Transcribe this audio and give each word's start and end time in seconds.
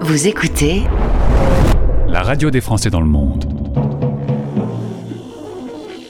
Vous 0.00 0.26
écoutez 0.28 0.82
La 2.08 2.22
radio 2.22 2.50
des 2.50 2.60
Français 2.60 2.90
dans 2.90 3.00
le 3.00 3.06
monde. 3.06 3.46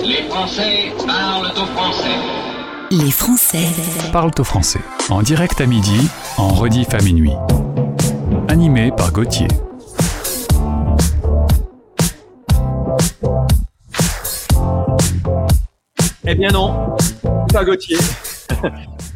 Les 0.01 0.29
Français 0.29 0.93
parlent 1.07 1.53
au 1.53 1.67
français. 1.67 2.09
Les 2.91 3.11
Français 3.11 3.67
Parle 4.13 4.33
au 4.39 4.45
français. 4.45 4.81
En 5.11 5.23
direct 5.23 5.61
à 5.61 5.67
midi, 5.67 6.11
en 6.39 6.49
rediff 6.49 6.93
à 6.95 6.99
minuit. 6.99 7.35
Animé 8.49 8.91
par 8.97 9.13
Gauthier. 9.13 9.49
Eh 16.25 16.35
bien 16.35 16.51
non, 16.51 16.97
c'est 16.99 17.53
pas 17.53 17.65
Gauthier. 17.65 17.99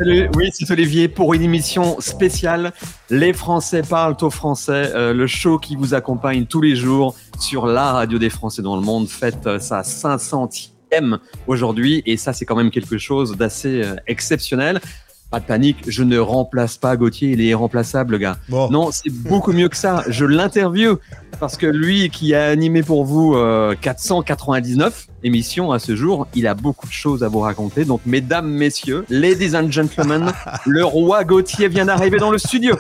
Oui, 0.00 0.50
c'est 0.52 0.70
Olivier 0.70 1.08
pour 1.08 1.32
une 1.32 1.42
émission 1.42 2.00
spéciale. 2.00 2.72
Les 3.08 3.32
Français 3.32 3.82
parlent 3.82 4.16
aux 4.20 4.30
Français, 4.30 4.92
euh, 4.94 5.14
le 5.14 5.26
show 5.26 5.58
qui 5.58 5.74
vous 5.74 5.94
accompagne 5.94 6.44
tous 6.44 6.60
les 6.60 6.76
jours 6.76 7.16
sur 7.40 7.66
la 7.66 7.92
radio 7.92 8.18
des 8.18 8.28
Français 8.28 8.60
dans 8.60 8.76
le 8.76 8.82
monde 8.82 9.08
fête 9.08 9.46
euh, 9.46 9.58
sa 9.58 9.80
500e 9.80 11.18
aujourd'hui 11.46 12.02
et 12.04 12.16
ça 12.16 12.32
c'est 12.32 12.44
quand 12.44 12.56
même 12.56 12.70
quelque 12.70 12.98
chose 12.98 13.36
d'assez 13.36 13.82
euh, 13.82 13.96
exceptionnel. 14.06 14.80
Pas 15.30 15.40
de 15.40 15.44
panique, 15.44 15.78
je 15.88 16.04
ne 16.04 16.18
remplace 16.18 16.76
pas 16.76 16.96
Gauthier, 16.96 17.30
il 17.30 17.40
est 17.40 17.46
irremplaçable 17.46 18.12
le 18.12 18.18
gars. 18.18 18.36
Bon. 18.48 18.70
Non, 18.70 18.90
c'est 18.92 19.10
beaucoup 19.10 19.52
mieux 19.52 19.68
que 19.68 19.76
ça. 19.76 20.04
Je 20.08 20.24
l'interview 20.24 20.98
parce 21.40 21.56
que 21.56 21.66
lui 21.66 22.10
qui 22.10 22.32
a 22.32 22.46
animé 22.46 22.84
pour 22.84 23.04
vous 23.04 23.34
euh, 23.34 23.74
499 23.80 25.08
émissions 25.24 25.72
à 25.72 25.80
ce 25.80 25.96
jour, 25.96 26.28
il 26.34 26.46
a 26.46 26.54
beaucoup 26.54 26.86
de 26.86 26.92
choses 26.92 27.24
à 27.24 27.28
vous 27.28 27.40
raconter. 27.40 27.84
Donc, 27.84 28.02
mesdames, 28.06 28.48
messieurs, 28.48 29.04
ladies 29.10 29.56
and 29.56 29.72
gentlemen, 29.72 30.32
le 30.66 30.84
roi 30.84 31.24
Gauthier 31.24 31.68
vient 31.68 31.86
d'arriver 31.86 32.18
dans 32.18 32.30
le 32.30 32.38
studio. 32.38 32.76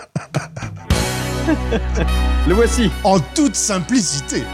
le 2.48 2.54
voici. 2.54 2.90
En 3.02 3.18
toute 3.34 3.56
simplicité. 3.56 4.44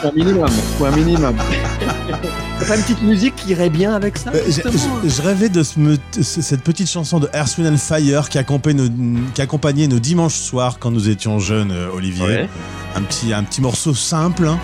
Pour 0.00 0.10
un 0.10 0.14
minimum. 0.14 0.50
Pour 0.78 0.86
un 0.86 0.96
minimum. 0.96 1.36
Pas 2.68 2.76
une 2.76 2.82
petite 2.82 3.02
musique 3.02 3.34
qui 3.34 3.50
irait 3.52 3.70
bien 3.70 3.94
avec 3.94 4.18
ça 4.18 4.30
Euh, 4.34 4.42
je, 4.46 5.08
je 5.08 5.22
rêvais 5.22 5.48
de 5.48 5.62
ce 5.62 5.78
cette 6.20 6.62
petite 6.62 6.88
chanson 6.90 7.18
de 7.18 7.26
Earth, 7.32 7.56
Wind 7.56 7.72
and 7.72 7.78
Fire 7.78 8.28
qui 8.28 8.36
accompagnait, 8.38 8.82
nos, 8.88 9.20
qui 9.34 9.40
accompagnait 9.40 9.86
nos 9.88 9.98
dimanches 9.98 10.34
soirs 10.34 10.78
quand 10.78 10.90
nous 10.90 11.08
étions 11.08 11.38
jeunes, 11.38 11.72
euh, 11.72 11.88
Olivier. 11.94 12.24
Ouais. 12.26 12.48
Un, 12.94 13.02
petit, 13.02 13.32
un 13.32 13.42
petit 13.42 13.62
morceau 13.62 13.94
simple. 13.94 14.46
hein. 14.48 14.58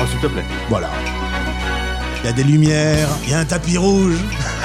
Oh, 0.00 0.04
S'il 0.10 0.18
te 0.20 0.26
plaît. 0.28 0.44
Voilà. 0.70 0.88
Il 2.22 2.26
y 2.26 2.28
a 2.30 2.32
des 2.32 2.44
lumières, 2.44 3.08
il 3.24 3.30
y 3.30 3.34
a 3.34 3.40
un 3.40 3.44
tapis 3.44 3.76
rouge. 3.76 4.16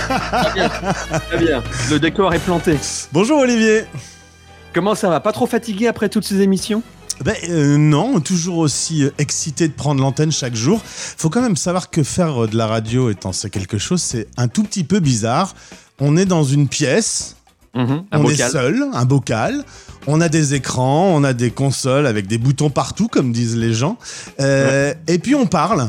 Très 0.07 1.37
bien. 1.37 1.61
Le 1.89 1.99
décor 1.99 2.33
est 2.33 2.39
planté. 2.39 2.77
Bonjour 3.11 3.39
Olivier. 3.39 3.83
Comment 4.73 4.95
ça 4.95 5.09
va? 5.09 5.19
Pas 5.19 5.33
trop 5.33 5.45
fatigué 5.45 5.87
après 5.87 6.07
toutes 6.07 6.25
ces 6.25 6.39
émissions? 6.41 6.81
Ben 7.23 7.35
euh, 7.49 7.77
non, 7.77 8.19
toujours 8.19 8.57
aussi 8.59 9.03
euh, 9.03 9.11
excité 9.17 9.67
de 9.67 9.73
prendre 9.73 10.01
l'antenne 10.01 10.31
chaque 10.31 10.55
jour. 10.55 10.81
Faut 10.83 11.29
quand 11.29 11.41
même 11.41 11.57
savoir 11.57 11.89
que 11.89 12.03
faire 12.03 12.43
euh, 12.43 12.47
de 12.47 12.57
la 12.57 12.67
radio 12.67 13.09
étant 13.09 13.31
c'est 13.33 13.49
quelque 13.49 13.77
chose, 13.77 14.01
c'est 14.01 14.27
un 14.37 14.47
tout 14.47 14.63
petit 14.63 14.83
peu 14.83 14.99
bizarre. 14.99 15.53
On 15.99 16.17
est 16.17 16.25
dans 16.25 16.43
une 16.43 16.67
pièce, 16.67 17.35
Mhm, 17.73 18.03
Un 18.11 18.19
on 18.19 18.29
est 18.29 18.35
seul, 18.35 18.85
un 18.93 19.05
bocal. 19.05 19.63
On 20.05 20.19
a 20.19 20.27
des 20.27 20.55
écrans, 20.55 21.05
on 21.15 21.23
a 21.23 21.31
des 21.31 21.51
consoles 21.51 22.05
avec 22.05 22.27
des 22.27 22.37
boutons 22.37 22.69
partout, 22.69 23.07
comme 23.07 23.31
disent 23.31 23.55
les 23.55 23.73
gens. 23.73 23.97
Euh, 24.41 24.93
Et 25.07 25.19
puis 25.19 25.35
on 25.35 25.45
parle. 25.47 25.87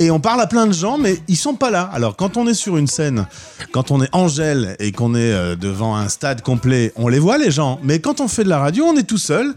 Et 0.00 0.10
on 0.10 0.18
parle 0.18 0.40
à 0.40 0.46
plein 0.48 0.66
de 0.66 0.72
gens, 0.72 0.98
mais 0.98 1.18
ils 1.28 1.36
sont 1.36 1.54
pas 1.54 1.70
là. 1.70 1.88
Alors 1.92 2.16
quand 2.16 2.36
on 2.36 2.48
est 2.48 2.54
sur 2.54 2.76
une 2.76 2.88
scène, 2.88 3.26
quand 3.70 3.92
on 3.92 4.02
est 4.02 4.08
Angèle 4.12 4.74
et 4.80 4.90
qu'on 4.90 5.14
est 5.14 5.54
devant 5.56 5.94
un 5.94 6.08
stade 6.08 6.40
complet, 6.42 6.92
on 6.96 7.06
les 7.06 7.18
voit 7.20 7.38
les 7.38 7.52
gens. 7.52 7.78
Mais 7.84 8.00
quand 8.00 8.20
on 8.20 8.26
fait 8.26 8.42
de 8.42 8.48
la 8.48 8.58
radio, 8.58 8.84
on 8.84 8.96
est 8.96 9.04
tout 9.06 9.18
seul. 9.18 9.54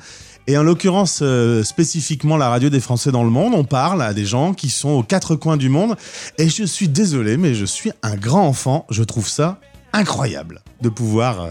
Et 0.47 0.58
en 0.58 0.63
l'occurrence, 0.63 1.19
euh, 1.22 1.63
spécifiquement 1.63 2.36
la 2.36 2.49
radio 2.49 2.69
des 2.69 2.81
Français 2.81 3.11
dans 3.11 3.23
le 3.23 3.30
monde, 3.30 3.53
on 3.55 3.63
parle 3.63 4.02
à 4.02 4.13
des 4.13 4.25
gens 4.25 4.53
qui 4.53 4.69
sont 4.69 4.89
aux 4.89 5.03
quatre 5.03 5.36
coins 5.36 5.55
du 5.58 5.70
monde. 5.70 5.95
Et 6.37 6.49
je 6.49 6.64
suis 6.65 6.89
désolé, 6.89 7.37
mais 7.37 7.54
je 7.54 7.64
suis 7.65 7.92
un 8.02 8.15
grand 8.15 8.45
enfant. 8.45 8.86
Je 8.89 9.04
trouve 9.04 9.30
ça 9.30 9.59
incroyable 9.93 10.61
de 10.81 10.89
pouvoir. 10.89 11.43
euh, 11.43 11.49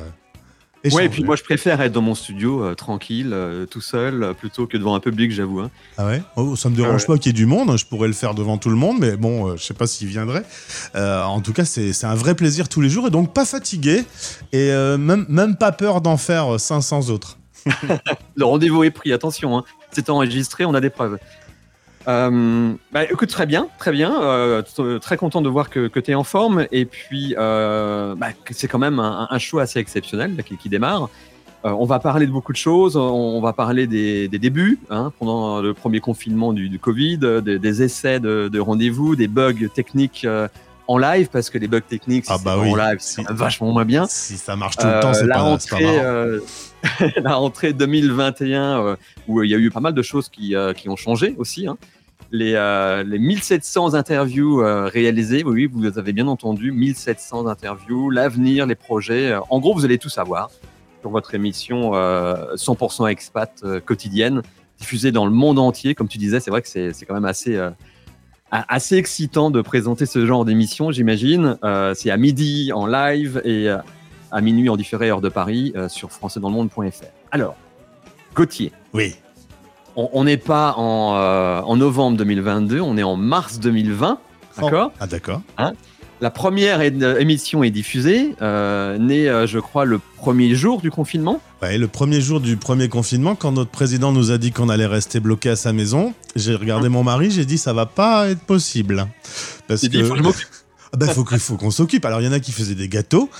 échanger. 0.84 0.96
Ouais, 1.02 1.06
et 1.06 1.08
puis 1.08 1.22
moi 1.24 1.36
je 1.36 1.42
préfère 1.44 1.80
être 1.80 1.92
dans 1.92 2.02
mon 2.02 2.14
studio 2.16 2.64
euh, 2.64 2.74
tranquille, 2.74 3.30
euh, 3.32 3.64
tout 3.66 3.80
seul, 3.80 4.34
plutôt 4.38 4.66
que 4.66 4.76
devant 4.76 4.94
un 4.96 5.00
public, 5.00 5.30
j'avoue. 5.32 5.60
hein. 5.60 5.70
Ah 5.96 6.06
ouais? 6.06 6.22
Oh, 6.36 6.54
Ça 6.56 6.68
me 6.68 6.74
dérange 6.76 7.02
Ah 7.04 7.12
pas 7.12 7.18
qu'il 7.18 7.26
y 7.26 7.30
ait 7.30 7.32
du 7.32 7.46
monde, 7.46 7.78
je 7.78 7.86
pourrais 7.86 8.08
le 8.08 8.14
faire 8.14 8.34
devant 8.34 8.58
tout 8.58 8.68
le 8.68 8.74
monde, 8.76 8.96
mais 8.98 9.16
bon, 9.16 9.56
je 9.56 9.62
sais 9.62 9.74
pas 9.74 9.86
s'il 9.86 10.08
viendrait. 10.08 10.42
En 10.94 11.40
tout 11.40 11.52
cas, 11.52 11.64
c'est 11.64 12.04
un 12.04 12.14
vrai 12.16 12.34
plaisir 12.34 12.68
tous 12.68 12.80
les 12.82 12.90
jours, 12.90 13.06
et 13.06 13.10
donc 13.10 13.32
pas 13.32 13.44
fatigué, 13.46 14.04
et 14.52 14.70
même, 14.98 15.24
même 15.28 15.56
pas 15.56 15.70
peur 15.72 16.00
d'en 16.00 16.16
faire 16.16 16.54
euh, 16.54 16.58
500 16.58 17.10
autres. 17.10 17.38
Le 18.36 18.44
rendez-vous 18.44 18.84
est 18.84 18.90
pris, 18.90 19.12
attention, 19.12 19.58
hein. 19.58 19.64
c'est 19.90 20.10
enregistré, 20.10 20.64
on 20.64 20.74
a 20.74 20.80
des 20.80 20.90
preuves. 20.90 21.18
Euh, 22.08 22.72
bah, 22.92 23.04
écoute, 23.04 23.28
très 23.30 23.46
bien, 23.46 23.68
très 23.78 23.92
bien. 23.92 24.20
euh, 24.22 24.62
t- 24.62 24.98
très 25.00 25.16
content 25.16 25.40
de 25.40 25.48
voir 25.48 25.70
que, 25.70 25.86
que 25.86 26.00
tu 26.00 26.10
es 26.10 26.14
en 26.14 26.24
forme. 26.24 26.66
Et 26.72 26.84
puis, 26.84 27.34
euh, 27.38 28.14
bah, 28.16 28.28
c'est 28.50 28.66
quand 28.66 28.80
même 28.80 28.98
un, 28.98 29.28
un 29.30 29.38
show 29.38 29.60
assez 29.60 29.78
exceptionnel 29.78 30.42
qui, 30.44 30.56
qui 30.56 30.68
démarre. 30.68 31.08
Euh, 31.64 31.70
on 31.70 31.84
va 31.84 32.00
parler 32.00 32.26
de 32.26 32.32
beaucoup 32.32 32.50
de 32.50 32.56
choses. 32.56 32.96
On, 32.96 33.40
va 33.40 33.52
parler 33.52 33.86
des, 33.86 34.26
des 34.26 34.40
débuts 34.40 34.80
hein, 34.90 35.12
pendant 35.20 35.60
le 35.60 35.74
premier 35.74 36.00
confinement 36.00 36.52
du, 36.52 36.68
du 36.68 36.80
Covid, 36.80 37.20
euh, 37.22 37.40
des, 37.40 37.60
des 37.60 37.82
essais 37.84 38.18
de, 38.18 38.48
de 38.52 38.58
rendez-vous, 38.58 39.14
des 39.14 39.28
bugs 39.28 39.68
techniques 39.72 40.24
euh, 40.24 40.48
en 40.88 40.98
live, 40.98 41.28
parce 41.30 41.50
que 41.50 41.58
les 41.58 41.68
bugs 41.68 41.80
techniques, 41.82 42.24
si 42.26 42.32
Ah 42.34 42.38
bah 42.44 42.56
oui. 42.60 42.72
en 42.72 42.74
live, 42.74 42.96
c'est 42.98 43.22
vachement 43.30 43.70
moins 43.70 43.84
bien. 43.84 44.06
Si 44.08 44.36
ça 44.38 44.56
marche 44.56 44.76
tout 44.76 44.88
le 44.88 44.98
temps, 44.98 45.10
Euh, 45.10 45.14
c'est 45.14 45.26
la 45.28 45.36
pas, 45.36 45.40
rentrée, 45.42 45.84
marrant. 45.84 45.98
euh, 46.02 46.40
la 47.22 47.34
rentrée 47.34 47.72
2021, 47.72 48.84
euh, 48.84 48.96
où 49.28 49.42
il 49.42 49.50
y 49.50 49.54
a 49.54 49.58
eu 49.58 49.70
pas 49.70 49.80
mal 49.80 49.94
de 49.94 50.02
choses 50.02 50.28
qui, 50.28 50.54
euh, 50.54 50.72
qui 50.72 50.88
ont 50.88 50.96
changé 50.96 51.34
aussi. 51.38 51.66
hein. 51.66 51.76
Les, 52.34 52.54
euh, 52.54 53.02
les 53.02 53.18
1700 53.18 53.92
interviews 53.94 54.62
euh, 54.62 54.86
réalisées, 54.86 55.44
oui, 55.44 55.66
vous 55.70 55.98
avez 55.98 56.12
bien 56.14 56.26
entendu, 56.28 56.72
1700 56.72 57.46
interviews, 57.46 58.08
l'avenir, 58.10 58.64
les 58.66 58.74
projets. 58.74 59.32
euh, 59.32 59.40
en 59.50 59.60
gros, 59.60 59.74
vous 59.74 59.84
allez 59.84 59.98
tout 59.98 60.08
savoir 60.08 60.50
sur 61.02 61.10
votre 61.10 61.34
émission 61.34 61.94
euh, 61.94 62.54
100% 62.54 63.08
expat 63.10 63.52
euh, 63.64 63.80
quotidienne, 63.80 64.40
diffusée 64.78 65.12
dans 65.12 65.26
le 65.26 65.32
monde 65.32 65.58
entier. 65.58 65.94
Comme 65.94 66.08
tu 66.08 66.16
disais, 66.16 66.40
c'est 66.40 66.50
vrai 66.50 66.62
que 66.62 66.68
c'est 66.68 66.92
quand 67.06 67.14
même 67.14 67.26
assez, 67.26 67.56
euh, 67.56 67.70
assez 68.50 68.96
excitant 68.96 69.50
de 69.50 69.60
présenter 69.60 70.06
ce 70.06 70.24
genre 70.24 70.44
d'émission, 70.46 70.90
j'imagine. 70.90 71.58
Euh, 71.64 71.92
c'est 71.94 72.10
à 72.10 72.16
midi 72.16 72.70
en 72.72 72.86
live 72.86 73.42
et 73.44 73.68
euh, 73.68 73.76
à 74.32 74.40
minuit 74.40 74.68
en 74.68 74.76
différé 74.76 75.10
heure 75.10 75.20
de 75.20 75.28
Paris 75.28 75.72
euh, 75.76 75.88
sur 75.88 76.10
françaisdanslemonde.fr. 76.10 77.04
Alors, 77.30 77.54
Gauthier, 78.34 78.72
Oui. 78.94 79.14
on 79.94 80.24
n'est 80.24 80.38
pas 80.38 80.74
en, 80.76 81.14
euh, 81.16 81.60
en 81.60 81.76
novembre 81.76 82.16
2022, 82.16 82.80
on 82.80 82.96
est 82.96 83.02
en 83.02 83.16
mars 83.16 83.60
2020, 83.60 84.18
d'accord? 84.58 84.92
Ah 84.98 85.06
d'accord. 85.06 85.42
La 86.22 86.30
première 86.30 86.80
é- 86.80 86.94
émission 87.20 87.64
est 87.64 87.70
diffusée, 87.72 88.36
euh, 88.42 88.96
née, 88.96 89.28
euh, 89.28 89.48
je 89.48 89.58
crois, 89.58 89.84
le 89.84 89.98
premier 90.18 90.54
jour 90.54 90.80
du 90.80 90.88
confinement. 90.88 91.40
Ouais, 91.60 91.76
le 91.78 91.88
premier 91.88 92.20
jour 92.20 92.40
du 92.40 92.56
premier 92.56 92.88
confinement, 92.88 93.34
quand 93.34 93.50
notre 93.50 93.72
président 93.72 94.12
nous 94.12 94.30
a 94.30 94.38
dit 94.38 94.52
qu'on 94.52 94.68
allait 94.68 94.86
rester 94.86 95.18
bloqué 95.18 95.50
à 95.50 95.56
sa 95.56 95.72
maison, 95.72 96.14
j'ai 96.36 96.54
regardé 96.54 96.88
mon 96.88 97.02
mari, 97.02 97.32
j'ai 97.32 97.44
dit 97.44 97.58
ça 97.58 97.72
va 97.72 97.86
pas 97.86 98.30
être 98.30 98.38
possible. 98.40 99.08
Parce 99.66 99.80
dit, 99.84 100.00
faut 100.04 100.14
que 100.14 100.22
je 100.32 100.46
bah, 100.96 101.06
faut 101.08 101.56
qu'on 101.56 101.70
s'occupe. 101.70 102.04
Alors 102.04 102.20
il 102.20 102.24
y 102.24 102.28
en 102.28 102.32
a 102.32 102.40
qui 102.40 102.52
faisaient 102.52 102.74
des 102.74 102.88
gâteaux. 102.88 103.30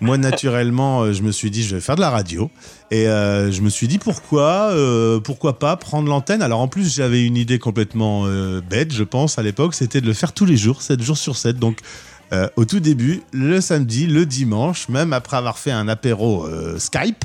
Moi 0.00 0.18
naturellement, 0.18 1.02
euh, 1.02 1.12
je 1.12 1.22
me 1.22 1.32
suis 1.32 1.50
dit 1.50 1.62
je 1.62 1.74
vais 1.74 1.80
faire 1.80 1.96
de 1.96 2.00
la 2.00 2.10
radio 2.10 2.50
et 2.90 3.08
euh, 3.08 3.50
je 3.50 3.62
me 3.62 3.70
suis 3.70 3.88
dit 3.88 3.98
pourquoi 3.98 4.70
euh, 4.72 5.18
pourquoi 5.18 5.58
pas 5.58 5.76
prendre 5.76 6.08
l'antenne? 6.08 6.42
Alors 6.42 6.60
en 6.60 6.68
plus 6.68 6.94
j'avais 6.94 7.24
une 7.24 7.36
idée 7.36 7.58
complètement 7.58 8.26
bête, 8.68 8.92
je 8.92 9.04
pense 9.04 9.38
à 9.38 9.42
l'époque, 9.42 9.74
c'était 9.74 10.00
de 10.00 10.06
le 10.06 10.12
faire 10.12 10.32
tous 10.32 10.44
les 10.44 10.56
jours, 10.56 10.82
7 10.82 11.02
jours 11.02 11.18
sur 11.18 11.36
7. 11.36 11.58
Donc 11.58 11.78
au 12.56 12.66
tout 12.66 12.80
début, 12.80 13.22
le 13.32 13.62
samedi, 13.62 14.06
le 14.06 14.26
dimanche, 14.26 14.90
même 14.90 15.14
après 15.14 15.38
avoir 15.38 15.58
fait 15.58 15.70
un 15.70 15.88
apéro 15.88 16.46
Skype, 16.76 17.24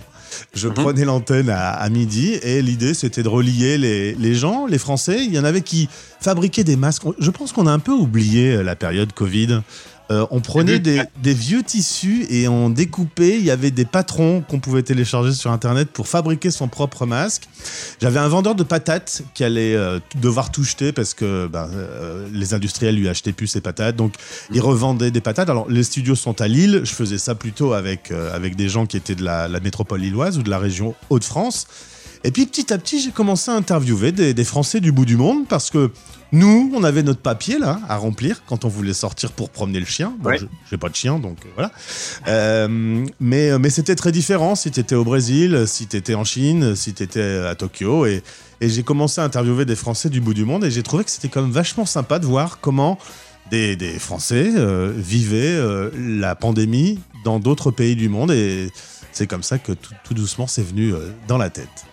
je 0.53 0.67
Mhm. 0.67 0.73
prenais 0.75 1.05
l'antenne 1.05 1.49
à, 1.49 1.71
à 1.71 1.89
midi 1.89 2.33
et 2.43 2.61
l'idée 2.61 2.93
c'était 2.93 3.23
de 3.23 3.27
relier 3.29 3.77
les, 3.77 4.13
les 4.15 4.35
gens, 4.35 4.65
les 4.65 4.77
Français. 4.77 5.23
Il 5.25 5.33
y 5.33 5.39
en 5.39 5.43
avait 5.43 5.61
qui 5.61 5.89
fabriquaient 6.21 6.63
des 6.63 6.75
masques. 6.75 7.03
Je 7.19 7.31
pense 7.31 7.51
qu'on 7.51 7.67
a 7.67 7.71
un 7.71 7.79
peu 7.79 7.91
oublié 7.91 8.55
euh, 8.55 8.63
la 8.63 8.75
période 8.75 9.11
Covid. 9.13 9.61
Euh, 10.11 10.25
on 10.31 10.41
prenait 10.41 10.79
des, 10.79 11.01
des 11.21 11.33
vieux 11.33 11.63
tissus 11.63 12.25
et 12.29 12.47
on 12.47 12.69
découpait. 12.69 13.37
Il 13.37 13.45
y 13.45 13.51
avait 13.51 13.71
des 13.71 13.85
patrons 13.85 14.41
qu'on 14.41 14.59
pouvait 14.59 14.83
télécharger 14.83 15.33
sur 15.33 15.51
Internet 15.51 15.89
pour 15.89 16.07
fabriquer 16.07 16.51
son 16.51 16.67
propre 16.67 17.05
masque. 17.05 17.47
J'avais 18.01 18.19
un 18.19 18.27
vendeur 18.27 18.55
de 18.55 18.63
patates 18.63 19.23
qui 19.33 19.43
allait 19.43 19.75
euh, 19.75 19.99
devoir 20.15 20.51
tout 20.51 20.63
jeter 20.63 20.91
parce 20.91 21.13
que 21.13 21.47
ben, 21.47 21.69
euh, 21.73 22.27
les 22.33 22.53
industriels 22.53 22.95
lui 22.95 23.07
achetaient 23.07 23.33
plus 23.33 23.47
ses 23.47 23.61
patates. 23.61 23.95
Donc, 23.95 24.15
il 24.51 24.61
revendait 24.61 25.11
des 25.11 25.21
patates. 25.21 25.49
Alors, 25.49 25.69
les 25.69 25.83
studios 25.83 26.15
sont 26.15 26.41
à 26.41 26.47
Lille. 26.47 26.81
Je 26.83 26.93
faisais 26.93 27.17
ça 27.17 27.35
plutôt 27.35 27.73
avec, 27.73 28.11
avec 28.11 28.55
des 28.55 28.69
gens 28.69 28.85
qui 28.85 28.97
étaient 28.97 29.15
de 29.15 29.23
la, 29.23 29.47
la 29.47 29.59
métropole 29.59 30.01
lilloise 30.01 30.37
ou 30.37 30.43
de 30.43 30.49
la 30.49 30.59
région 30.59 30.95
Hauts-de-France. 31.09 31.67
Et 32.25 32.31
puis, 32.31 32.45
petit 32.45 32.71
à 32.71 32.77
petit, 32.77 33.01
j'ai 33.01 33.11
commencé 33.11 33.51
à 33.51 33.55
interviewer 33.55 34.11
des, 34.11 34.33
des 34.33 34.43
Français 34.43 34.79
du 34.79 34.91
bout 34.91 35.05
du 35.05 35.17
monde 35.17 35.47
parce 35.47 35.69
que 35.69 35.91
Nous, 36.33 36.71
on 36.75 36.83
avait 36.83 37.03
notre 37.03 37.21
papier 37.21 37.59
là 37.59 37.79
à 37.87 37.95
remplir 37.95 38.43
quand 38.47 38.65
on 38.65 38.67
voulait 38.67 38.93
sortir 38.93 39.31
pour 39.31 39.49
promener 39.51 39.79
le 39.79 39.85
chien. 39.85 40.13
Bon, 40.19 40.31
Ouais. 40.31 40.39
j'ai 40.69 40.77
pas 40.77 40.89
de 40.89 40.95
chien, 40.95 41.19
donc 41.19 41.37
euh, 41.45 41.49
voilà. 41.55 41.71
Euh, 42.27 43.05
mais 43.19 43.57
mais 43.59 43.69
c'était 43.69 43.95
très 43.95 44.11
différent 44.11 44.55
si 44.55 44.71
t'étais 44.71 44.95
au 44.95 45.03
Brésil, 45.03 45.63
si 45.67 45.85
t'étais 45.87 46.15
en 46.15 46.23
Chine, 46.23 46.75
si 46.75 46.93
t'étais 46.93 47.21
à 47.47 47.53
Tokyo. 47.55 48.05
Et, 48.07 48.23
et 48.61 48.67
j'ai 48.69 48.83
commencé 48.83 49.21
à 49.21 49.23
interviewer 49.25 49.65
des 49.65 49.75
Français 49.75 50.09
du 50.09 50.21
bout 50.21 50.33
du 50.33 50.43
monde 50.43 50.65
et 50.65 50.71
j'ai 50.71 50.83
trouvé 50.83 51.03
que 51.03 51.11
c'était 51.11 51.29
quand 51.29 51.41
même 51.43 51.51
vachement 51.51 51.85
sympa 51.85 52.17
de 52.19 52.25
voir 52.25 52.59
comment 52.59 52.97
des, 53.51 53.75
des 53.75 53.99
Français 53.99 54.51
euh, 54.55 54.91
vivaient 54.95 55.55
euh, 55.55 55.91
la 55.97 56.33
pandémie 56.35 56.99
dans 57.25 57.39
d'autres 57.39 57.69
pays 57.71 57.95
du 57.95 58.09
monde. 58.09 58.31
Et 58.31 58.69
c'est 59.11 59.27
comme 59.27 59.43
ça 59.43 59.59
que 59.59 59.73
tout, 59.73 59.93
tout 60.03 60.13
doucement 60.15 60.47
c'est 60.47 60.63
venu 60.63 60.93
euh, 60.93 61.09
dans 61.27 61.37
la 61.37 61.49
tête. 61.51 61.85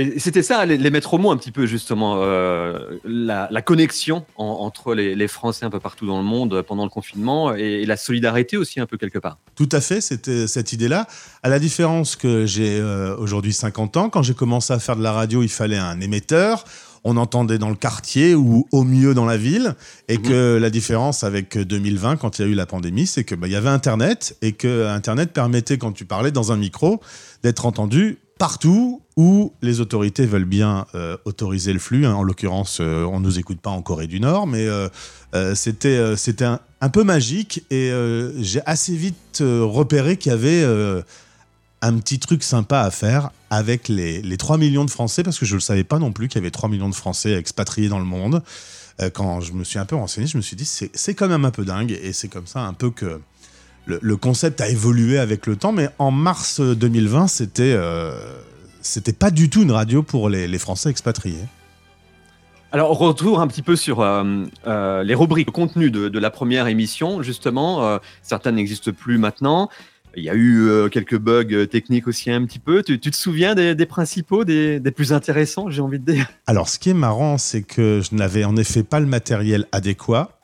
Et 0.00 0.18
c'était 0.18 0.42
ça, 0.42 0.64
les, 0.64 0.78
les 0.78 0.90
mettre 0.90 1.12
au 1.14 1.18
mot 1.18 1.30
un 1.30 1.36
petit 1.36 1.50
peu, 1.52 1.66
justement, 1.66 2.20
euh, 2.22 2.78
la, 3.04 3.48
la 3.50 3.62
connexion 3.62 4.24
en- 4.36 4.44
entre 4.46 4.94
les, 4.94 5.14
les 5.14 5.28
Français 5.28 5.66
un 5.66 5.70
peu 5.70 5.80
partout 5.80 6.06
dans 6.06 6.16
le 6.18 6.24
monde 6.24 6.62
pendant 6.62 6.84
le 6.84 6.90
confinement 6.90 7.54
et, 7.54 7.82
et 7.82 7.86
la 7.86 7.96
solidarité 7.96 8.56
aussi 8.56 8.80
un 8.80 8.86
peu 8.86 8.96
quelque 8.96 9.18
part. 9.18 9.38
Tout 9.56 9.68
à 9.72 9.80
fait, 9.80 10.00
c'était 10.00 10.46
cette 10.46 10.72
idée-là. 10.72 11.06
À 11.42 11.48
la 11.48 11.58
différence 11.58 12.16
que 12.16 12.46
j'ai 12.46 12.78
euh, 12.80 13.14
aujourd'hui 13.16 13.52
50 13.52 13.96
ans, 13.98 14.08
quand 14.10 14.22
j'ai 14.22 14.34
commencé 14.34 14.72
à 14.72 14.78
faire 14.78 14.96
de 14.96 15.02
la 15.02 15.12
radio, 15.12 15.42
il 15.42 15.48
fallait 15.50 15.76
un 15.78 16.00
émetteur. 16.00 16.64
On 17.02 17.16
entendait 17.16 17.56
dans 17.58 17.70
le 17.70 17.76
quartier 17.76 18.34
ou 18.34 18.66
au 18.72 18.84
mieux 18.84 19.14
dans 19.14 19.24
la 19.24 19.38
ville. 19.38 19.74
Et 20.08 20.18
Mhm. 20.18 20.22
que 20.22 20.58
la 20.60 20.70
différence 20.70 21.24
avec 21.24 21.56
2020, 21.58 22.16
quand 22.16 22.38
il 22.38 22.42
y 22.42 22.44
a 22.44 22.48
eu 22.48 22.54
la 22.54 22.66
pandémie, 22.66 23.06
c'est 23.06 23.24
que 23.24 23.34
bah, 23.34 23.48
y 23.48 23.56
avait 23.56 23.70
Internet 23.70 24.36
et 24.42 24.52
que 24.52 24.86
Internet 24.86 25.32
permettait, 25.32 25.78
quand 25.78 25.92
tu 25.92 26.04
parlais 26.04 26.30
dans 26.30 26.52
un 26.52 26.56
micro, 26.56 27.00
d'être 27.42 27.64
entendu 27.66 28.18
partout 28.40 29.02
où 29.18 29.52
les 29.60 29.80
autorités 29.80 30.24
veulent 30.24 30.46
bien 30.46 30.86
euh, 30.94 31.18
autoriser 31.26 31.74
le 31.74 31.78
flux. 31.78 32.06
En 32.06 32.22
l'occurrence, 32.22 32.78
euh, 32.80 33.04
on 33.04 33.20
nous 33.20 33.38
écoute 33.38 33.60
pas 33.60 33.68
en 33.68 33.82
Corée 33.82 34.06
du 34.06 34.18
Nord, 34.18 34.46
mais 34.46 34.66
euh, 34.66 34.88
c'était 35.54 36.16
c'était 36.16 36.46
un, 36.46 36.88
peu 36.88 37.04
magique 37.04 37.62
et 37.70 37.92
j'ai 38.38 38.62
assez 38.64 38.96
vite 38.96 39.42
repéré 39.42 40.16
qu'il 40.16 40.32
y 40.32 40.34
avait 40.34 40.64
un 41.82 41.98
petit 41.98 42.18
truc 42.18 42.42
sympa 42.42 42.80
à 42.80 42.90
faire 42.90 43.30
avec 43.50 43.88
les, 43.88 44.22
les 44.22 44.36
3 44.38 44.56
millions 44.56 44.86
de 44.86 44.90
Français, 44.90 45.22
parce 45.22 45.38
que 45.38 45.44
je 45.44 45.52
ne 45.52 45.56
le 45.58 45.60
savais 45.60 45.84
pas 45.84 45.98
non 45.98 46.10
plus 46.10 46.28
qu'il 46.28 46.38
y 46.38 46.42
avait 46.42 46.50
3 46.50 46.70
millions 46.70 46.88
de 46.88 46.94
Français 46.94 47.34
expatriés 47.34 47.88
dans 47.90 47.98
le 47.98 48.06
monde. 48.06 48.42
Quand 49.12 49.40
je 49.40 49.52
me 49.52 49.64
suis 49.64 49.78
un 49.78 49.84
peu 49.84 49.96
renseigné, 49.96 50.26
je 50.26 50.38
me 50.38 50.42
suis 50.42 50.56
dit, 50.56 50.64
c'est 50.64 51.14
quand 51.14 51.28
même 51.28 51.44
un 51.44 51.50
peu 51.50 51.66
dingue, 51.66 51.92
et 52.02 52.14
c'est 52.14 52.28
comme 52.28 52.46
ça 52.46 52.60
un 52.60 52.74
peu 52.74 52.90
que 52.90 53.20
le, 53.90 53.98
le 54.00 54.16
concept 54.16 54.60
a 54.60 54.68
évolué 54.68 55.18
avec 55.18 55.46
le 55.46 55.56
temps, 55.56 55.72
mais 55.72 55.88
en 55.98 56.10
mars 56.10 56.60
2020, 56.60 57.26
c'était 57.26 57.74
euh, 57.76 58.12
c'était 58.80 59.12
pas 59.12 59.30
du 59.30 59.50
tout 59.50 59.62
une 59.62 59.72
radio 59.72 60.02
pour 60.02 60.28
les, 60.28 60.48
les 60.48 60.58
Français 60.58 60.90
expatriés. 60.90 61.44
Alors, 62.72 62.96
retour 62.96 63.40
un 63.40 63.48
petit 63.48 63.62
peu 63.62 63.74
sur 63.74 64.00
euh, 64.00 64.44
euh, 64.66 65.02
les 65.02 65.16
rubriques, 65.16 65.48
le 65.48 65.52
contenu 65.52 65.90
de, 65.90 66.08
de 66.08 66.18
la 66.20 66.30
première 66.30 66.68
émission, 66.68 67.20
justement. 67.20 67.84
euh, 67.84 67.98
certaines 68.22 68.54
n'existent 68.54 68.92
plus 68.92 69.18
maintenant. 69.18 69.68
Il 70.16 70.24
y 70.24 70.30
a 70.30 70.34
eu 70.34 70.68
euh, 70.68 70.88
quelques 70.88 71.18
bugs 71.18 71.52
euh, 71.52 71.66
techniques 71.66 72.06
aussi 72.06 72.30
un 72.30 72.44
petit 72.44 72.60
peu. 72.60 72.82
Tu, 72.84 73.00
tu 73.00 73.10
te 73.10 73.16
souviens 73.16 73.54
des, 73.56 73.74
des 73.74 73.86
principaux, 73.86 74.44
des, 74.44 74.78
des 74.78 74.90
plus 74.92 75.12
intéressants, 75.12 75.68
j'ai 75.68 75.82
envie 75.82 75.98
de 75.98 76.12
dire? 76.12 76.26
Alors, 76.46 76.68
ce 76.68 76.78
qui 76.78 76.90
est 76.90 76.94
marrant, 76.94 77.38
c'est 77.38 77.62
que 77.62 78.00
je 78.08 78.14
n'avais 78.14 78.44
en 78.44 78.56
effet 78.56 78.84
pas 78.84 79.00
le 79.00 79.06
matériel 79.06 79.66
adéquat. 79.72 80.39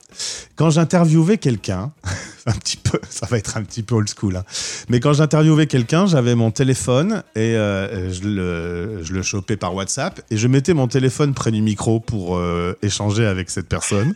Quand 0.54 0.70
j'interviewais 0.70 1.36
quelqu'un, 1.36 1.92
un 2.46 2.52
petit 2.52 2.76
peu, 2.76 2.98
ça 3.10 3.26
va 3.26 3.38
être 3.38 3.56
un 3.56 3.62
petit 3.62 3.82
peu 3.82 3.96
old 3.96 4.08
school, 4.08 4.36
hein, 4.36 4.44
mais 4.88 5.00
quand 5.00 5.12
j'interviewais 5.12 5.66
quelqu'un, 5.66 6.06
j'avais 6.06 6.34
mon 6.34 6.50
téléphone 6.50 7.22
et 7.34 7.56
euh, 7.56 8.12
je, 8.12 8.22
le, 8.22 9.02
je 9.02 9.12
le 9.12 9.22
chopais 9.22 9.56
par 9.56 9.74
WhatsApp 9.74 10.20
et 10.30 10.36
je 10.36 10.48
mettais 10.48 10.72
mon 10.74 10.88
téléphone 10.88 11.34
près 11.34 11.50
du 11.50 11.60
micro 11.60 12.00
pour 12.00 12.36
euh, 12.36 12.78
échanger 12.82 13.26
avec 13.26 13.50
cette 13.50 13.68
personne. 13.68 14.14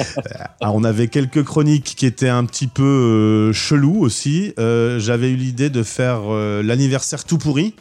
Alors, 0.60 0.74
on 0.74 0.84
avait 0.84 1.08
quelques 1.08 1.42
chroniques 1.42 1.94
qui 1.96 2.06
étaient 2.06 2.28
un 2.28 2.44
petit 2.44 2.66
peu 2.68 2.82
euh, 2.82 3.52
chelous 3.52 4.00
aussi. 4.00 4.52
Euh, 4.58 4.98
J'avais 5.00 5.30
eu 5.30 5.36
l'idée 5.36 5.70
de 5.70 5.82
faire 5.82 6.20
euh, 6.30 6.62
l'anniversaire 6.62 7.24
tout 7.24 7.38
pourri. 7.38 7.74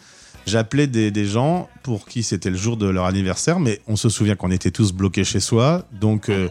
J'appelais 0.47 0.87
des, 0.87 1.11
des 1.11 1.25
gens 1.25 1.69
pour 1.83 2.07
qui 2.07 2.23
c'était 2.23 2.49
le 2.49 2.57
jour 2.57 2.75
de 2.77 2.87
leur 2.87 3.05
anniversaire, 3.05 3.59
mais 3.59 3.79
on 3.87 3.95
se 3.95 4.09
souvient 4.09 4.35
qu'on 4.35 4.49
était 4.49 4.71
tous 4.71 4.91
bloqués 4.91 5.23
chez 5.23 5.39
soi. 5.39 5.85
Donc, 5.99 6.29
euh, 6.29 6.49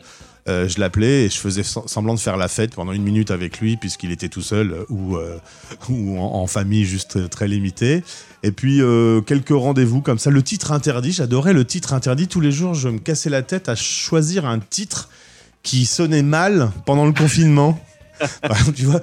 euh, 0.50 0.68
je 0.68 0.78
l'appelais 0.80 1.24
et 1.24 1.28
je 1.30 1.38
faisais 1.38 1.62
sem- 1.62 1.86
semblant 1.86 2.14
de 2.14 2.20
faire 2.20 2.36
la 2.36 2.48
fête 2.48 2.74
pendant 2.74 2.92
une 2.92 3.02
minute 3.02 3.30
avec 3.30 3.60
lui, 3.60 3.76
puisqu'il 3.76 4.10
était 4.10 4.28
tout 4.28 4.42
seul 4.42 4.72
euh, 4.72 4.84
ou, 4.90 5.16
euh, 5.16 5.38
ou 5.88 6.18
en, 6.18 6.42
en 6.42 6.46
famille 6.46 6.84
juste 6.84 7.30
très 7.30 7.48
limitée. 7.48 8.02
Et 8.42 8.52
puis, 8.52 8.82
euh, 8.82 9.20
quelques 9.20 9.50
rendez-vous 9.50 10.00
comme 10.00 10.18
ça. 10.18 10.30
Le 10.30 10.42
titre 10.42 10.72
interdit, 10.72 11.12
j'adorais 11.12 11.52
le 11.52 11.64
titre 11.64 11.92
interdit. 11.94 12.26
Tous 12.28 12.40
les 12.40 12.52
jours, 12.52 12.74
je 12.74 12.88
me 12.88 12.98
cassais 12.98 13.30
la 13.30 13.42
tête 13.42 13.68
à 13.68 13.74
choisir 13.76 14.44
un 14.46 14.58
titre 14.58 15.08
qui 15.62 15.86
sonnait 15.86 16.22
mal 16.22 16.70
pendant 16.86 17.06
le 17.06 17.12
confinement. 17.12 17.78
Par 18.42 18.52
exemple, 18.58 18.76
tu 18.76 18.84
vois, 18.84 19.00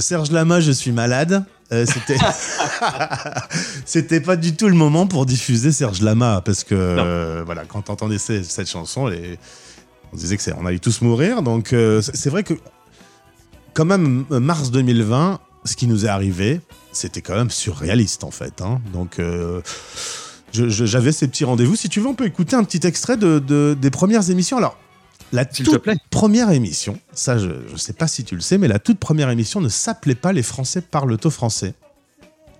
Serge 0.00 0.30
Lama, 0.30 0.60
je 0.60 0.70
suis 0.72 0.92
malade. 0.92 1.44
Euh, 1.72 1.86
c'était 1.86 2.18
c'était 3.84 4.20
pas 4.20 4.36
du 4.36 4.54
tout 4.54 4.68
le 4.68 4.74
moment 4.74 5.06
pour 5.06 5.26
diffuser 5.26 5.72
Serge 5.72 6.02
Lama 6.02 6.42
parce 6.44 6.64
que 6.64 6.74
euh, 6.74 7.42
voilà 7.44 7.64
quand 7.66 7.82
t'entendais 7.82 8.18
ce- 8.18 8.42
cette 8.42 8.68
chanson 8.68 9.06
les- 9.06 9.38
on 10.14 10.16
disait 10.16 10.36
que 10.36 10.42
on 10.58 10.64
allait 10.66 10.78
tous 10.78 11.00
mourir 11.02 11.42
donc 11.42 11.72
euh, 11.72 12.00
c'est 12.00 12.30
vrai 12.30 12.42
que 12.44 12.54
quand 13.74 13.84
même 13.84 14.24
euh, 14.30 14.40
mars 14.40 14.70
2020 14.70 15.40
ce 15.64 15.76
qui 15.76 15.86
nous 15.86 16.06
est 16.06 16.08
arrivé 16.08 16.60
c'était 16.92 17.20
quand 17.20 17.34
même 17.34 17.50
surréaliste 17.50 18.24
en 18.24 18.30
fait 18.30 18.62
hein. 18.62 18.80
donc 18.92 19.18
euh, 19.18 19.60
j'avais 20.52 21.10
ces 21.12 21.26
petits 21.28 21.44
rendez-vous 21.44 21.76
si 21.76 21.88
tu 21.88 22.00
veux 22.00 22.06
on 22.06 22.14
peut 22.14 22.26
écouter 22.26 22.54
un 22.56 22.64
petit 22.64 22.86
extrait 22.86 23.16
de, 23.16 23.38
de- 23.40 23.76
des 23.80 23.90
premières 23.90 24.30
émissions 24.30 24.56
alors 24.56 24.78
la 25.32 25.44
toute 25.44 25.78
plaît. 25.78 25.96
première 26.10 26.50
émission, 26.50 27.00
ça 27.12 27.38
je 27.38 27.48
ne 27.48 27.76
sais 27.76 27.92
pas 27.94 28.06
si 28.06 28.22
tu 28.22 28.36
le 28.36 28.40
sais, 28.40 28.56
mais 28.56 28.68
la 28.68 28.78
toute 28.78 29.00
première 29.00 29.30
émission 29.30 29.60
ne 29.60 29.68
s'appelait 29.68 30.14
pas 30.14 30.32
Les 30.32 30.44
Français 30.44 30.80
parlent 30.80 31.16
au 31.24 31.30
français. 31.30 31.74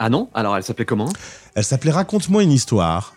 Ah 0.00 0.10
non? 0.10 0.28
Alors, 0.34 0.56
elle 0.56 0.64
s'appelait 0.64 0.86
comment? 0.86 1.08
Elle 1.54 1.62
s'appelait 1.62 1.92
Raconte-moi 1.92 2.42
une 2.42 2.50
histoire. 2.50 3.14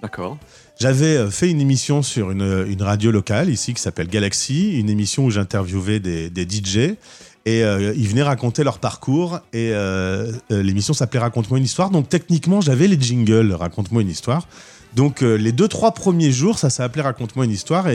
D'accord. 0.00 0.38
J'avais 0.80 1.16
euh, 1.16 1.30
fait 1.30 1.50
une 1.50 1.60
émission 1.60 2.02
sur 2.02 2.30
une, 2.30 2.66
une 2.66 2.82
radio 2.82 3.10
locale 3.10 3.50
ici 3.50 3.74
qui 3.74 3.82
s'appelle 3.82 4.08
Galaxy, 4.08 4.78
une 4.78 4.88
émission 4.88 5.26
où 5.26 5.30
j'interviewais 5.30 6.00
des, 6.00 6.30
des 6.30 6.42
DJ 6.42 6.96
et 7.44 7.62
euh, 7.64 7.92
ils 7.96 8.08
venaient 8.08 8.22
raconter 8.22 8.64
leur 8.64 8.78
parcours 8.78 9.40
et 9.52 9.72
euh, 9.72 10.32
euh, 10.50 10.62
l'émission 10.62 10.94
s'appelait 10.94 11.20
Raconte-moi 11.20 11.58
une 11.58 11.64
histoire. 11.64 11.90
Donc 11.90 12.08
techniquement, 12.08 12.62
j'avais 12.62 12.86
les 12.86 12.98
jingles 12.98 13.52
Raconte-moi 13.52 14.00
une 14.00 14.08
histoire. 14.08 14.48
Donc 14.94 15.22
euh, 15.22 15.36
les 15.36 15.52
deux 15.52 15.68
trois 15.68 15.92
premiers 15.92 16.32
jours, 16.32 16.58
ça 16.58 16.70
s'appelait 16.70 17.02
Raconte-moi 17.02 17.44
une 17.44 17.50
histoire 17.50 17.86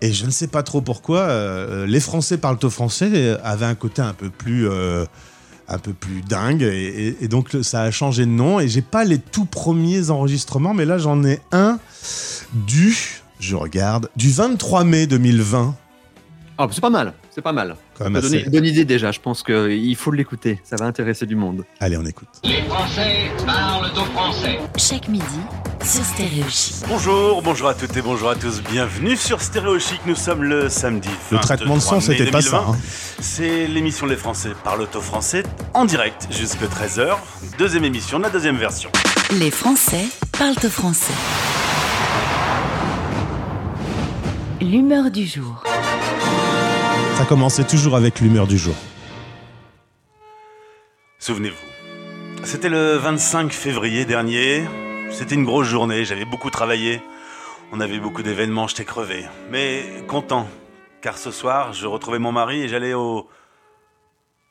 et 0.00 0.12
je 0.12 0.26
ne 0.26 0.30
sais 0.30 0.46
pas 0.46 0.62
trop 0.62 0.80
pourquoi 0.80 1.20
euh, 1.20 1.86
les 1.86 2.00
Français 2.00 2.38
parlent 2.38 2.58
au 2.62 2.70
français 2.70 3.10
euh, 3.14 3.36
avaient 3.42 3.66
un 3.66 3.74
côté 3.74 4.02
un 4.02 4.14
peu 4.14 4.30
plus 4.30 4.68
euh, 4.68 5.04
un 5.68 5.78
peu 5.78 5.92
plus 5.92 6.22
dingue. 6.22 6.62
Et, 6.62 7.28
donc 7.28 7.56
ça 7.62 7.82
a 7.82 7.90
changé 7.90 8.24
de 8.26 8.30
nom. 8.30 8.60
Et 8.60 8.68
j'ai 8.68 8.82
pas 8.82 9.04
les 9.04 9.18
tout 9.18 9.44
premiers 9.44 10.10
enregistrements 10.10 10.74
mais 10.74 10.84
là 10.84 10.98
j'en 10.98 11.24
ai 11.24 11.40
un 11.52 11.78
du 12.52 13.22
je 13.40 13.54
regarde 13.54 14.08
du 14.16 14.30
23 14.32 14.84
mai 14.84 15.06
2020 15.06 15.76
Ah, 16.60 16.66
c'est 16.72 16.80
pas 16.80 16.90
mal. 16.90 17.12
C'est 17.30 17.40
pas 17.40 17.52
mal. 17.52 17.76
quand 17.96 18.10
même 18.10 18.20
bonne 18.50 18.64
idée 18.64 18.84
déjà. 18.84 19.12
Je 19.12 19.20
pense 19.20 19.44
qu'il 19.44 19.94
faut 19.94 20.10
l'écouter. 20.10 20.60
Ça 20.64 20.74
va 20.74 20.86
intéresser 20.86 21.24
du 21.24 21.36
monde. 21.36 21.64
allez 21.78 21.96
on 21.96 22.04
écoute 22.04 22.26
Les 22.42 22.62
Français 22.62 23.30
parlent 23.46 23.86
au 23.96 24.04
français. 24.06 24.58
Chaque 24.76 25.06
midi 25.06 25.24
sur 25.84 26.04
Stéréo 26.04 26.44
Chic. 26.48 26.74
Bonjour, 26.88 27.42
bonjour 27.42 27.68
à 27.68 27.74
toutes 27.74 27.96
et 27.96 28.02
bonjour 28.02 28.30
à 28.30 28.34
tous. 28.34 28.60
Bienvenue 28.60 29.16
sur 29.16 29.40
Stéréo 29.40 29.78
Chic. 29.78 30.00
Nous 30.04 30.16
sommes 30.16 30.42
le 30.42 30.68
samedi. 30.68 31.08
le 31.30 31.38
traitement 31.38 31.76
de 31.76 31.80
son 31.80 31.98
23 32.00 32.08
mai 32.12 32.18
c'était 32.18 32.30
pas 32.32 32.42
ça 32.42 32.58
2020. 32.58 32.72
hein. 32.72 32.76
C'est 33.20 33.66
l'émission 33.68 34.06
Les 34.06 34.16
Français 34.16 34.50
parlent 34.64 34.88
au 34.92 35.00
français 35.00 35.44
en 35.74 35.84
direct 35.84 36.26
jusque 36.32 36.62
13h. 36.62 37.14
Deuxième 37.56 37.84
émission, 37.84 38.18
la 38.18 38.30
deuxième 38.30 38.56
version. 38.56 38.90
Les 39.38 39.52
Français 39.52 40.06
parlent 40.36 40.56
au 40.64 40.68
français. 40.68 41.14
L'humeur 44.60 45.12
du 45.12 45.24
jour. 45.24 45.62
Ça 47.18 47.24
commençait 47.24 47.64
toujours 47.64 47.96
avec 47.96 48.20
l'humeur 48.20 48.46
du 48.46 48.56
jour 48.56 48.76
Souvenez-vous, 51.18 52.44
c'était 52.44 52.68
le 52.68 52.94
25 52.94 53.52
février 53.52 54.04
dernier. 54.04 54.64
C'était 55.10 55.34
une 55.34 55.44
grosse 55.44 55.66
journée, 55.66 56.04
j'avais 56.04 56.24
beaucoup 56.24 56.48
travaillé. 56.48 57.02
On 57.72 57.80
avait 57.80 57.98
beaucoup 57.98 58.22
d'événements, 58.22 58.68
j'étais 58.68 58.84
crevé. 58.84 59.26
Mais 59.50 60.04
content, 60.06 60.46
car 61.02 61.18
ce 61.18 61.32
soir, 61.32 61.72
je 61.72 61.88
retrouvais 61.88 62.20
mon 62.20 62.30
mari 62.30 62.62
et 62.62 62.68
j'allais 62.68 62.94
au. 62.94 63.28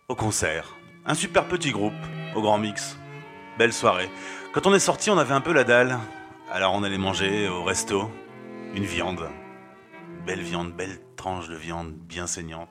au 0.09 0.15
concert. 0.15 0.75
Un 1.05 1.13
super 1.13 1.47
petit 1.47 1.71
groupe, 1.71 1.93
au 2.35 2.41
Grand 2.41 2.57
Mix. 2.57 2.97
Belle 3.57 3.71
soirée. 3.71 4.09
Quand 4.53 4.67
on 4.67 4.75
est 4.75 4.79
sorti, 4.79 5.09
on 5.09 5.17
avait 5.17 5.33
un 5.33 5.41
peu 5.41 5.53
la 5.53 5.63
dalle. 5.63 5.97
Alors 6.51 6.73
on 6.73 6.83
allait 6.83 6.97
manger 6.97 7.47
au 7.47 7.63
resto. 7.63 8.11
Une 8.75 8.83
viande. 8.83 9.29
Belle 10.25 10.41
viande, 10.41 10.73
belle 10.73 10.99
tranche 11.17 11.49
de 11.49 11.55
viande, 11.55 11.91
bien 11.91 12.27
saignante. 12.27 12.69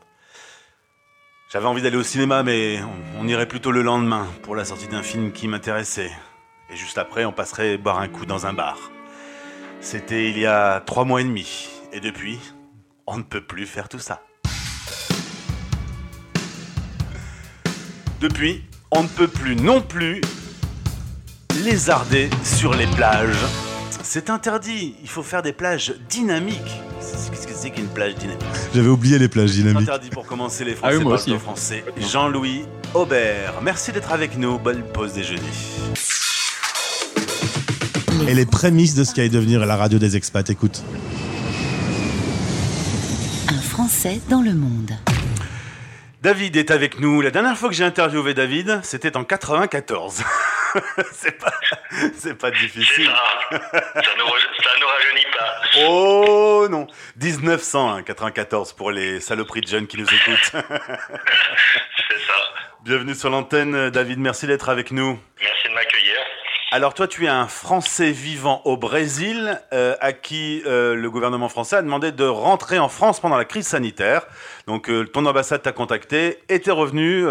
J'avais 1.53 1.67
envie 1.67 1.83
d'aller 1.83 1.97
au 1.97 2.03
cinéma, 2.03 2.43
mais 2.43 2.81
on, 2.83 3.21
on 3.21 3.29
irait 3.29 3.47
plutôt 3.47 3.73
le 3.73 3.83
lendemain 3.83 4.27
pour 4.43 4.57
la 4.57 4.65
sortie 4.65 4.89
d'un 4.89 5.03
film 5.03 5.33
qui 5.33 5.49
m'intéressait. 5.49 6.11
Et 6.71 6.77
juste 6.77 6.97
après, 6.97 7.25
on 7.25 7.33
passerait 7.33 7.77
boire 7.77 7.99
un 7.99 8.09
coup 8.09 8.25
dans 8.25 8.47
un 8.47 8.53
bar. 8.55 8.79
C'était 9.81 10.31
il 10.31 10.39
y 10.39 10.47
a 10.47 10.81
trois 10.81 11.05
mois 11.05 11.21
et 11.21 11.25
demi. 11.25 11.69
Et 11.93 12.01
depuis, 12.01 12.41
on 13.07 13.19
ne 13.19 13.23
peut 13.23 13.45
plus 13.45 13.67
faire 13.67 13.89
tout 13.89 13.99
ça. 13.99 14.23
Depuis, 18.21 18.65
on 18.91 19.03
ne 19.03 19.09
peut 19.09 19.29
plus 19.29 19.55
non 19.55 19.83
plus 19.83 20.21
lézarder 21.63 22.31
sur 22.43 22.75
les 22.75 22.87
plages. 22.87 23.45
C'est 24.03 24.31
interdit, 24.31 24.97
il 25.03 25.09
faut 25.09 25.23
faire 25.23 25.43
des 25.43 25.53
plages 25.53 25.95
dynamiques. 26.09 26.81
Qu'une 27.75 27.89
plage 27.89 28.15
dynamique 28.15 28.43
J'avais 28.75 28.89
oublié 28.89 29.19
les 29.19 29.29
plages 29.29 29.51
dynamiques. 29.51 29.83
interdit 29.89 30.09
pour 30.11 30.25
commencer 30.25 30.65
les 30.65 30.73
Ah 30.75 30.77
Français 30.77 30.97
oui, 30.99 31.03
moi 31.05 31.15
aussi. 31.15 31.33
au 31.33 31.39
français. 31.39 31.85
Jean-Louis 31.99 32.65
Aubert, 32.95 33.55
merci 33.63 33.91
d'être 33.91 34.13
avec 34.13 34.39
nous. 34.39 34.57
Bonne 34.59 34.83
pause 34.83 35.13
déjeuner. 35.15 35.41
Et 38.29 38.35
les 38.35 38.47
prémices 38.47 38.95
de 38.95 39.03
ce 39.05 39.13
qui 39.13 39.21
allait 39.21 39.29
devenir 39.29 39.65
la 39.67 39.77
radio 39.77 39.99
des 39.99 40.17
expats, 40.17 40.49
écoute. 40.49 40.83
Un 43.49 43.61
Français 43.61 44.21
dans 44.31 44.43
le 44.43 44.55
monde. 44.55 44.93
David 46.23 46.57
est 46.57 46.71
avec 46.71 47.01
nous. 47.01 47.21
La 47.21 47.31
dernière 47.31 47.57
fois 47.59 47.69
que 47.69 47.75
j'ai 47.75 47.85
interviewé 47.85 48.33
David, 48.35 48.81
c'était 48.85 49.17
en 49.17 49.25
94. 49.25 50.15
c'est 51.13 51.39
pas, 51.39 51.53
c'est 52.15 52.35
pas 52.35 52.51
difficile. 52.51 53.07
ça. 53.07 53.59
Ça 53.61 54.11
nous, 54.19 54.27
ça 54.63 54.71
nous 54.81 54.87
rajeunit 54.87 55.27
pas. 55.37 55.87
Oh 55.87 56.67
non 56.71 56.87
1994 57.21 58.73
pour 58.73 58.91
les 58.91 59.21
saloperies 59.21 59.61
de 59.61 59.69
jeunes 59.69 59.87
qui 59.87 59.99
nous 59.99 60.07
écoutent. 60.07 60.53
C'est 60.53 62.21
ça. 62.27 62.35
Bienvenue 62.85 63.15
sur 63.15 63.31
l'antenne, 63.31 63.91
David. 63.91 64.19
Merci 64.19 64.47
d'être 64.47 64.69
avec 64.69 64.91
nous. 64.91 65.19
Merci. 65.41 65.66
Alors 66.77 66.93
toi, 66.93 67.09
tu 67.09 67.25
es 67.25 67.29
un 67.29 67.49
Français 67.49 68.11
vivant 68.11 68.61
au 68.67 68.77
Brésil 68.77 69.59
euh, 69.73 69.97
à 70.03 70.13
qui 70.13 70.63
euh, 70.67 70.95
le 70.95 71.11
gouvernement 71.11 71.49
français 71.49 71.77
a 71.77 71.81
demandé 71.81 72.13
de 72.13 72.27
rentrer 72.27 72.79
en 72.79 72.91
France 72.91 73.19
pendant 73.19 73.39
la 73.39 73.47
crise 73.47 73.67
sanitaire. 73.67 74.27
Donc 74.67 74.91
euh, 74.91 75.07
ton 75.07 75.25
ambassade 75.25 75.63
t'a 75.63 75.73
contacté 75.73 76.39
et 76.51 76.61
t'es 76.61 76.71
revenu 76.71 77.25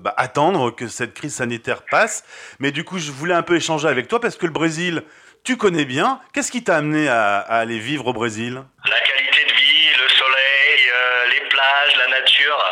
bah, 0.00 0.14
attendre 0.16 0.70
que 0.70 0.88
cette 0.88 1.12
crise 1.12 1.34
sanitaire 1.34 1.82
passe. 1.90 2.24
Mais 2.58 2.70
du 2.72 2.84
coup, 2.84 2.98
je 2.98 3.12
voulais 3.12 3.34
un 3.34 3.42
peu 3.42 3.56
échanger 3.56 3.86
avec 3.86 4.08
toi 4.08 4.18
parce 4.18 4.36
que 4.36 4.46
le 4.46 4.52
Brésil, 4.52 5.02
tu 5.44 5.58
connais 5.58 5.84
bien. 5.84 6.18
Qu'est-ce 6.32 6.50
qui 6.50 6.64
t'a 6.64 6.78
amené 6.78 7.06
à, 7.06 7.36
à 7.36 7.58
aller 7.58 7.78
vivre 7.78 8.06
au 8.06 8.12
Brésil? 8.14 8.62
La 8.88 9.00
qualité 9.00 9.44
de 9.44 9.56
vie, 9.58 9.88
le 9.92 10.08
soleil, 10.08 10.88
euh, 10.88 11.32
les 11.32 11.48
plages, 11.50 11.96
la 11.98 12.18
nature. 12.18 12.64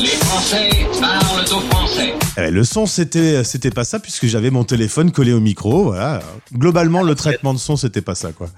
Les 0.00 0.06
Français 0.06 0.70
parlent 1.00 1.44
au 1.44 1.60
français. 1.70 2.14
Eh, 2.36 2.50
le 2.50 2.64
son, 2.64 2.86
c'était, 2.86 3.42
c'était 3.44 3.70
pas 3.70 3.84
ça, 3.84 3.98
puisque 3.98 4.26
j'avais 4.26 4.50
mon 4.50 4.64
téléphone 4.64 5.10
collé 5.12 5.32
au 5.32 5.40
micro. 5.40 5.84
Voilà. 5.84 6.20
Globalement, 6.52 7.02
le 7.02 7.14
traitement 7.14 7.52
de 7.54 7.58
son, 7.58 7.76
c'était 7.76 8.00
pas 8.02 8.14
ça, 8.14 8.32
quoi. 8.32 8.48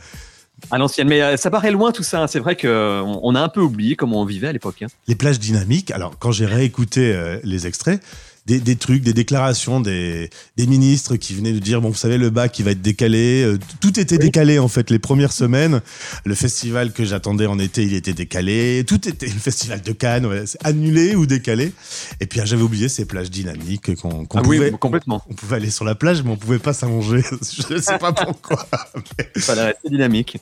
À 0.71 0.77
l'ancienne, 0.77 1.09
mais 1.09 1.23
euh, 1.23 1.37
ça 1.39 1.51
paraît 1.51 1.71
loin 1.71 1.91
tout 1.91 2.03
ça. 2.03 2.23
hein. 2.23 2.27
C'est 2.27 2.39
vrai 2.39 2.55
qu'on 2.57 3.21
on 3.23 3.35
a 3.35 3.41
un 3.41 3.49
peu 3.49 3.61
oublié 3.63 3.97
comment 3.97 4.21
on 4.21 4.27
vivait 4.27 4.49
à 4.49 4.53
l'époque. 4.53 4.83
hein. 4.83 4.89
Les 5.09 5.15
plages 5.15 5.39
dynamiques, 5.39 5.91
alors 5.91 6.13
quand 6.19 6.33
j'ai 6.33 6.45
réécouté 6.45 7.13
euh, 7.15 7.39
les 7.45 7.67
extraits, 7.67 8.03
des, 8.47 8.59
des 8.61 8.77
trucs, 8.77 9.03
des 9.03 9.13
déclarations 9.13 9.81
des, 9.81 10.31
des 10.57 10.67
ministres 10.67 11.17
qui 11.17 11.35
venaient 11.35 11.53
nous 11.53 11.61
dire, 11.61 11.81
bon, 11.81 11.89
vous 11.91 11.95
savez, 11.95 12.19
le 12.19 12.31
bac, 12.31 12.59
il 12.59 12.65
va 12.65 12.73
être 12.73 12.83
décalé. 12.83 13.45
Euh, 13.45 13.59
tout 13.81 14.01
était 14.01 14.19
décalé, 14.19 14.59
en 14.59 14.69
fait, 14.69 14.91
les 14.91 14.99
premières 14.99 15.33
semaines. 15.33 15.81
Le 16.25 16.35
festival 16.35 16.93
que 16.93 17.05
j'attendais 17.05 17.47
en 17.47 17.59
été, 17.59 17.83
il 17.85 17.95
était 17.95 18.13
décalé. 18.13 18.85
Tout 18.87 19.09
était, 19.09 19.27
le 19.27 19.33
festival 19.33 19.83
de 19.83 19.93
Cannes, 19.93 20.27
ouais, 20.27 20.45
annulé 20.65 21.15
ou 21.15 21.27
décalé. 21.27 21.73
Et 22.21 22.27
puis, 22.27 22.41
ah, 22.41 22.45
j'avais 22.45 22.63
oublié 22.63 22.89
ces 22.89 23.05
plages 23.05 23.31
dynamiques 23.31 23.95
qu'on 23.97 24.27
Ah 24.35 24.41
pouvait... 24.43 24.71
oui, 24.71 24.79
complètement. 24.79 25.23
On 25.31 25.35
pouvait 25.35 25.57
aller 25.57 25.71
sur 25.71 25.85
la 25.85 25.95
plage, 25.95 26.23
mais 26.23 26.31
on 26.31 26.37
pouvait 26.37 26.59
pas 26.59 26.73
s'allonger. 26.73 27.23
Je 27.69 27.75
ne 27.75 27.81
sais 27.81 27.99
pas 28.01 28.13
pourquoi. 28.13 28.67
Il 29.37 29.43
fallait 29.43 29.67
rester 29.67 29.91
dynamique. 29.91 30.39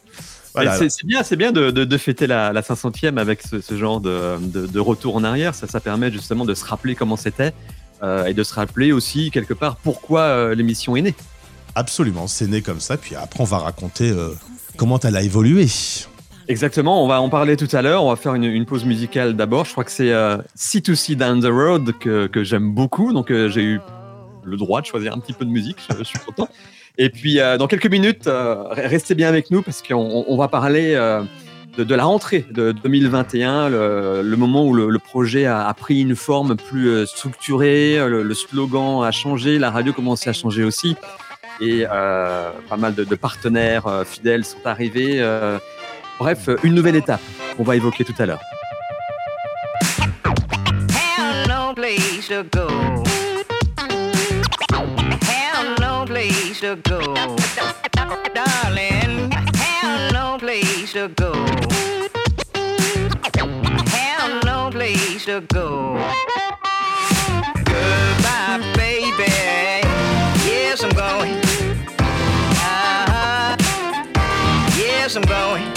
Voilà. 0.54 0.78
Mais 0.80 0.88
C'est 0.88 1.06
bien, 1.06 1.22
c'est 1.22 1.36
bien 1.36 1.52
de, 1.52 1.70
de- 1.70 1.84
de 1.84 1.98
fêter 1.98 2.26
la, 2.26 2.52
la 2.52 2.62
500e 2.62 3.18
avec 3.18 3.42
ce, 3.42 3.60
ce 3.60 3.76
genre 3.76 4.00
de, 4.00 4.38
de- 4.40 4.66
de 4.66 4.80
retour 4.80 5.14
en 5.14 5.22
arrière. 5.22 5.54
Ça, 5.54 5.66
ça 5.68 5.78
permet 5.78 6.10
justement 6.10 6.44
de 6.46 6.54
se 6.54 6.64
rappeler 6.64 6.94
comment 6.94 7.16
c'était 7.16 7.52
euh, 8.02 8.24
et 8.26 8.34
de 8.34 8.42
se 8.42 8.54
rappeler 8.54 8.92
aussi 8.92 9.30
quelque 9.30 9.54
part 9.54 9.76
pourquoi 9.76 10.20
euh, 10.22 10.54
l'émission 10.54 10.96
est 10.96 11.02
née. 11.02 11.14
Absolument, 11.74 12.26
c'est 12.26 12.46
né 12.46 12.62
comme 12.62 12.80
ça. 12.80 12.96
Puis 12.96 13.14
après, 13.14 13.40
on 13.40 13.44
va 13.44 13.58
raconter 13.58 14.10
euh, 14.10 14.30
comment 14.76 14.98
elle 15.00 15.16
a 15.16 15.22
évolué. 15.22 15.66
Exactement, 16.48 17.04
on 17.04 17.08
va 17.08 17.20
en 17.20 17.28
parler 17.28 17.56
tout 17.56 17.68
à 17.72 17.82
l'heure. 17.82 18.04
On 18.04 18.10
va 18.10 18.16
faire 18.16 18.34
une, 18.34 18.44
une 18.44 18.64
pause 18.64 18.84
musicale 18.84 19.36
d'abord. 19.36 19.64
Je 19.66 19.72
crois 19.72 19.84
que 19.84 19.90
c'est 19.90 20.12
euh, 20.12 20.38
C2C 20.56 21.14
Down 21.14 21.40
the 21.42 21.50
Road 21.52 21.92
que, 22.00 22.26
que 22.26 22.42
j'aime 22.42 22.72
beaucoup. 22.72 23.12
Donc 23.12 23.28
j'ai 23.28 23.62
eu 23.62 23.80
le 24.44 24.56
droit 24.56 24.80
de 24.80 24.86
choisir 24.86 25.12
un 25.14 25.18
petit 25.18 25.34
peu 25.34 25.44
de 25.44 25.50
musique. 25.50 25.76
Je, 25.90 25.98
je 25.98 26.04
suis 26.04 26.18
content. 26.20 26.48
Et 26.96 27.10
puis 27.10 27.38
dans 27.58 27.66
quelques 27.68 27.90
minutes, 27.90 28.28
restez 28.72 29.14
bien 29.14 29.28
avec 29.28 29.50
nous 29.52 29.62
parce 29.62 29.82
qu'on 29.82 29.94
on- 29.96 30.24
on 30.26 30.36
va 30.36 30.48
parler 30.48 30.94
de, 31.84 31.94
la 31.94 32.04
rentrée 32.04 32.44
de 32.50 32.72
2021, 32.72 33.68
le, 33.68 34.36
moment 34.36 34.66
où 34.66 34.74
le, 34.74 34.98
projet 34.98 35.46
a, 35.46 35.72
pris 35.74 36.00
une 36.00 36.16
forme 36.16 36.56
plus 36.56 36.88
euh, 36.88 37.06
structurée, 37.06 37.96
le, 38.08 38.22
le 38.22 38.34
slogan 38.34 39.04
a 39.04 39.10
changé, 39.10 39.58
la 39.58 39.70
radio 39.70 39.92
commençait 39.92 40.30
à 40.30 40.32
changer 40.32 40.64
aussi. 40.64 40.96
Et 41.60 41.84
euh, 41.90 42.50
pas 42.68 42.76
mal 42.76 42.94
de, 42.94 43.14
partenaires 43.16 43.86
euh, 43.86 44.04
fidèles 44.04 44.44
sont 44.44 44.64
arrivés. 44.64 45.20
euh, 45.20 45.58
Bref, 46.18 46.48
une 46.62 46.74
nouvelle 46.74 46.96
étape 46.96 47.20
qu'on 47.56 47.64
va 47.64 47.76
évoquer 47.76 48.04
tout 48.04 48.14
à 48.18 48.26
l'heure. 48.26 48.40
To 60.98 61.08
go. 61.14 61.32
Have 63.86 64.44
no 64.44 64.68
place 64.72 65.26
to 65.26 65.40
go. 65.42 65.94
Goodbye, 67.54 68.58
baby. 68.74 69.30
Yes, 70.44 70.82
I'm 70.82 70.90
going. 70.90 71.36
Uh-huh. 72.58 73.56
Yes, 74.76 75.14
I'm 75.14 75.22
going. 75.22 75.67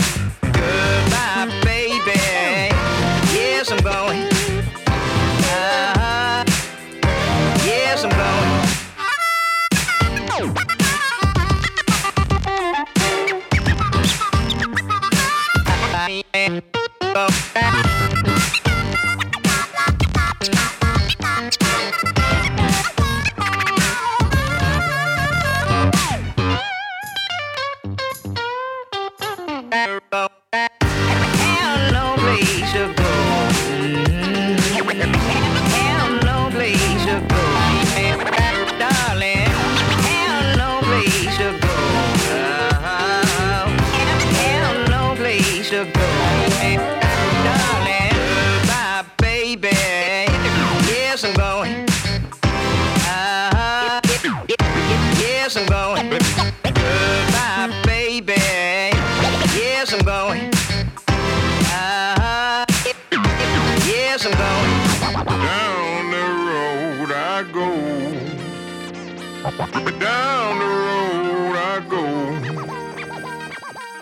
Down 69.62 70.58
the 70.58 70.66
road 70.66 71.56
I 71.56 71.80
go. 71.88 72.04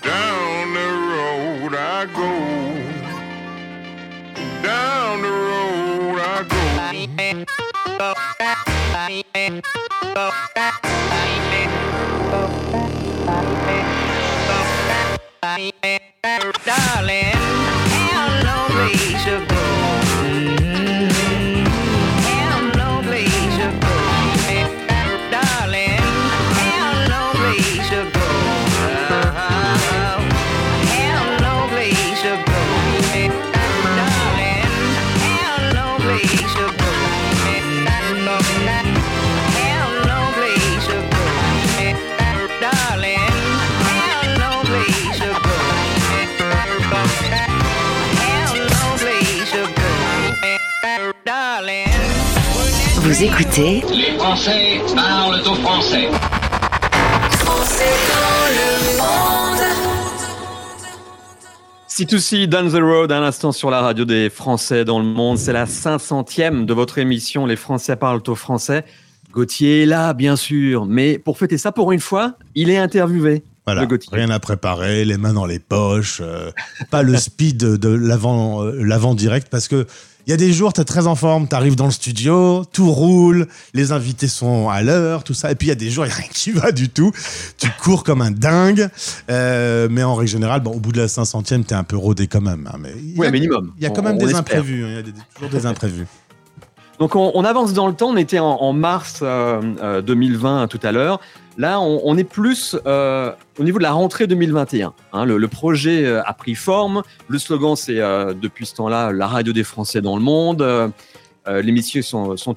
Down 0.01 0.73
the 0.73 0.87
road 1.11 1.75
I 1.75 2.05
go. 2.15 2.29
Down 4.63 5.21
the 5.21 5.29
road 5.29 6.19
I 6.19 6.43
go. 6.47 6.59
Darling, 16.65 17.68
Vous 53.09 53.23
écoutez 53.23 53.81
Les 53.91 54.15
Français 54.19 54.79
parlent 54.95 55.41
au 55.41 55.55
français. 55.55 56.09
C2C 61.89 62.45
Down 62.45 62.69
the 62.69 62.75
Road, 62.75 63.11
à 63.11 63.19
l'instant 63.19 63.51
sur 63.51 63.71
la 63.71 63.81
radio 63.81 64.05
des 64.05 64.29
Français 64.29 64.85
dans 64.85 64.99
le 64.99 65.05
monde. 65.05 65.39
C'est 65.39 65.53
la 65.53 65.65
500e 65.65 66.65
de 66.65 66.73
votre 66.75 66.99
émission 66.99 67.47
Les 67.47 67.55
Français 67.55 67.95
parlent 67.95 68.21
au 68.27 68.35
français. 68.35 68.85
Gauthier 69.31 69.81
est 69.81 69.85
là, 69.87 70.13
bien 70.13 70.35
sûr, 70.35 70.85
mais 70.85 71.17
pour 71.17 71.39
fêter 71.39 71.57
ça, 71.57 71.71
pour 71.71 71.91
une 71.91 71.99
fois, 71.99 72.35
il 72.53 72.69
est 72.69 72.77
interviewé. 72.77 73.41
Voilà, 73.65 73.87
rien 74.11 74.29
à 74.29 74.39
préparer, 74.39 75.03
les 75.03 75.17
mains 75.17 75.33
dans 75.33 75.47
les 75.47 75.59
poches, 75.59 76.21
euh, 76.21 76.51
pas 76.91 77.01
le 77.01 77.17
speed 77.17 77.57
de 77.57 77.89
l'avant 77.89 78.63
euh, 78.63 78.83
l'avant 78.83 79.15
direct 79.15 79.47
parce 79.49 79.67
que 79.67 79.87
il 80.27 80.31
y 80.31 80.33
a 80.33 80.37
des 80.37 80.53
jours, 80.53 80.73
tu 80.73 80.81
es 80.81 80.83
très 80.83 81.07
en 81.07 81.15
forme, 81.15 81.47
tu 81.47 81.55
arrives 81.55 81.75
dans 81.75 81.85
le 81.85 81.91
studio, 81.91 82.63
tout 82.71 82.91
roule, 82.91 83.47
les 83.73 83.91
invités 83.91 84.27
sont 84.27 84.69
à 84.69 84.81
l'heure, 84.83 85.23
tout 85.23 85.33
ça. 85.33 85.51
Et 85.51 85.55
puis 85.55 85.67
il 85.67 85.69
y 85.69 85.71
a 85.71 85.75
des 85.75 85.89
jours, 85.89 86.05
il 86.05 86.09
n'y 86.09 86.13
a 86.13 86.17
rien 86.17 86.27
qui 86.31 86.51
va 86.51 86.71
du 86.71 86.89
tout. 86.89 87.11
Tu 87.57 87.67
cours 87.81 88.03
comme 88.03 88.21
un 88.21 88.29
dingue. 88.31 88.89
Euh, 89.31 89.87
mais 89.89 90.03
en 90.03 90.13
règle 90.15 90.29
générale, 90.31 90.61
bon, 90.61 90.71
au 90.71 90.79
bout 90.79 90.91
de 90.91 90.99
la 91.01 91.07
500e, 91.07 91.63
tu 91.65 91.73
es 91.73 91.77
un 91.77 91.83
peu 91.83 91.97
rodé 91.97 92.27
quand 92.27 92.41
même. 92.41 92.69
hein, 92.71 92.77
mais 92.79 92.89
a- 92.91 93.19
Ouais, 93.19 93.31
minimum. 93.31 93.71
Il 93.77 93.83
y 93.83 93.87
a 93.87 93.89
quand 93.89 94.01
On- 94.01 94.03
même 94.05 94.17
des 94.17 94.25
espère. 94.25 94.39
imprévus. 94.41 94.83
hein, 94.85 94.87
Il 94.89 94.95
y 94.95 94.99
a 94.99 95.01
des- 95.01 95.13
toujours 95.33 95.49
des 95.49 95.65
imprévus. 95.65 96.05
Donc 96.99 97.15
on, 97.15 97.31
on 97.33 97.45
avance 97.45 97.71
dans 97.73 97.87
le 97.87 97.93
temps, 97.93 98.09
on 98.09 98.17
était 98.17 98.39
en, 98.39 98.45
en 98.57 98.73
mars 98.73 99.19
euh, 99.21 99.61
euh, 99.81 100.01
2020 100.01 100.67
tout 100.67 100.79
à 100.83 100.91
l'heure. 100.91 101.19
Là, 101.59 101.81
on, 101.81 102.17
est 102.17 102.23
plus 102.23 102.77
euh, 102.85 103.33
au 103.59 103.63
niveau 103.65 103.79
de 103.79 103.83
la 103.83 103.91
rentrée 103.91 104.27
2021. 104.27 104.93
hein. 105.11 105.25
le, 105.25 105.37
le 105.37 105.47
projet 105.49 106.05
euh, 106.05 106.23
a 106.23 106.31
pris 106.33 106.55
forme. 106.55 107.03
Le 107.27 107.37
slogan, 107.37 107.75
c'est 107.75 107.99
euh, 107.99 108.33
depuis 108.33 108.65
ce 108.65 108.75
temps-là 108.75 109.11
la 109.11 109.27
radio 109.27 109.51
des 109.51 109.65
Français 109.65 109.99
dans 110.01 110.15
le 110.15 110.21
monde. 110.23 110.61
Euh, 110.61 110.87
L'émission 111.61 112.01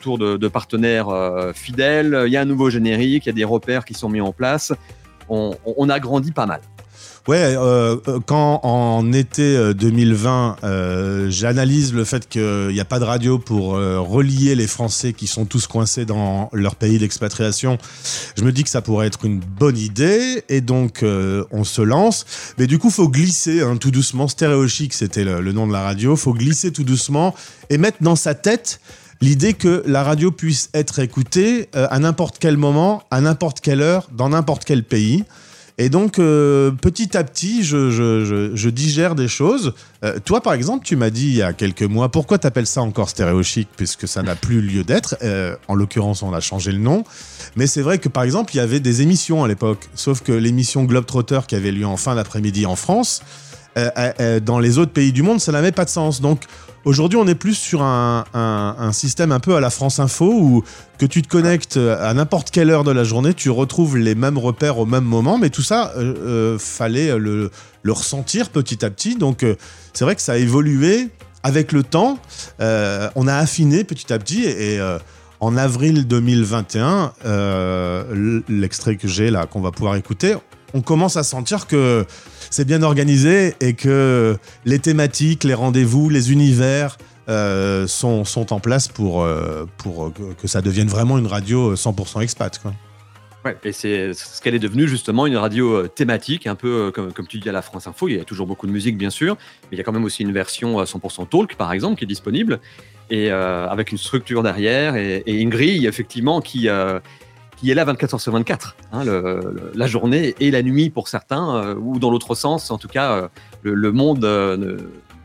tour 0.01 0.19
de, 0.19 0.37
de 0.37 0.49
partenaires 0.49 1.09
fidèles. 1.55 2.25
Il 2.27 2.33
y 2.33 2.37
a 2.37 2.43
un 2.43 2.45
nouveau 2.45 2.69
générique, 2.69 3.25
il 3.25 3.29
y 3.31 3.31
a 3.31 3.35
des 3.35 3.45
repères 3.45 3.85
qui 3.87 3.95
sont 3.95 4.09
mis 4.11 4.21
en 4.21 4.33
place. 4.33 4.73
On, 5.31 5.53
on- 5.65 5.75
on 5.79 5.89
a 5.89 5.99
grandi 5.99 6.31
pas 6.31 6.45
mal. 6.47 6.61
Ouais, 7.29 7.55
euh, 7.57 7.97
euh, 8.09 8.19
quand 8.27 8.59
en 8.65 9.13
été 9.13 9.57
euh, 9.57 9.75
2020, 9.75 10.57
euh, 10.65 11.31
j'analyse 11.31 11.95
le 11.95 12.03
fait 12.05 12.29
qu'il 12.29 12.69
n'y 12.73 12.81
a 12.81 12.85
pas 12.85 12.99
de 12.99 13.05
radio 13.05 13.39
pour 13.39 13.75
relier 13.75 14.57
les 14.57 14.67
Français 14.67 15.13
qui 15.13 15.29
sont 15.29 15.45
tous 15.45 15.69
coincés 15.69 16.05
dans 16.05 16.51
leur 16.53 16.75
pays 16.75 16.99
d'expatriation, 16.99 17.79
je 18.37 18.43
me 18.43 18.51
dis 18.51 18.65
que 18.65 18.71
ça 18.71 18.83
pourrait 18.83 19.07
être 19.07 19.25
une 19.25 19.39
bonne 19.39 19.79
idée 19.79 20.43
et 20.49 20.61
donc 20.61 21.05
on 21.05 21.65
se 21.65 21.83
lance. 21.83 22.25
Mais 22.59 22.67
du 22.67 22.79
coup, 22.79 22.91
faut 22.91 23.09
glisser 23.09 23.63
hein, 23.63 23.77
tout 23.77 23.91
doucement. 23.91 24.27
Stéréo 24.27 24.67
Chic, 24.67 24.93
c'était 24.93 25.25
le, 25.25 25.41
le 25.41 25.53
nom 25.53 25.67
de 25.67 25.73
la 25.73 25.83
radio. 25.83 26.17
Faut 26.17 26.35
glisser 26.35 26.73
tout 26.73 26.85
doucement 26.85 27.35
et 27.71 27.79
mettre 27.79 27.99
dans 28.01 28.17
sa 28.17 28.35
tête 28.35 28.81
l'idée 29.21 29.55
que 29.55 29.83
la 29.87 30.03
radio 30.03 30.33
puisse 30.33 30.71
être 30.75 30.99
écoutée 30.99 31.69
à 31.73 31.99
n'importe 31.99 32.37
quel 32.41 32.57
moment, 32.57 33.05
à 33.11 33.21
n'importe 33.21 33.61
quelle 33.61 33.81
heure, 33.81 34.09
dans 34.13 34.31
n'importe 34.31 34.65
quel 34.65 34.83
pays. 34.83 35.25
Et 35.79 35.89
donc, 35.89 36.19
euh, 36.19 36.71
petit 36.71 37.17
à 37.17 37.25
petit, 37.25 37.65
je, 37.65 38.69
digère 38.69 39.15
des 39.15 39.29
choses. 39.29 39.75
Euh, 40.05 40.19
toi, 40.25 40.41
par 40.41 40.53
exemple, 40.53 40.85
tu 40.85 40.97
m'as 40.97 41.11
dit 41.11 41.29
il 41.29 41.37
y 41.37 41.43
a 41.43 41.53
quelques 41.53 41.83
mois, 41.83 42.11
pourquoi 42.11 42.39
t'appelles 42.39 42.67
ça 42.67 42.83
encore 42.83 43.09
Stéréo 43.09 43.43
Chic 43.43 43.69
Puisque 43.77 44.07
ça 44.07 44.23
n'a 44.23 44.37
plus 44.37 44.61
lieu 44.61 44.85
d'être? 44.85 45.17
Euh, 45.23 45.57
en 45.69 45.75
l'occurrence, 45.75 46.23
on 46.23 46.33
a 46.33 46.41
changé 46.41 46.73
le 46.73 46.79
nom. 46.79 47.05
Mais 47.57 47.67
c'est 47.67 47.83
vrai 47.83 47.99
que, 47.99 48.09
par 48.09 48.23
exemple, 48.23 48.55
il 48.55 48.59
y 48.59 48.61
avait 48.61 48.81
des 48.81 49.03
émissions 49.03 49.45
à 49.45 49.49
l'époque. 49.49 49.89
Sauf 49.95 50.21
que 50.23 50.33
l'émission 50.33 50.85
Globetrotter 50.85 51.41
qui 51.49 51.55
avait 51.55 51.73
lieu 51.73 51.87
en 51.87 51.97
fin 51.97 52.15
d'après-midi 52.15 52.67
en 52.67 52.77
France, 52.77 53.23
dans 53.75 54.59
les 54.59 54.77
autres 54.77 54.93
pays 54.93 55.13
du 55.13 55.23
monde, 55.23 55.41
ça 55.41 55.51
n'avait 55.51 55.73
pas 55.73 55.87
de 55.87 55.91
sens. 55.91 56.21
Donc, 56.21 56.43
aujourd'hui, 56.85 57.19
on 57.19 57.27
est 57.27 57.35
plus 57.35 57.55
sur 57.55 57.83
un, 57.83 58.25
système 58.93 59.33
un 59.33 59.41
peu 59.41 59.55
à 59.57 59.61
la 59.61 59.71
France 59.71 59.99
Info 59.99 60.27
où 60.33 60.65
que 60.99 61.07
tu 61.07 61.23
te 61.23 61.29
connectes 61.29 61.77
à 61.77 62.13
n'importe 62.15 62.51
quelle 62.51 62.71
heure 62.71 62.85
de 62.85 62.91
la 62.91 63.05
journée, 63.05 63.35
tu 63.35 63.51
retrouves 63.51 63.97
les 63.97 64.15
mêmes 64.15 64.39
repères 64.39 64.79
au 64.79 64.87
même 64.87 65.05
moment, 65.05 65.39
mais 65.39 65.51
tout 65.51 65.63
ça, 65.63 65.93
euh, 65.97 66.15
euh, 66.55 66.59
fallait 66.59 67.17
le, 67.19 67.51
ressentir 67.89 68.51
petit 68.51 68.85
à 68.85 68.91
petit. 68.91 69.17
Donc, 69.17 69.43
euh, 69.43 69.57
c'est 69.93 70.05
vrai 70.05 70.15
que 70.15 70.23
ça 70.23 70.33
a 70.33 70.37
évolué 70.37 71.09
avec 71.43 71.73
le 71.73 71.83
temps. 71.83 72.19
Euh, 72.61 73.09
on 73.17 73.27
a 73.27 73.35
affiné 73.35 73.85
petit 73.85 74.13
à 74.13 74.19
petit 74.19 74.45
et. 74.45 74.81
en 75.41 75.57
avril 75.57 76.07
2021, 76.07 77.13
euh, 77.27 78.05
l- 78.13 78.43
l'extrait 78.49 78.95
que 78.95 79.09
j'ai 79.09 79.29
là, 79.29 79.47
qu'on 79.47 79.61
va 79.61 79.73
pouvoir 79.73 79.97
écouter, 79.97 80.37
on 80.73 80.83
commence 80.83 81.17
à 81.17 81.25
sentir 81.25 81.67
que 81.67 82.07
c'est 82.53 82.67
bien 82.67 82.83
organisé 82.83 83.55
et 83.61 83.73
que 83.73 84.37
les 84.65 84.79
thématiques, 84.79 85.45
les 85.45 85.55
rendez-vous, 85.55 86.09
les 86.11 86.33
univers 86.33 86.99
euh, 87.29 87.87
sont, 87.87 88.25
sont 88.25 88.53
en 88.53 88.61
place 88.61 88.89
pour, 88.89 89.23
euh, 89.23 89.65
pour 89.79 90.07
euh, 90.07 90.13
que, 90.41 90.47
ça 90.47 90.61
devienne 90.61 90.89
vraiment 90.89 91.19
une 91.19 91.27
radio 91.27 91.75
100% 91.75 92.23
expat. 92.23 92.59
Quoi. 92.59 92.73
Ouais, 93.45 93.57
et 93.65 93.73
c'est 93.73 94.15
ce 94.15 94.41
qu'elle 94.41 94.55
est 94.55 94.61
devenue 94.61 94.87
justement 94.87 95.27
une 95.27 95.37
radio 95.37 95.73
euh, 95.73 95.89
thématique, 95.89 96.47
un 96.47 96.55
peu 96.55 96.69
euh, 96.69 96.91
comme, 96.93 97.13
comme 97.13 97.27
tu 97.27 97.39
dis 97.39 97.49
à 97.49 97.53
la 97.53 97.63
France 97.63 97.89
Info. 97.89 98.07
Il 98.07 98.17
y 98.17 98.21
a 98.21 98.25
toujours 98.25 98.47
beaucoup 98.47 98.69
de 98.69 98.73
musique, 98.73 98.97
bien 98.97 99.11
sûr, 99.11 99.37
mais 99.65 99.77
il 99.77 99.79
y 99.79 99.81
a 99.81 99.85
quand 99.85 99.93
même 99.93 100.05
aussi 100.05 100.23
une 100.23 100.33
version 100.33 100.79
euh, 100.79 100.85
100% 100.85 101.29
talk, 101.29 101.57
par 101.57 101.73
exemple, 101.73 101.99
qui 101.99 102.05
est 102.05 102.07
disponible, 102.07 102.61
et 103.11 103.33
euh, 103.33 103.67
avec 103.69 103.91
une 103.91 103.99
structure 103.99 104.45
derrière 104.45 104.95
et, 104.95 105.25
et 105.27 105.41
une 105.41 105.51
grille, 105.51 105.87
effectivement, 105.87 106.41
qui, 106.41 106.69
euh, 106.69 107.01
qui 107.63 107.71
est 107.71 107.75
là 107.75 107.85
24 107.85 108.15
heures 108.15 108.21
sur 108.21 108.33
24, 108.33 108.77
hein, 108.93 109.05
le- 109.05 109.21
le- 109.23 109.73
la 109.75 109.87
journée 109.87 110.35
et 110.41 110.51
la 110.51 110.63
nuit 110.63 110.91
pour 110.91 111.07
certains, 111.09 111.57
euh, 111.57 111.75
ou 111.81 111.99
dans 112.01 112.11
l'autre 112.11 112.35
sens, 112.35 112.71
en 112.73 112.77
tout 112.79 112.89
cas, 112.89 113.13
euh, 113.13 113.29
le, 113.63 113.75
le 113.75 113.93
monde 113.93 114.25
euh, 114.25 114.57
ne, 114.57 114.77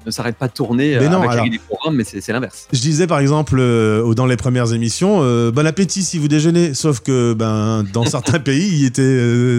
ne 0.06 0.12
s'arrête 0.12 0.36
pas 0.38 0.48
de 0.48 0.54
tourner 0.54 0.98
Mais 1.00 1.10
non, 1.10 1.18
avec 1.18 1.32
alors- 1.32 1.50
des 1.50 1.58
programmes, 1.60 1.96
mais 1.96 2.04
c'est 2.04 2.32
l'inverse. 2.32 2.68
Je 2.72 2.80
disais 2.80 3.08
par 3.08 3.20
exemple 3.20 3.58
dans 4.16 4.26
les 4.28 4.38
premières 4.38 4.72
émissions, 4.72 5.20
bon 5.52 5.66
appétit 5.68 6.04
si 6.04 6.18
vous 6.20 6.28
déjeunez, 6.28 6.74
sauf 6.76 7.00
que 7.02 7.34
ben, 7.34 7.84
dans 7.92 8.06
certains 8.06 8.40
pays, 8.40 8.70
il 8.82 8.86
était 8.86 9.02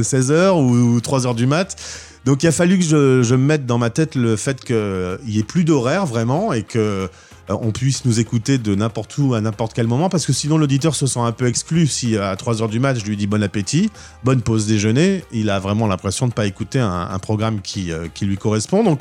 16h 0.02 0.52
ou 0.58 0.98
3h 1.00 1.34
du 1.34 1.46
mat. 1.46 1.76
Donc 2.24 2.42
il 2.42 2.46
a 2.46 2.52
fallu 2.52 2.78
que 2.78 2.84
je, 2.84 3.22
je 3.22 3.34
me 3.34 3.42
mette 3.44 3.66
dans 3.66 3.78
ma 3.78 3.90
tête 3.90 4.14
le 4.14 4.36
fait 4.36 4.62
qu'il 4.64 5.18
n'y 5.26 5.38
ait 5.38 5.42
plus 5.42 5.64
d'horaire 5.64 6.06
vraiment 6.06 6.52
et 6.52 6.62
que 6.62 7.08
on 7.48 7.70
puisse 7.72 8.04
nous 8.04 8.20
écouter 8.20 8.58
de 8.58 8.74
n'importe 8.74 9.16
où 9.18 9.34
à 9.34 9.40
n'importe 9.40 9.72
quel 9.74 9.87
moment 9.87 10.08
parce 10.08 10.26
que 10.26 10.32
sinon 10.32 10.58
l'auditeur 10.58 10.94
se 10.94 11.06
sent 11.06 11.20
un 11.20 11.32
peu 11.32 11.46
exclu 11.46 11.87
si 11.87 12.16
à 12.16 12.34
3h 12.34 12.68
du 12.68 12.78
mat 12.80 12.98
je 12.98 13.04
lui 13.04 13.16
dis 13.16 13.26
bon 13.26 13.42
appétit, 13.42 13.90
bonne 14.24 14.42
pause 14.42 14.66
déjeuner, 14.66 15.24
il 15.32 15.48
a 15.50 15.58
vraiment 15.58 15.87
l'impression 15.87 16.26
de 16.26 16.32
ne 16.32 16.34
pas 16.34 16.46
écouter 16.46 16.78
un, 16.80 17.18
programme 17.18 17.61
qui, 17.61 17.90
euh, 17.92 18.06
qui 18.12 18.26
lui 18.26 18.37
correspond. 18.37 18.84
Donc 18.84 19.00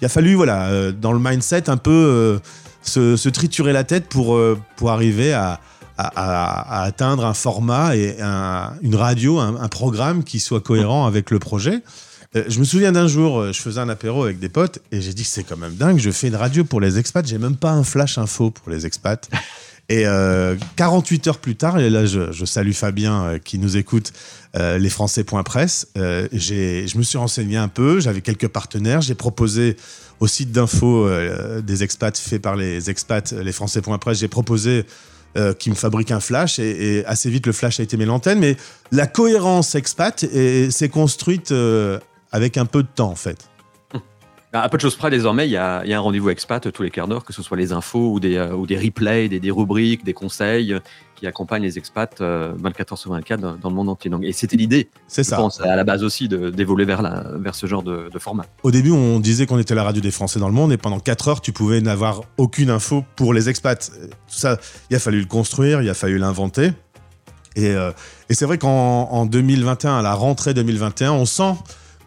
il 0.00 0.04
a 0.04 0.08
fallu 0.08 0.34
voilà 0.34 0.66
euh, 0.68 0.92
dans 0.92 1.12
le 1.12 1.18
mindset 1.18 1.68
un 1.68 1.76
peu 1.76 1.90
euh, 1.90 2.38
se, 2.82 3.28
triturer 3.28 3.72
la 3.72 3.84
tête 3.84 4.08
pour, 4.08 4.36
euh, 4.36 4.58
pour 4.76 4.90
arriver 4.90 5.32
à, 5.32 5.60
à, 5.96 6.82
atteindre 6.84 7.24
un 7.26 7.34
format 7.34 7.96
et 7.96 8.20
un- 8.20 8.72
une 8.82 8.94
radio, 8.94 9.40
un 9.40 9.68
programme 9.68 10.22
qui 10.22 10.38
soit 10.38 10.60
cohérent 10.60 11.06
avec 11.06 11.30
le 11.32 11.38
projet. 11.40 11.82
Euh, 12.36 12.44
je 12.48 12.58
me 12.58 12.64
souviens 12.64 12.92
d'un 12.92 13.08
jour, 13.08 13.40
euh, 13.40 13.52
je 13.52 13.60
faisais 13.60 13.80
un 13.80 13.88
apéro 13.88 14.24
avec 14.24 14.38
des 14.38 14.50
potes 14.50 14.80
et 14.92 15.00
j'ai 15.00 15.14
dit 15.14 15.24
c'est 15.24 15.44
quand 15.44 15.56
même 15.56 15.74
dingue, 15.74 15.98
je 15.98 16.10
fais 16.10 16.28
une 16.28 16.36
radio 16.36 16.62
pour 16.64 16.80
les 16.80 16.98
expats, 16.98 17.26
j'ai 17.26 17.38
même 17.38 17.56
pas 17.56 17.70
un 17.70 17.84
flash 17.84 18.18
info 18.18 18.50
pour 18.50 18.70
les 18.70 18.84
expats. 18.86 19.28
Et 19.90 20.06
euh, 20.06 20.54
48 20.76 21.28
heures 21.28 21.38
plus 21.38 21.56
tard, 21.56 21.78
et 21.78 21.88
là 21.88 22.04
je, 22.04 22.30
je 22.30 22.44
salue 22.44 22.72
Fabien 22.72 23.22
euh, 23.22 23.38
qui 23.38 23.58
nous 23.58 23.78
écoute, 23.78 24.12
euh, 24.54 24.76
lesfrançais.press, 24.76 25.86
je 25.96 26.98
me 26.98 27.02
suis 27.02 27.16
renseigné 27.16 27.56
un 27.56 27.68
peu, 27.68 27.98
j'avais 27.98 28.20
quelques 28.20 28.48
partenaires, 28.48 29.00
j'ai 29.00 29.14
proposé 29.14 29.78
au 30.20 30.26
site 30.26 30.52
d'info 30.52 31.08
des 31.62 31.82
expats 31.84 32.18
fait 32.18 32.38
par 32.38 32.54
les 32.54 32.90
expats, 32.90 33.32
lesfrançais.press, 33.32 34.18
j'ai 34.18 34.28
proposé 34.28 34.84
qu'ils 35.58 35.72
me 35.72 35.76
fabriquent 35.76 36.10
un 36.10 36.20
flash 36.20 36.58
et, 36.58 36.98
et 36.98 37.06
assez 37.06 37.30
vite 37.30 37.46
le 37.46 37.52
flash 37.52 37.80
a 37.80 37.82
été 37.82 37.96
mis 37.96 38.04
l'antenne, 38.04 38.40
mais 38.40 38.58
la 38.92 39.06
cohérence 39.06 39.74
expat 39.74 40.22
est- 40.24 40.70
s'est 40.70 40.90
construite 40.90 41.50
avec 42.32 42.56
un 42.56 42.66
peu 42.66 42.82
de 42.82 42.88
temps 42.94 43.10
en 43.10 43.14
fait. 43.16 43.48
Bah, 44.50 44.62
À 44.62 44.68
peu 44.70 44.78
de 44.78 44.80
choses 44.82 44.96
près, 44.96 45.10
désormais, 45.10 45.46
il 45.46 45.50
y 45.50 45.58
a, 45.58 45.82
il 45.84 45.90
y 45.90 45.92
a 45.92 45.98
un 45.98 46.00
rendez-vous 46.00 46.30
expat 46.30 46.72
tous 46.72 46.82
les 46.82 46.88
quarts 46.90 47.06
d'heure, 47.06 47.22
que 47.22 47.34
ce 47.34 47.42
soit 47.42 47.58
les 47.58 47.72
infos 47.72 48.12
ou 48.12 48.18
des, 48.18 48.36
euh, 48.36 48.54
ou 48.54 48.66
des 48.66 48.78
replays, 48.78 49.28
des, 49.28 49.40
des 49.40 49.50
rubriques, 49.50 50.04
des 50.06 50.14
conseils 50.14 50.72
euh, 50.72 50.80
qui 51.16 51.26
accompagnent 51.26 51.64
les 51.64 51.76
expats 51.76 52.18
euh, 52.22 52.54
24 52.56 52.92
heures 52.92 52.98
sur 52.98 53.10
24 53.12 53.40
dans, 53.40 53.56
dans 53.56 53.68
le 53.68 53.74
monde 53.74 53.90
entier. 53.90 54.10
Donc, 54.10 54.24
et 54.24 54.32
c'était 54.32 54.56
l'idée, 54.56 54.88
C'est 55.06 55.22
je 55.22 55.28
ça. 55.28 55.36
pense, 55.36 55.60
à 55.60 55.76
la 55.76 55.84
base 55.84 56.02
aussi, 56.02 56.28
d'évoluer 56.30 56.86
vers, 56.86 57.02
la- 57.02 57.26
vers 57.36 57.54
ce 57.54 57.66
genre 57.66 57.82
de, 57.82 58.08
de 58.10 58.18
format. 58.18 58.46
Au 58.62 58.70
début, 58.70 58.90
on 58.90 59.20
disait 59.20 59.44
qu'on 59.44 59.58
était 59.58 59.74
la 59.74 59.84
radio 59.84 60.00
des 60.00 60.10
Français 60.10 60.40
dans 60.40 60.48
le 60.48 60.54
monde 60.54 60.72
et 60.72 60.78
pendant 60.78 60.98
4 60.98 61.28
heures, 61.28 61.40
tu 61.42 61.52
pouvais 61.52 61.82
n'avoir 61.82 62.22
aucune 62.38 62.70
info 62.70 63.04
pour 63.16 63.34
les 63.34 63.50
expats. 63.50 63.90
Euh, 64.00 64.06
Tout 64.06 64.12
ça, 64.38 64.56
il 64.88 64.96
a 64.96 64.98
fallu 64.98 65.20
le 65.20 65.26
construire, 65.26 65.82
il 65.82 65.90
a 65.90 65.94
fallu 65.94 66.16
l'inventer. 66.16 66.70
Et, 67.54 67.66
euh, 67.72 67.90
et 68.30 68.34
c'est 68.34 68.46
vrai 68.46 68.56
qu'en 68.56 68.70
en 69.10 69.26
2021, 69.26 69.98
à 69.98 70.02
la 70.02 70.14
rentrée 70.14 70.54
2021, 70.54 71.12
on 71.12 71.26
sent 71.26 71.52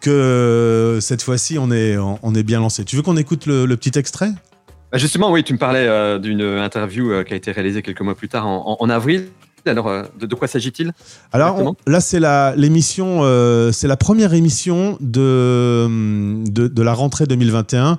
que 0.02 0.10
euh, 0.10 1.00
cette 1.00 1.22
fois-ci, 1.22 1.58
on 1.58 1.70
est, 1.70 1.96
on, 1.96 2.34
est 2.34 2.42
bien 2.42 2.60
lancé. 2.60 2.84
Tu 2.84 2.96
veux 2.96 3.02
qu'on 3.02 3.16
écoute 3.16 3.46
le, 3.46 3.64
le 3.64 3.76
petit 3.76 3.98
extrait? 3.98 4.32
Bah, 4.90 4.98
justement, 4.98 5.30
oui, 5.30 5.42
tu 5.42 5.54
me 5.54 5.58
parlais 5.58 5.86
euh, 5.86 6.18
d'une 6.18 6.42
interview 6.42 7.10
euh, 7.10 7.24
qui 7.24 7.32
a 7.32 7.36
été 7.36 7.52
réalisée 7.52 7.80
quelques 7.80 8.02
mois 8.02 8.14
plus 8.14 8.28
tard, 8.28 8.46
en, 8.46 8.90
avril. 8.90 9.28
Alors, 9.64 9.88
euh, 9.88 10.02
de, 10.18 10.26
de 10.26 10.34
quoi 10.34 10.48
s'agit-il? 10.48 10.92
Alors 11.32 11.60
on- 11.60 11.76
là, 11.86 12.00
c'est 12.00 12.18
la 12.18 12.52
l'émission, 12.56 13.22
c'est 13.72 13.86
la 13.86 13.96
première 13.96 14.34
émission 14.34 14.98
de, 15.00 15.86
de 16.50 16.66
de 16.66 16.82
la 16.82 16.92
rentrée 16.92 17.26
2021 17.26 17.98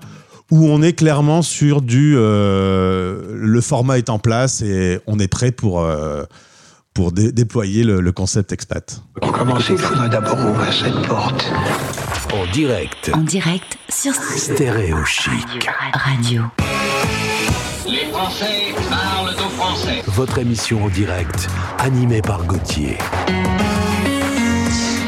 où 0.51 0.67
on 0.67 0.81
est 0.81 0.91
clairement 0.93 1.41
sur 1.41 1.81
du 1.81 2.15
le 2.15 3.59
format 3.61 3.97
est 3.97 4.09
en 4.09 4.19
place 4.19 4.61
et 4.61 4.99
on 5.07 5.19
est 5.19 5.29
prêt 5.29 5.53
pour 5.53 5.81
pour 6.93 7.11
dé- 7.11 7.31
déployer 7.31 7.83
le, 7.83 8.01
le 8.01 8.11
concept 8.11 8.51
expat. 8.51 9.01
Pour 9.21 9.31
commencer, 9.31 9.73
il 9.73 9.77
faudrait 9.79 10.09
d'abord 10.09 10.37
ouvrir 10.39 10.71
cette 10.73 11.07
porte. 11.07 11.51
En 12.33 12.51
direct, 12.51 13.11
En 13.13 13.21
direct 13.21 13.77
sur 13.89 14.13
stéréo 14.13 15.03
chic. 15.05 15.69
Radio. 15.93 16.43
Les 17.87 18.05
Français 18.11 18.73
parlent 18.89 19.35
aux 19.35 19.49
Français. 19.49 20.01
Votre 20.07 20.39
émission 20.39 20.83
en 20.83 20.89
direct, 20.89 21.47
animée 21.79 22.21
par 22.21 22.43
Gauthier. 22.43 22.97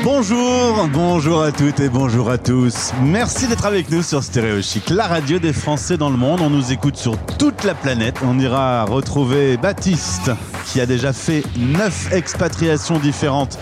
Bonjour, 0.05 0.87
bonjour 0.93 1.41
à 1.41 1.51
toutes 1.51 1.79
et 1.79 1.89
bonjour 1.89 2.29
à 2.29 2.37
tous. 2.37 2.93
Merci 3.01 3.47
d'être 3.47 3.65
avec 3.65 3.89
nous 3.89 4.03
sur 4.03 4.21
Stéréo 4.21 4.61
Chic, 4.61 4.91
la 4.91 5.07
radio 5.07 5.39
des 5.39 5.51
Français 5.51 5.97
dans 5.97 6.11
le 6.11 6.15
monde. 6.15 6.41
On 6.41 6.51
nous 6.51 6.71
écoute 6.71 6.95
sur 6.95 7.17
toute 7.39 7.63
la 7.63 7.73
planète. 7.73 8.17
On 8.23 8.37
ira 8.37 8.85
retrouver 8.85 9.57
Baptiste, 9.57 10.29
qui 10.67 10.79
a 10.79 10.85
déjà 10.85 11.11
fait 11.11 11.41
neuf 11.57 12.13
expatriations 12.13 12.99
différentes. 12.99 13.57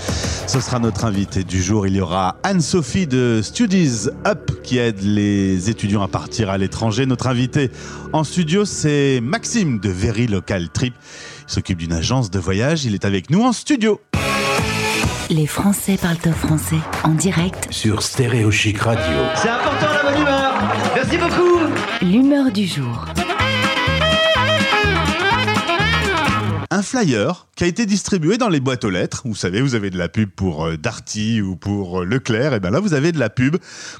Ce 0.45 0.59
sera 0.59 0.79
notre 0.79 1.05
invité 1.05 1.45
du 1.45 1.63
jour. 1.63 1.87
Il 1.87 1.95
y 1.95 2.01
aura 2.01 2.35
Anne-Sophie 2.43 3.07
de 3.07 3.39
Studies 3.41 4.09
Up, 4.27 4.51
qui 4.63 4.79
aide 4.79 5.01
les 5.01 5.69
étudiants 5.69 6.03
à 6.03 6.09
partir 6.09 6.49
à 6.49 6.57
l'étranger. 6.57 7.05
Notre 7.05 7.27
invité 7.27 7.71
en 8.11 8.25
studio, 8.25 8.65
c'est 8.65 9.21
Maxime 9.23 9.79
de 9.79 9.89
Very 9.89 10.27
Local 10.27 10.67
Trip. 10.67 10.93
Il 11.47 11.53
s'occupe 11.53 11.77
d'une 11.77 11.93
agence 11.93 12.29
de 12.29 12.39
voyage. 12.39 12.83
Il 12.83 12.95
est 12.95 13.05
avec 13.05 13.29
nous 13.29 13.43
en 13.43 13.53
studio. 13.53 14.01
Les 15.33 15.47
Français 15.47 15.97
parlent 15.99 16.17
au 16.27 16.31
français 16.31 16.77
en 17.03 17.09
direct. 17.09 17.67
Sur 17.71 18.03
Stéréo 18.03 18.51
Chic 18.51 18.77
Radio. 18.77 19.17
C'est 19.33 19.49
important 19.49 19.87
la 19.91 20.11
bonne 20.11 20.21
humeur. 20.21 20.53
Merci 20.93 21.17
beaucoup. 21.17 21.59
L'humeur 22.03 22.51
du 22.51 22.67
jour. 22.67 23.05
Un 26.73 26.81
flyer 26.81 27.47
qui 27.55 27.65
a 27.65 27.67
été 27.67 27.85
distribué 27.85 28.39
dans 28.39 28.49
les 28.49 28.59
boîtes 28.59 28.83
aux 28.83 28.89
lettres. 28.89 29.21
Vous 29.25 29.35
savez, 29.35 29.61
vous 29.61 29.75
avez 29.75 29.91
de 29.91 29.97
la 29.97 30.09
pub 30.09 30.31
pour 30.31 30.65
euh, 30.65 30.75
Darty 30.75 31.39
ou 31.39 31.55
pour 31.55 32.01
euh, 32.01 32.05
Leclerc. 32.05 32.55
Et 32.55 32.59
bien 32.59 32.71
là, 32.71 32.79
vous 32.79 32.95
avez 32.95 33.11
de 33.11 33.19
la 33.19 33.29
pub 33.29 33.57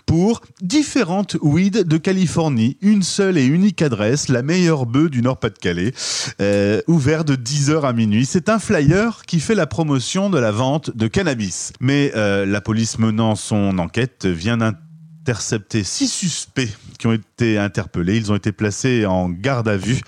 pour 0.07 0.41
différentes 0.59 1.37
weed 1.43 1.83
de 1.83 1.97
Californie. 1.97 2.77
Une 2.81 3.03
seule 3.03 3.37
et 3.37 3.45
unique 3.45 3.83
adresse, 3.83 4.27
la 4.27 4.41
meilleure 4.41 4.87
bœuf 4.87 5.11
du 5.11 5.21
Nord-Pas-de-Calais, 5.21 5.93
euh, 6.41 6.81
ouvert 6.87 7.25
de 7.25 7.35
10h 7.35 7.83
à 7.83 7.93
minuit. 7.93 8.25
C'est 8.25 8.49
un 8.49 8.57
flyer 8.57 9.21
qui 9.27 9.39
fait 9.39 9.55
la 9.55 9.67
promotion 9.67 10.31
de 10.31 10.39
la 10.39 10.51
vente 10.51 10.97
de 10.97 11.07
cannabis. 11.07 11.73
Mais 11.79 12.11
la 12.15 12.61
police 12.61 12.97
menant 12.97 13.35
son 13.35 13.77
enquête 13.77 14.25
vient 14.25 14.57
d'intercepter 14.57 15.83
six 15.83 16.07
suspects 16.07 16.69
qui 17.03 17.07
ont 17.07 17.11
été 17.11 17.57
interpellés. 17.57 18.15
Ils 18.15 18.31
ont 18.31 18.35
été 18.37 18.53
placés 18.53 19.05
en 19.05 19.27
garde 19.27 19.67
à 19.67 19.75
vue 19.75 19.99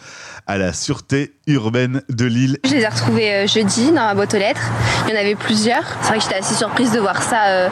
à 0.48 0.58
la 0.58 0.72
sûreté 0.72 1.34
urbaine 1.46 2.02
de 2.08 2.24
Lille. 2.24 2.58
Je 2.64 2.72
les 2.72 2.84
ai 2.84 2.88
retrouvés 2.88 3.34
euh, 3.34 3.48
jeudi 3.48 3.88
dans 3.88 3.96
ma 4.06 4.16
boîte 4.16 4.34
aux 4.34 4.38
lettres. 4.38 4.72
Il 5.06 5.14
y 5.14 5.18
en 5.18 5.20
avait 5.20 5.36
plusieurs. 5.36 5.84
C'est 6.02 6.08
vrai 6.08 6.18
que 6.20 6.24
j'étais 6.24 6.36
assez 6.36 6.56
surprise 6.56 6.94
de 6.94 7.00
voir 7.00 7.22
ça 7.22 7.48
euh, 7.48 7.70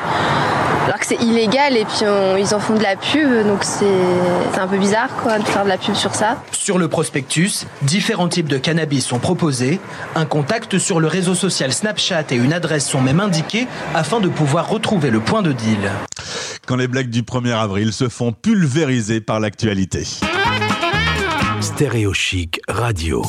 alors 0.88 1.00
que 1.00 1.06
c'est 1.06 1.22
illégal 1.22 1.78
et 1.78 1.86
puis 1.86 2.06
on- 2.06 2.36
ils 2.36 2.54
en 2.54 2.60
font 2.60 2.76
de 2.76 2.84
la 2.84 2.98
pub 2.98 3.48
donc 3.48 3.64
c'est 3.64 3.86
c'est 4.54 4.60
un 4.60 4.68
peu 4.68 4.78
bizarre 4.78 5.08
quoi 5.22 5.40
de 5.40 5.44
faire 5.46 5.64
de 5.64 5.70
la 5.70 5.78
pub 5.78 5.96
sur 5.96 6.14
ça. 6.14 6.44
Sur 6.52 6.78
le 6.78 6.90
prospectus, 6.90 7.66
différents 7.84 8.28
types 8.28 8.50
de 8.50 8.58
cannabis 8.58 9.06
sont 9.06 9.20
proposés, 9.20 9.80
un 10.16 10.26
contact 10.26 10.78
sur 10.80 11.00
le 11.00 11.08
réseau 11.08 11.36
social 11.36 11.72
Snapchat 11.72 12.26
et 12.32 12.36
une 12.36 12.52
adresse 12.52 12.86
sont 12.90 13.00
même 13.02 13.22
indiqués 13.22 13.68
afin 13.96 14.20
de 14.20 14.28
pouvoir 14.28 14.68
retrouver 14.68 15.12
le 15.12 15.22
point 15.22 15.42
de 15.42 15.54
deal. 15.54 15.80
Quand 16.66 16.78
les 16.78 16.88
blagues 16.88 17.10
du 17.10 17.24
1er 17.24 17.52
avril 17.54 17.92
se 17.92 18.08
font 18.08 18.32
pulvériser 18.32 19.13
par 19.22 19.40
l'actualité. 19.40 20.04
Stéréo 21.76 22.14
Chic 22.14 22.62
Radio. 22.68 23.26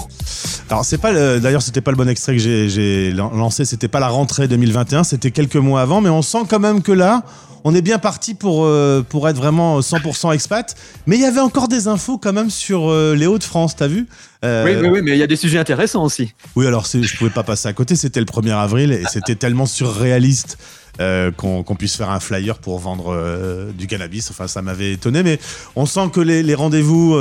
Alors 0.68 0.85
c'est 0.85 0.98
pas 0.98 1.12
le- 1.12 1.40
d'ailleurs 1.40 1.62
c'était 1.62 1.80
pas 1.80 1.90
le 1.90 1.96
bon 1.96 2.09
extrait 2.09 2.33
que 2.33 2.38
j'ai- 2.42 2.68
j'ai 2.68 3.11
lan- 3.11 3.30
lancé, 3.35 3.64
c'était 3.64 3.88
pas 3.88 4.00
la 4.00 4.09
rentrée 4.09 4.48
2021, 4.48 5.02
c'était 5.02 5.30
quelques 5.30 5.57
mois 5.57 5.80
avant, 5.80 6.02
mais 6.02 6.11
on 6.11 6.20
sent 6.20 6.42
quand 6.48 6.59
même 6.61 6.83
que 6.83 6.92
là, 6.92 7.22
on 7.64 7.74
est 7.74 7.80
bien 7.80 7.98
parti 7.98 8.35
pour 8.35 8.64
euh, 8.66 9.02
pour 9.09 9.28
être 9.30 9.37
vraiment 9.38 9.80
100% 9.80 10.30
expat. 10.33 10.74
Mais 11.07 11.16
il 11.16 11.22
y 11.22 11.24
avait 11.24 11.40
encore 11.40 11.68
des 11.68 11.88
infos 11.88 12.18
quand 12.18 12.35
même 12.35 12.50
sur 12.50 12.90
euh, 12.90 13.14
les 13.14 13.26
Hauts-de-France, 13.26 13.76
t'as 13.76 13.87
vu? 13.87 14.07
Euh, 14.44 14.64
Oui, 14.66 14.72
oui, 14.83 14.88
oui, 14.92 15.00
mais 15.02 15.12
il 15.12 15.18
y 15.18 15.22
a 15.22 15.26
des 15.26 15.37
sujets 15.37 15.59
intéressants 15.59 16.04
aussi. 16.04 16.35
Oui, 16.54 16.66
alors 16.66 16.87
c'est- 16.87 17.02
je 17.02 17.16
pouvais 17.16 17.30
pas 17.30 17.44
passer 17.44 17.68
à 17.68 17.72
côté, 17.72 17.96
c'était 17.96 18.20
le 18.20 18.26
1er 18.26 18.52
avril 18.52 18.92
et 18.92 19.04
c'était 19.11 19.37
tellement 19.37 19.64
surréaliste 19.66 20.59
euh, 21.00 21.33
qu'on 21.33 21.62
qu'on 21.64 21.74
puisse 21.74 21.96
faire 21.96 22.11
un 22.11 22.20
flyer 22.20 22.59
pour 22.59 22.78
vendre 22.78 23.07
euh, 23.16 23.72
du 23.72 23.87
cannabis. 23.87 24.30
Enfin, 24.30 24.46
ça 24.48 24.61
m'avait 24.62 24.92
étonné, 24.92 25.22
mais 25.22 25.40
on 25.76 25.87
sent 25.87 26.11
que 26.12 26.20
les, 26.20 26.42
les 26.42 26.54
rendez-vous 26.54 27.16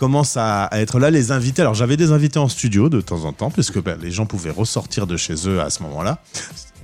commencent 0.00 0.38
à, 0.38 0.70
être 0.72 0.98
là. 0.98 1.10
Les 1.10 1.30
invités, 1.30 1.60
alors 1.60 1.74
j'avais 1.74 1.98
des 1.98 2.10
invités 2.10 2.38
en 2.38 2.48
studio 2.48 2.88
de 2.88 3.02
temps 3.02 3.24
en 3.24 3.32
temps, 3.34 3.50
puisque 3.50 3.80
ben, 3.82 3.98
les 4.02 4.10
gens 4.10 4.24
pouvaient 4.24 4.50
ressortir 4.50 5.06
de 5.06 5.16
chez 5.18 5.34
eux 5.46 5.60
à 5.60 5.68
ce 5.68 5.82
moment-là. 5.82 6.22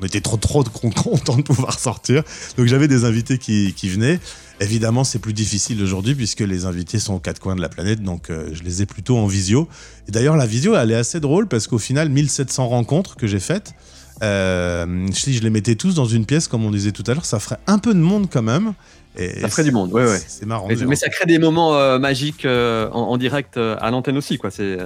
On 0.01 0.05
était 0.05 0.21
trop 0.21 0.37
trop 0.37 0.63
con- 0.63 0.91
contents 0.91 1.37
de 1.39 1.43
pouvoir 1.43 1.81
sortir. 1.81 2.23
Donc 2.59 2.67
j'avais 2.67 2.89
des 2.89 3.07
invités 3.07 3.39
qui, 3.39 3.73
qui 3.75 3.89
venaient. 3.89 4.21
Évidemment, 4.61 5.03
c'est 5.03 5.19
plus 5.19 5.33
difficile 5.33 5.83
aujourd'hui 5.83 6.15
puisque 6.15 6.41
les 6.41 6.67
invités 6.67 6.99
sont 6.99 7.15
aux 7.15 7.19
quatre 7.19 7.41
coins 7.41 7.57
de 7.57 7.63
la 7.63 7.71
planète, 7.71 8.03
donc 8.03 8.29
euh, 8.29 8.51
je 8.53 8.63
les 8.63 8.83
ai 8.83 8.87
plutôt 8.87 9.17
en 9.17 9.27
visio. 9.27 9.67
Et 10.09 10.13
d'ailleurs, 10.13 10.37
la 10.37 10.47
visio, 10.47 10.77
elle 10.77 10.91
est 10.91 10.97
assez 10.97 11.19
drôle 11.19 11.49
parce 11.49 11.67
qu'au 11.67 11.79
final, 11.79 12.11
1700 12.11 12.69
rencontres 12.69 13.17
que 13.17 13.27
j'ai 13.27 13.41
faites, 13.41 13.75
euh, 14.23 15.09
si 15.13 15.35
je 15.35 15.43
les 15.43 15.51
mettais 15.51 15.75
tous 15.75 15.95
dans 15.95 16.07
une 16.07 16.25
pièce, 16.25 16.49
comme 16.49 16.65
on 16.65 16.71
disait 16.71 16.93
tout 16.93 17.05
à 17.07 17.15
l'heure, 17.15 17.25
ça 17.25 17.39
ferait 17.39 17.59
un 17.67 17.79
peu 17.79 17.95
de 17.95 17.99
monde 17.99 18.29
quand 18.31 18.43
même. 18.43 18.75
Et 19.17 19.41
Ça 19.41 19.49
ferait 19.49 19.65
du 19.65 19.73
monde, 19.73 19.93
ouais, 19.93 20.05
ouais. 20.05 20.21
C'est 20.27 20.47
marrant. 20.47 20.69
Mais, 20.69 20.97
ça 20.97 21.09
crée 21.09 21.27
des 21.27 21.39
moments 21.39 21.75
euh, 21.77 21.99
magiques 21.99 22.45
euh, 22.45 22.89
en, 22.93 23.03
en 23.03 23.17
direct 23.17 23.57
euh, 23.57 23.77
à 23.81 23.91
l'antenne 23.91 24.17
aussi, 24.19 24.39
quoi. 24.39 24.51
C'est. 24.51 24.79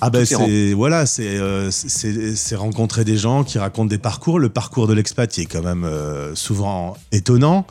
Ah 0.00 0.10
ben 0.10 0.24
c'est 0.24 0.72
voilà, 0.72 1.06
c'est 1.06 1.36
euh, 1.38 1.70
c'est 1.70 2.56
rencontrer 2.56 3.04
des 3.04 3.16
gens 3.16 3.44
qui 3.44 3.58
racontent 3.58 3.86
des 3.88 3.98
parcours. 3.98 4.40
Le 4.40 4.48
parcours 4.48 4.88
de 4.88 4.94
l'expat 4.94 5.30
qui 5.30 5.42
est 5.42 5.46
quand 5.46 5.62
même 5.62 5.84
euh, 5.84 6.34
souvent 6.34 6.96
étonnant. 7.12 7.66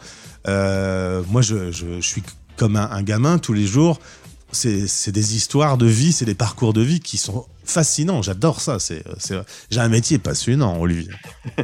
Euh, 0.47 1.24
moi, 1.30 1.41
je, 1.41 1.71
je, 1.71 1.86
je 2.00 2.08
suis 2.08 2.24
comme 2.58 2.76
un, 2.78 2.89
un 2.89 3.04
gamin 3.04 3.38
tous 3.38 3.54
les 3.54 3.65
jours. 3.65 4.00
C'est 4.54 4.88
c'est 4.88 5.12
des 5.12 5.36
histoires 5.36 5.78
de 5.78 5.86
vie, 5.88 6.12
c'est 6.13 6.26
des 6.26 6.36
parcours 6.36 6.74
de 6.74 6.82
vie 6.82 7.00
qui 7.00 7.17
sont 7.17 7.45
fascinants. 7.65 8.21
J'adore 8.21 8.62
ça. 8.62 8.80
C'est 8.80 9.04
c'est- 9.17 9.36
j'ai 9.69 9.80
un 9.80 9.89
métier 9.89 10.17
passionnant, 10.17 10.80
Olivier. 10.80 11.12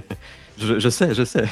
Je, 0.59 0.79
je 0.79 0.89
sais, 0.89 1.13
je 1.13 1.23
sais. 1.23 1.43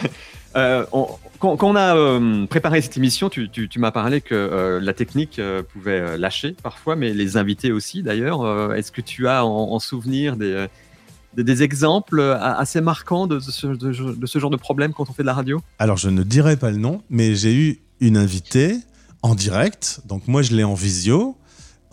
Euh, 0.56 0.84
on- 0.92 1.08
quand, 1.40 1.64
on 1.64 1.76
a 1.76 1.96
euh, 1.96 2.46
préparé 2.46 2.82
cette 2.82 2.98
émission, 2.98 3.30
tu, 3.30 3.70
m'as 3.78 3.92
parlé 3.92 4.22
que 4.22 4.36
euh, 4.36 4.80
la 4.80 4.94
technique 4.94 5.40
euh, 5.40 5.64
pouvait 5.64 6.18
lâcher 6.18 6.56
parfois, 6.62 6.96
mais 6.96 7.14
les 7.14 7.38
invités 7.38 7.72
aussi 7.72 8.04
d'ailleurs. 8.04 8.74
Est-ce 8.74 8.92
que 8.92 9.02
tu 9.02 9.28
as 9.28 9.46
en, 9.46 9.72
en 9.72 9.80
souvenir 9.80 10.36
des, 10.38 11.64
exemples 11.64 12.22
assez 12.40 12.82
marquants 12.82 13.28
de 13.28 13.40
ce, 13.40 13.68
de 13.68 14.26
ce 14.26 14.40
genre 14.40 14.50
de 14.50 14.58
problème 14.58 14.94
quand 14.94 15.10
on 15.10 15.14
fait 15.14 15.24
de 15.24 15.28
la 15.28 15.34
radio? 15.34 15.62
Alors, 15.80 15.98
je 15.98 16.10
ne 16.10 16.24
dirai 16.24 16.58
pas 16.58 16.72
le 16.72 16.78
nom, 16.78 17.02
mais 17.10 17.36
j'ai 17.36 17.54
eu 17.54 17.80
une 18.00 18.18
invitée 18.18 18.78
en 19.22 19.36
direct. 19.36 20.02
Donc, 20.06 20.28
moi, 20.28 20.42
je 20.42 20.56
l'ai 20.56 20.64
en 20.64 20.76
visio. 20.76 21.36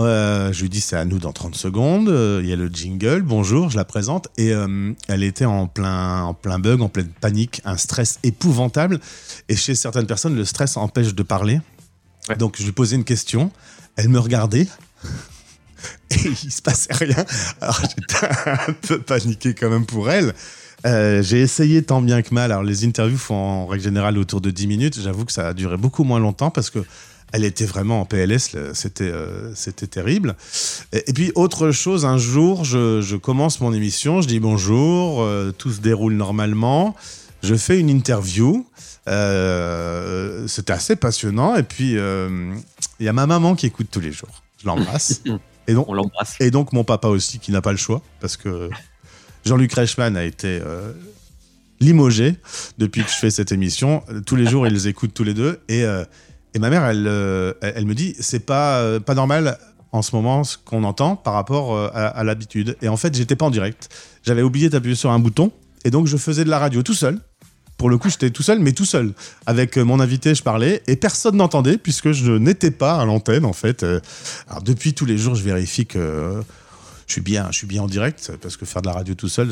Euh, 0.05 0.53
je 0.53 0.63
lui 0.63 0.69
dis, 0.69 0.81
c'est 0.81 0.97
à 0.97 1.05
nous 1.05 1.19
dans 1.19 1.33
30 1.33 1.55
secondes. 1.55 2.09
Euh, 2.09 2.41
Il 2.43 2.49
y 2.49 2.53
a 2.53 2.57
le 2.57 2.69
jingle. 2.69 3.23
Bonjour, 3.23 3.71
je 3.71 3.77
la 3.77 3.85
présente. 3.85 4.29
Et 4.37 4.53
euh, 4.53 4.93
elle 5.09 5.23
était 5.23 5.45
en 5.45 5.67
plein, 5.67 6.23
en 6.23 6.35
plein 6.35 6.59
bug, 6.59 6.81
en 6.81 6.89
pleine 6.89 7.09
panique, 7.21 7.61
un 7.65 7.77
stress 7.77 8.19
épouvantable. 8.23 9.01
Et 9.49 9.57
chez 9.57 9.75
certaines 9.75 10.07
personnes, 10.07 10.37
le 10.37 10.45
stress 10.45 10.77
empêche 10.77 11.15
de 11.15 11.23
parler. 11.23 11.61
Donc, 12.39 12.57
je 12.59 12.65
lui 12.65 12.73
posais 12.73 12.97
une 12.97 13.05
question. 13.05 13.51
Elle 13.97 14.09
me 14.09 14.19
regardait. 14.19 14.67
Et 16.11 16.29
il 16.45 16.53
se 16.53 16.63
passait 16.63 16.93
rien. 16.93 17.25
Alors, 17.61 17.81
j'étais 17.83 18.27
un 18.47 18.73
peu 18.73 19.01
paniqué 19.01 19.55
quand 19.55 19.71
même 19.71 19.87
pour 19.87 20.11
elle. 20.11 20.35
Euh, 20.85 21.23
j'ai 21.23 21.41
essayé 21.41 21.83
tant 21.83 22.03
bien 22.03 22.23
que 22.23 22.35
mal. 22.35 22.53
Alors, 22.53 22.65
les 22.65 22.85
interviews 22.85 23.19
font 23.19 23.35
en 23.35 23.67
règle 23.67 23.85
générale 23.85 24.19
autour 24.19 24.41
de 24.41 24.51
10 24.51 24.67
minutes. 24.67 25.01
J'avoue 25.01 25.25
que 25.25 25.33
ça 25.33 25.49
a 25.49 25.55
duré 25.55 25.77
beaucoup 25.77 26.05
moins 26.05 26.19
longtemps 26.19 26.51
parce 26.51 26.71
que 26.71 26.85
elle 27.33 27.45
était 27.45 27.65
vraiment 27.65 28.01
en 28.03 28.05
PLS. 28.05 28.57
C'était 28.75 29.05
euh, 29.05 29.55
c'était 29.55 29.87
terrible. 29.87 30.37
Et, 30.93 31.03
et 31.09 31.13
puis, 31.13 31.33
autre 31.35 31.71
chose, 31.71 32.05
un 32.05 32.19
jour, 32.19 32.65
je, 32.65 33.01
je 33.01 33.17
commence 33.17 33.61
mon 33.61 33.73
émission. 33.73 34.21
Je 34.21 34.29
dis 34.29 34.39
bonjour. 34.41 35.23
euh, 35.23 35.51
tout 35.53 35.71
se 35.73 35.81
déroule 35.81 36.15
normalement. 36.15 36.95
Je 37.43 37.55
fais 37.55 37.79
une 37.81 37.89
interview. 37.91 38.67
Euh, 39.09 40.47
C'était 40.47 40.73
assez 40.73 40.95
passionnant. 40.97 41.57
Et 41.57 41.63
puis, 41.63 41.93
il 41.93 43.05
y 43.07 43.09
a 43.09 43.13
ma 43.13 43.27
maman 43.27 43.55
qui 43.55 43.67
écoute 43.67 43.89
tous 43.91 44.01
les 44.01 44.13
jours. 44.13 44.43
Je 44.61 44.67
l'embrasse. 44.67 45.23
Et 45.69 45.75
donc, 45.75 45.89
On 45.89 45.95
l'embrasse. 45.95 46.37
Et 46.41 46.51
donc 46.51 46.73
mon 46.73 46.83
papa 46.85 47.07
aussi, 47.09 47.39
qui 47.39 47.53
n'a 47.53 47.63
pas 47.63 47.71
le 47.71 47.79
choix, 47.79 48.03
parce 48.21 48.37
que 48.37 48.69
Jean-Luc 49.45 49.73
Reichmann 49.73 50.17
a 50.17 50.25
été 50.25 50.61
limogé 51.81 52.37
depuis 52.79 53.03
que 53.05 53.11
je 53.11 53.15
fais 53.17 53.31
cette 53.31 53.53
émission. 53.53 54.03
Tous 54.27 54.35
les 54.37 54.47
jours, 54.47 54.67
ils 54.67 54.87
écoutent 54.89 55.15
tous 55.15 55.25
les 55.25 55.35
deux. 55.35 55.61
Et, 55.69 55.85
et 56.55 56.59
ma 56.59 56.71
mère, 56.71 56.85
elle, 56.85 57.07
euh, 57.07 57.55
elle, 57.63 57.75
elle 57.77 57.87
me 57.87 57.95
dit, 57.95 58.15
c'est 58.21 58.45
pas, 58.45 58.79
euh, 58.79 59.01
pas 59.01 59.15
normal 59.15 59.59
en 59.93 60.03
ce 60.03 60.15
moment 60.15 60.45
ce 60.45 60.57
qu'on 60.59 60.85
entend 60.85 61.17
par 61.17 61.35
rapport 61.35 61.75
euh, 61.75 61.89
à, 61.93 62.25
l'habitude. 62.25 62.77
Et 62.83 62.89
en 62.89 62.97
fait, 62.97 63.15
j'étais 63.15 63.37
pas 63.37 63.47
en 63.47 63.51
direct. 63.51 63.89
J'avais 64.23 64.43
oublié 64.43 64.69
d'appuyer 64.69 64.95
sur 64.95 65.11
un 65.11 65.19
bouton. 65.19 65.53
Et 65.85 65.91
donc, 65.91 66.07
je 66.07 66.17
faisais 66.17 66.45
de 66.45 66.51
la 66.51 66.59
radio 66.59 66.83
tout 66.83 66.95
seul 66.95 67.19
pour 67.79 67.91
le 67.91 67.99
coup, 67.99 68.09
j'étais 68.09 68.31
tout 68.31 68.45
seul, 68.45 68.61
mais 68.61 68.71
tout 68.71 68.85
seul. 68.85 69.13
Avec 69.45 69.77
mon 69.77 69.99
invité, 69.99 70.37
je 70.37 70.43
parlais 70.45 70.85
et 70.87 70.95
personne 70.95 71.35
n'entendait 71.35 71.79
puisque 71.79 72.13
je 72.13 72.31
n'étais 72.31 72.71
pas 72.71 73.01
à 73.01 73.05
l'antenne 73.05 73.45
en 73.45 73.53
fait. 73.53 73.85
Alors 74.49 74.63
depuis 74.63 74.95
tous 74.95 75.05
les 75.05 75.19
jours, 75.19 75.35
je 75.35 75.43
vérifie 75.43 75.85
que 75.85 76.43
je 77.09 77.13
suis 77.13 77.23
bien, 77.23 77.49
je 77.51 77.57
suis 77.57 77.67
bien 77.67 77.83
en 77.83 77.89
direct 77.89 78.31
parce 78.41 78.57
que 78.57 78.67
faire 78.67 78.83
de 78.83 78.87
la 78.87 78.93
radio 78.93 79.17
tout 79.17 79.29
seul, 79.29 79.49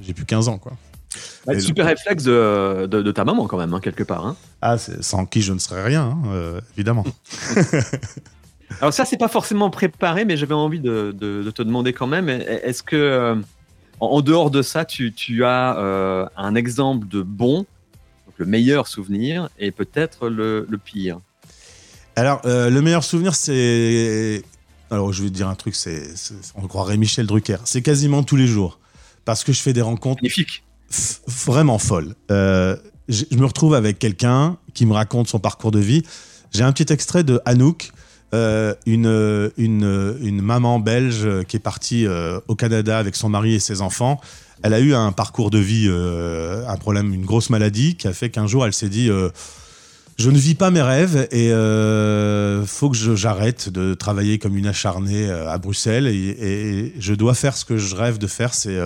j'ai 0.00 0.14
plus 0.14 0.24
15 0.24 0.48
ans 0.48 0.56
quoi. 0.56 0.72
Et 1.50 1.60
super 1.60 1.86
réflexe 1.86 2.24
de, 2.24 2.86
de- 2.86 3.02
de 3.02 3.12
ta 3.12 3.24
maman 3.24 3.46
quand 3.46 3.58
même, 3.58 3.72
hein, 3.74 3.80
quelque 3.80 4.02
part. 4.02 4.26
hein. 4.26 4.36
Ah, 4.62 4.76
sans 4.78 5.26
qui 5.26 5.42
je 5.42 5.52
ne 5.52 5.58
serais 5.58 5.82
rien, 5.84 6.02
hein, 6.04 6.22
euh, 6.28 6.60
évidemment. 6.76 7.04
Alors 8.80 8.92
ça, 8.92 9.04
c'est 9.04 9.16
pas 9.18 9.28
forcément 9.28 9.70
préparé, 9.70 10.24
mais 10.24 10.36
j'avais 10.36 10.54
envie 10.54 10.80
de, 10.80 11.12
te 11.54 11.62
demander 11.62 11.92
quand 11.92 12.06
même, 12.06 12.28
est- 12.28 12.62
est-ce 12.64 12.82
que, 12.82 12.96
euh, 12.96 13.36
en 14.00 14.20
dehors 14.20 14.50
de 14.50 14.62
ça, 14.62 14.84
tu, 14.84 15.12
tu 15.12 15.44
as 15.44 15.78
euh, 15.78 16.26
un 16.36 16.54
exemple 16.54 17.06
de 17.08 17.22
bon, 17.22 17.58
donc 17.58 18.34
le 18.38 18.46
meilleur 18.46 18.88
souvenir, 18.88 19.48
et 19.58 19.70
peut-être 19.70 20.28
le, 20.28 20.66
le 20.68 20.78
pire? 20.78 21.20
Alors, 22.16 22.40
euh, 22.46 22.70
le 22.70 22.80
meilleur 22.82 23.04
souvenir, 23.04 23.34
c'est. 23.34 24.42
Alors, 24.90 25.12
je 25.12 25.22
vais 25.22 25.28
te 25.28 25.34
dire 25.34 25.48
un 25.48 25.54
truc, 25.56 25.74
c'est- 25.74 26.14
on 26.54 26.66
croirait 26.66 26.96
Michel 26.96 27.26
Drucker. 27.26 27.58
C'est 27.64 27.82
quasiment 27.82 28.22
tous 28.22 28.36
les 28.36 28.46
jours. 28.46 28.78
Parce 29.24 29.42
que 29.42 29.52
je 29.52 29.60
fais 29.60 29.72
des 29.72 29.80
rencontres. 29.82 30.22
Magnifique. 30.22 30.64
Vraiment 31.46 31.78
folles. 31.78 32.14
Euh, 32.30 32.76
je 33.08 33.24
me 33.36 33.44
retrouve 33.44 33.74
avec 33.74 33.98
quelqu'un 33.98 34.56
qui 34.72 34.86
me 34.86 34.92
raconte 34.92 35.28
son 35.28 35.38
parcours 35.38 35.70
de 35.70 35.78
vie. 35.78 36.02
J'ai 36.52 36.62
un 36.62 36.72
petit 36.72 36.92
extrait 36.92 37.24
de 37.24 37.40
Anouk, 37.44 37.90
euh, 38.32 38.74
une, 38.86 39.52
une, 39.56 40.40
maman 40.40 40.78
belge 40.78 41.28
qui 41.46 41.56
est 41.56 41.60
partie 41.60 42.06
euh, 42.06 42.40
au 42.48 42.54
Canada 42.54 42.98
avec 42.98 43.16
son 43.16 43.28
mari 43.28 43.54
et 43.54 43.60
ses 43.60 43.80
enfants. 43.80 44.20
Elle 44.62 44.72
a 44.72 44.80
eu 44.80 44.94
un 44.94 45.12
parcours 45.12 45.50
de 45.50 45.58
vie, 45.58 45.88
un 45.88 46.76
problème, 46.76 47.12
une 47.12 47.26
grosse 47.26 47.50
maladie 47.50 47.96
qui 47.96 48.08
a 48.08 48.12
fait 48.12 48.30
qu'un 48.30 48.46
jour 48.46 48.64
elle 48.64 48.72
s'est 48.72 48.88
dit 48.88 49.10
je 50.16 50.30
ne 50.30 50.38
vis 50.38 50.54
pas 50.54 50.70
mes 50.70 50.80
rêves 50.80 51.26
et 51.32 51.52
euh, 51.52 52.64
faut 52.64 52.88
que 52.88 52.96
j'arrête 53.16 53.68
de 53.68 53.94
travailler 53.94 54.38
comme 54.38 54.56
une 54.56 54.68
acharnée 54.68 55.28
à 55.28 55.58
Bruxelles 55.58 56.06
et, 56.06 56.94
je 56.98 57.14
dois 57.14 57.34
faire 57.34 57.56
ce 57.56 57.64
que 57.64 57.76
je 57.76 57.96
rêve 57.96 58.18
de 58.18 58.28
faire, 58.28 58.54
c'est 58.54 58.78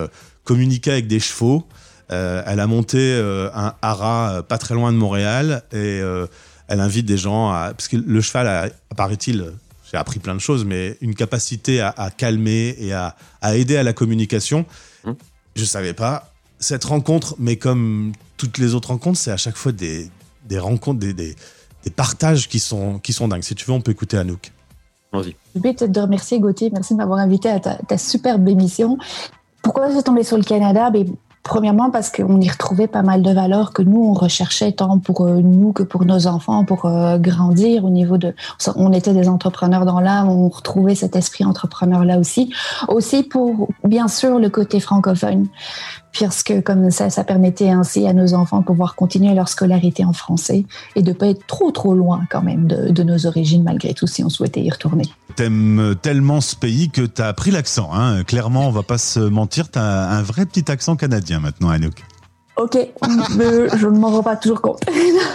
communiquer 0.42 0.90
avec 0.90 1.06
des 1.06 1.20
chevaux. 1.20 1.68
Euh, 2.10 2.42
elle 2.46 2.60
a 2.60 2.66
monté 2.66 2.98
euh, 2.98 3.50
un 3.54 3.74
haras 3.82 4.32
euh, 4.32 4.42
pas 4.42 4.56
très 4.56 4.74
loin 4.74 4.92
de 4.92 4.96
Montréal 4.96 5.62
et 5.72 5.76
euh, 6.00 6.26
elle 6.66 6.80
invite 6.80 7.04
des 7.04 7.18
gens 7.18 7.50
à 7.50 7.72
parce 7.76 7.88
que 7.88 7.96
le 7.96 8.20
cheval 8.20 8.46
a, 8.46 8.68
paraît-il, 8.96 9.52
j'ai 9.90 9.98
appris 9.98 10.18
plein 10.18 10.34
de 10.34 10.40
choses, 10.40 10.64
mais 10.64 10.96
une 11.00 11.14
capacité 11.14 11.80
à, 11.80 11.94
à 11.96 12.10
calmer 12.10 12.74
et 12.78 12.92
à, 12.92 13.14
à 13.42 13.56
aider 13.56 13.76
à 13.76 13.82
la 13.82 13.92
communication. 13.92 14.64
Je 15.54 15.64
savais 15.64 15.92
pas. 15.92 16.32
Cette 16.60 16.84
rencontre, 16.84 17.34
mais 17.38 17.56
comme 17.56 18.12
toutes 18.36 18.58
les 18.58 18.74
autres 18.74 18.88
rencontres, 18.88 19.18
c'est 19.18 19.32
à 19.32 19.36
chaque 19.36 19.56
fois 19.56 19.72
des, 19.72 20.10
des 20.46 20.58
rencontres, 20.58 21.00
des, 21.00 21.12
des, 21.12 21.36
des 21.84 21.90
partages 21.90 22.48
qui 22.48 22.58
sont, 22.58 22.98
qui 22.98 23.12
sont 23.12 23.28
dingues. 23.28 23.42
Si 23.42 23.54
tu 23.54 23.64
veux, 23.66 23.72
on 23.72 23.80
peut 23.80 23.92
écouter 23.92 24.16
Anouk. 24.18 24.52
Vas-y. 25.12 25.34
Je 25.54 25.60
vais 25.60 25.72
peut-être 25.72 25.92
te 25.92 26.00
remercier, 26.00 26.38
Gauthier. 26.38 26.70
Merci 26.72 26.92
de 26.94 26.98
m'avoir 26.98 27.18
invité 27.18 27.48
à 27.48 27.60
ta, 27.60 27.74
ta 27.76 27.98
superbe 27.98 28.46
émission. 28.48 28.98
Pourquoi 29.62 29.88
je 29.88 29.94
suis 29.94 30.02
tombée 30.02 30.22
sur 30.22 30.36
le 30.36 30.44
Canada? 30.44 30.90
Ben, 30.90 31.06
Premièrement, 31.48 31.90
parce 31.90 32.10
qu'on 32.10 32.42
y 32.42 32.48
retrouvait 32.50 32.88
pas 32.88 33.00
mal 33.00 33.22
de 33.22 33.32
valeurs 33.32 33.72
que 33.72 33.80
nous, 33.80 34.04
on 34.04 34.12
recherchait 34.12 34.72
tant 34.72 34.98
pour 34.98 35.22
euh, 35.22 35.40
nous 35.40 35.72
que 35.72 35.82
pour 35.82 36.04
nos 36.04 36.26
enfants, 36.26 36.66
pour 36.66 36.84
euh, 36.84 37.16
grandir 37.16 37.86
au 37.86 37.90
niveau 37.90 38.18
de... 38.18 38.34
On 38.76 38.92
était 38.92 39.14
des 39.14 39.30
entrepreneurs 39.30 39.86
dans 39.86 39.98
l'âme, 39.98 40.28
on 40.28 40.50
retrouvait 40.50 40.94
cet 40.94 41.16
esprit 41.16 41.46
entrepreneur-là 41.46 42.18
aussi. 42.18 42.52
Aussi 42.88 43.22
pour, 43.22 43.70
bien 43.82 44.08
sûr, 44.08 44.38
le 44.38 44.50
côté 44.50 44.78
francophone, 44.78 45.46
puisque 46.12 46.62
comme 46.62 46.90
ça, 46.90 47.10
ça 47.10 47.24
permettait 47.24 47.70
ainsi 47.70 48.06
à 48.06 48.12
nos 48.12 48.34
enfants 48.34 48.60
de 48.60 48.64
pouvoir 48.64 48.94
continuer 48.94 49.34
leur 49.34 49.48
scolarité 49.48 50.04
en 50.04 50.12
français 50.12 50.64
et 50.96 51.02
de 51.02 51.12
pas 51.12 51.26
être 51.26 51.46
trop, 51.46 51.70
trop 51.70 51.94
loin 51.94 52.24
quand 52.30 52.42
même 52.42 52.66
de, 52.66 52.90
de 52.90 53.02
nos 53.02 53.26
origines, 53.26 53.62
malgré 53.62 53.94
tout, 53.94 54.06
si 54.06 54.24
on 54.24 54.28
souhaitait 54.28 54.62
y 54.62 54.70
retourner. 54.70 55.04
T'aimes 55.36 55.94
tellement 56.00 56.40
ce 56.40 56.56
pays 56.56 56.90
que 56.90 57.02
t'as 57.02 57.32
pris 57.32 57.50
l'accent. 57.50 57.90
Hein. 57.92 58.24
Clairement, 58.24 58.68
on 58.68 58.72
va 58.72 58.82
pas 58.82 58.98
se 58.98 59.20
mentir, 59.20 59.70
t'as 59.70 60.08
un 60.08 60.22
vrai 60.22 60.46
petit 60.46 60.70
accent 60.70 60.96
canadien 60.96 61.40
maintenant, 61.40 61.68
Anouk. 61.68 62.04
Ok, 62.58 62.76
mais 63.36 63.68
je 63.78 63.86
ne 63.86 63.98
m'en 63.98 64.10
rends 64.10 64.22
pas 64.24 64.34
toujours 64.34 64.60
compte. 64.60 64.80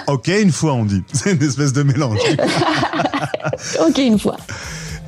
Ok, 0.08 0.28
une 0.28 0.52
fois 0.52 0.74
on 0.74 0.84
dit. 0.84 1.02
C'est 1.14 1.32
une 1.32 1.44
espèce 1.44 1.72
de 1.72 1.82
mélange. 1.82 2.20
ok, 3.88 3.98
une 3.98 4.20
fois. 4.20 4.36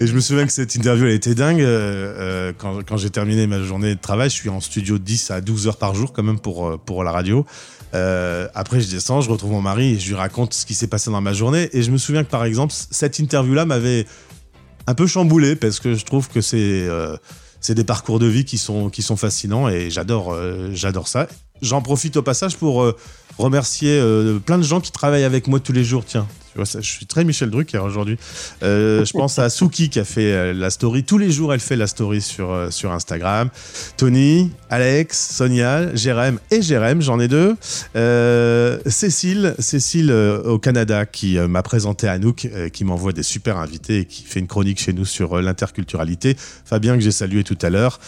Et 0.01 0.07
je 0.07 0.13
me 0.13 0.19
souviens 0.19 0.45
que 0.45 0.51
cette 0.51 0.75
interview, 0.75 1.05
elle 1.05 1.13
était 1.13 1.35
dingue. 1.35 1.61
Euh, 1.61 2.51
euh, 2.59 2.81
quand 2.85 2.97
j'ai 2.97 3.09
terminé 3.09 3.47
ma 3.47 3.61
journée 3.61 3.95
de 3.95 3.99
travail, 3.99 4.29
je 4.29 4.35
suis 4.35 4.49
en 4.49 4.59
studio 4.59 4.97
de 4.97 5.03
10 5.03 5.31
à 5.31 5.39
12 5.39 5.67
heures 5.67 5.77
par 5.77 5.95
jour 5.95 6.11
quand 6.11 6.23
même 6.23 6.39
pour, 6.39 6.67
euh, 6.67 6.77
pour 6.77 7.03
la 7.03 7.11
radio. 7.11 7.45
Après, 7.93 8.81
je 8.81 8.89
descends, 8.89 9.21
je 9.21 9.29
retrouve 9.29 9.51
mon 9.51 9.61
mari 9.61 9.97
je 9.97 10.09
lui 10.09 10.15
raconte 10.15 10.53
ce 10.53 10.65
qui 10.65 10.73
s'est 10.73 10.87
passé 10.87 11.09
dans 11.11 11.21
ma 11.21 11.31
journée. 11.31 11.69
Et 11.71 11.81
je 11.81 11.91
me 11.91 11.97
souviens 11.97 12.25
que 12.25 12.29
par 12.29 12.43
exemple, 12.43 12.73
cette 12.91 13.19
interview-là 13.19 13.63
m'avait 13.65 14.05
un 14.85 14.93
peu 14.95 15.07
chamboulé 15.07 15.55
parce 15.55 15.79
que 15.79 15.95
je 15.95 16.03
trouve 16.03 16.27
que 16.27 16.41
c'est 16.41 16.89
c'est 17.61 17.73
des 17.73 17.85
parcours 17.85 18.19
de 18.19 18.25
vie 18.25 18.43
qui 18.43 18.57
sont, 18.57 18.89
qui 18.89 19.01
sont 19.01 19.15
fascinants 19.15 19.69
et 19.69 19.89
j'adore 19.89 20.37
j'adore 20.73 21.07
ça. 21.07 21.27
J'en 21.61 21.81
profite 21.81 22.17
au 22.17 22.21
passage 22.21 22.57
pour 22.57 22.85
remercier 23.37 23.97
plein 24.45 24.57
de 24.57 24.63
gens 24.63 24.81
qui 24.81 24.91
travaillent 24.91 25.23
avec 25.23 25.47
moi 25.47 25.61
tous 25.61 25.71
les 25.71 25.85
jours. 25.85 26.03
Tiens, 26.03 26.27
je 26.63 26.81
suis 26.81 27.05
très 27.05 27.23
Michel 27.23 27.49
Drucker 27.49 27.79
aujourd'hui. 27.79 28.17
Euh, 28.63 29.03
je 29.03 29.11
pense 29.11 29.39
à 29.39 29.49
Suki 29.49 29.89
qui 29.89 29.99
a 29.99 30.05
fait 30.05 30.31
euh, 30.31 30.53
la 30.53 30.69
story. 30.69 31.03
Tous 31.03 31.17
les 31.17 31.31
jours, 31.31 31.53
elle 31.53 31.59
fait 31.59 31.75
la 31.75 31.87
story 31.87 32.21
sur, 32.21 32.51
euh, 32.51 32.69
sur 32.69 32.91
Instagram. 32.91 33.49
Tony, 33.97 34.51
Alex, 34.69 35.35
Sonia, 35.35 35.93
Jérém 35.95 36.39
et 36.51 36.61
Jérém, 36.61 37.01
j'en 37.01 37.19
ai 37.19 37.27
deux. 37.27 37.55
Cécile, 38.85 39.55
Cécile 39.59 40.11
au 40.11 40.59
Canada 40.59 41.05
qui 41.05 41.37
m'a 41.37 41.63
présenté 41.63 42.07
Anouk, 42.07 42.49
qui 42.71 42.83
m'envoie 42.83 43.13
des 43.13 43.23
super 43.23 43.57
invités 43.57 43.99
et 43.99 44.05
qui 44.05 44.23
fait 44.23 44.39
une 44.39 44.47
chronique 44.47 44.79
chez 44.79 44.93
nous 44.93 45.05
sur 45.05 45.41
l'interculturalité. 45.41 46.35
Fabien 46.65 46.95
que 46.95 47.01
j'ai 47.01 47.11
salué 47.11 47.43
tout 47.43 47.57
à 47.61 47.69
l'heure. 47.69 47.99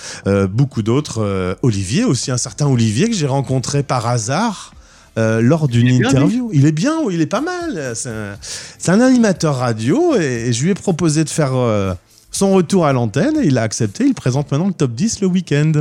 Beaucoup 0.50 0.82
d'autres. 0.82 1.58
Olivier 1.62 2.04
aussi, 2.04 2.32
un 2.32 2.38
certain 2.38 2.68
Olivier 2.68 3.10
que 3.10 3.16
j'ai 3.16 3.28
rencontré 3.28 3.84
par 3.84 4.08
hasard. 4.08 4.74
Euh, 5.18 5.42
lors 5.42 5.68
d'une 5.68 5.98
bien, 5.98 6.10
interview. 6.10 6.50
Il 6.54 6.66
est 6.66 6.72
bien, 6.72 6.94
oui, 7.04 7.16
il 7.16 7.22
est 7.22 7.26
pas 7.26 7.42
mal. 7.42 7.94
C'est 7.96 8.90
un, 8.92 9.02
animateur 9.02 9.56
radio 9.56 10.16
et, 10.16 10.48
et 10.48 10.54
je 10.54 10.64
lui 10.64 10.70
ai 10.72 10.74
proposé 10.76 11.24
de 11.24 11.30
faire 11.30 11.56
euh, 11.56 11.94
son 12.32 12.52
retour 12.54 12.86
à 12.86 12.94
l'antenne 12.94 13.38
et 13.42 13.48
il 13.48 13.58
a 13.58 13.64
accepté. 13.64 14.06
Il 14.06 14.14
présente 14.14 14.52
maintenant 14.52 14.68
le 14.68 14.74
top 14.74 14.92
10 14.94 15.22
le 15.22 15.28
week-end. 15.28 15.72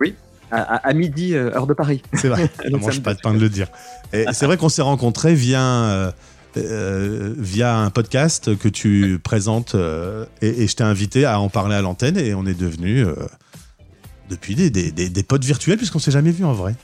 Oui, 0.00 0.14
à, 0.52 0.92
midi, 0.94 1.34
euh, 1.34 1.50
heure 1.54 1.66
de 1.66 1.74
Paris. 1.74 2.02
C'est 2.14 2.28
vrai, 2.28 2.50
Donc, 2.70 2.80
ça 2.82 2.86
mange 2.88 3.02
pas 3.02 3.14
de 3.14 3.20
pain 3.20 3.34
de 3.34 3.40
le 3.40 3.48
dire. 3.48 3.66
Et 4.12 4.24
c'est 4.32 4.46
vrai 4.46 4.56
qu'on 4.56 4.68
s'est 4.68 4.82
rencontrés 4.82 5.34
via, 5.34 6.12
euh, 6.56 7.34
via 7.36 7.76
un 7.78 7.90
podcast 7.90 8.56
que 8.56 8.68
tu 8.68 9.18
présentes 9.22 9.74
euh, 9.74 10.24
et, 10.42 10.62
et 10.62 10.66
je 10.68 10.76
t'ai 10.76 10.84
invité 10.84 11.24
à 11.24 11.40
en 11.40 11.48
parler 11.48 11.74
à 11.74 11.82
l'antenne 11.82 12.16
et 12.16 12.34
on 12.34 12.46
est 12.46 12.58
devenus 12.58 13.04
euh, 13.06 13.14
depuis 14.30 14.54
des, 14.54 14.70
des, 14.70 14.90
des- 14.92 15.08
des 15.10 15.22
potes 15.22 15.44
virtuels 15.44 15.76
puisqu'on 15.76 15.98
s'est 15.98 16.10
jamais 16.12 16.30
vu 16.30 16.44
en 16.44 16.52
vrai. 16.52 16.74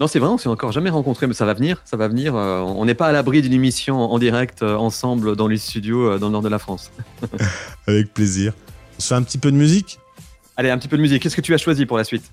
Non, 0.00 0.06
c'est 0.06 0.18
vrai, 0.18 0.28
on 0.30 0.38
s'est 0.38 0.48
encore 0.48 0.72
jamais 0.72 0.88
rencontrés, 0.90 1.26
mais 1.26 1.34
ça 1.34 1.44
va 1.44 1.52
venir, 1.52 1.82
ça 1.84 1.96
va 1.98 2.08
venir. 2.08 2.34
euh, 2.34 2.60
on 2.60 2.86
n'est 2.86 2.94
pas 2.94 3.08
à 3.08 3.12
l'abri 3.12 3.42
d'une 3.42 3.52
émission 3.52 3.98
en 4.00 4.18
direct 4.18 4.62
euh, 4.62 4.74
ensemble 4.76 5.36
dans 5.36 5.46
les 5.46 5.58
studios 5.58 6.12
euh, 6.12 6.18
dans 6.18 6.28
le 6.28 6.32
nord 6.32 6.42
de 6.42 6.48
la 6.48 6.58
France. 6.58 6.90
Avec 7.86 8.14
plaisir. 8.14 8.54
On 8.96 9.00
se 9.02 9.08
fait 9.08 9.14
un 9.14 9.22
petit 9.22 9.36
peu 9.38 9.50
de 9.52 9.56
musique? 9.56 9.98
Allez, 10.56 10.70
un 10.70 10.78
petit 10.78 10.88
peu 10.88 10.96
de 10.96 11.02
musique. 11.02 11.22
Qu'est-ce 11.22 11.36
que 11.36 11.40
tu 11.42 11.52
as 11.54 11.58
choisi 11.58 11.84
pour 11.86 11.98
la 11.98 12.04
suite? 12.04 12.24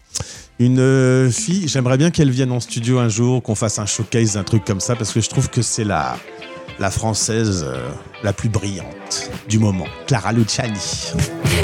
Une 0.60 0.80
euh, 0.80 1.30
fille, 1.30 1.68
j'aimerais 1.68 1.98
bien 1.98 2.10
qu'elle 2.10 2.30
vienne 2.32 2.52
en 2.54 2.60
studio 2.62 3.00
un 3.00 3.10
jour, 3.10 3.44
qu'on 3.44 3.56
fasse 3.56 3.80
un 3.80 3.86
showcase, 3.86 4.38
un 4.38 4.44
truc 4.44 4.64
comme 4.66 4.80
ça, 4.80 4.96
parce 4.96 5.12
que 5.12 5.20
je 5.22 5.30
trouve 5.30 5.50
que 5.50 5.62
c'est 5.62 5.84
la, 5.84 6.18
la 6.80 6.90
française 6.90 7.66
euh, 7.68 7.90
la 8.24 8.32
plus 8.34 8.48
brillante 8.50 9.30
du 9.50 9.60
moment. 9.60 9.86
Clara 10.08 10.32
Luciani. 10.32 10.80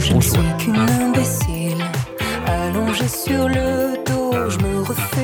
Je 0.06 0.14
ne 0.14 0.22
suis 0.22 0.32
qu'une 0.60 0.76
imbécile, 0.76 1.78
allongée 2.46 3.08
sur 3.08 3.48
le 3.48 4.04
dos, 4.06 4.50
je 4.50 4.58
me 4.60 4.82
refais 4.84 5.23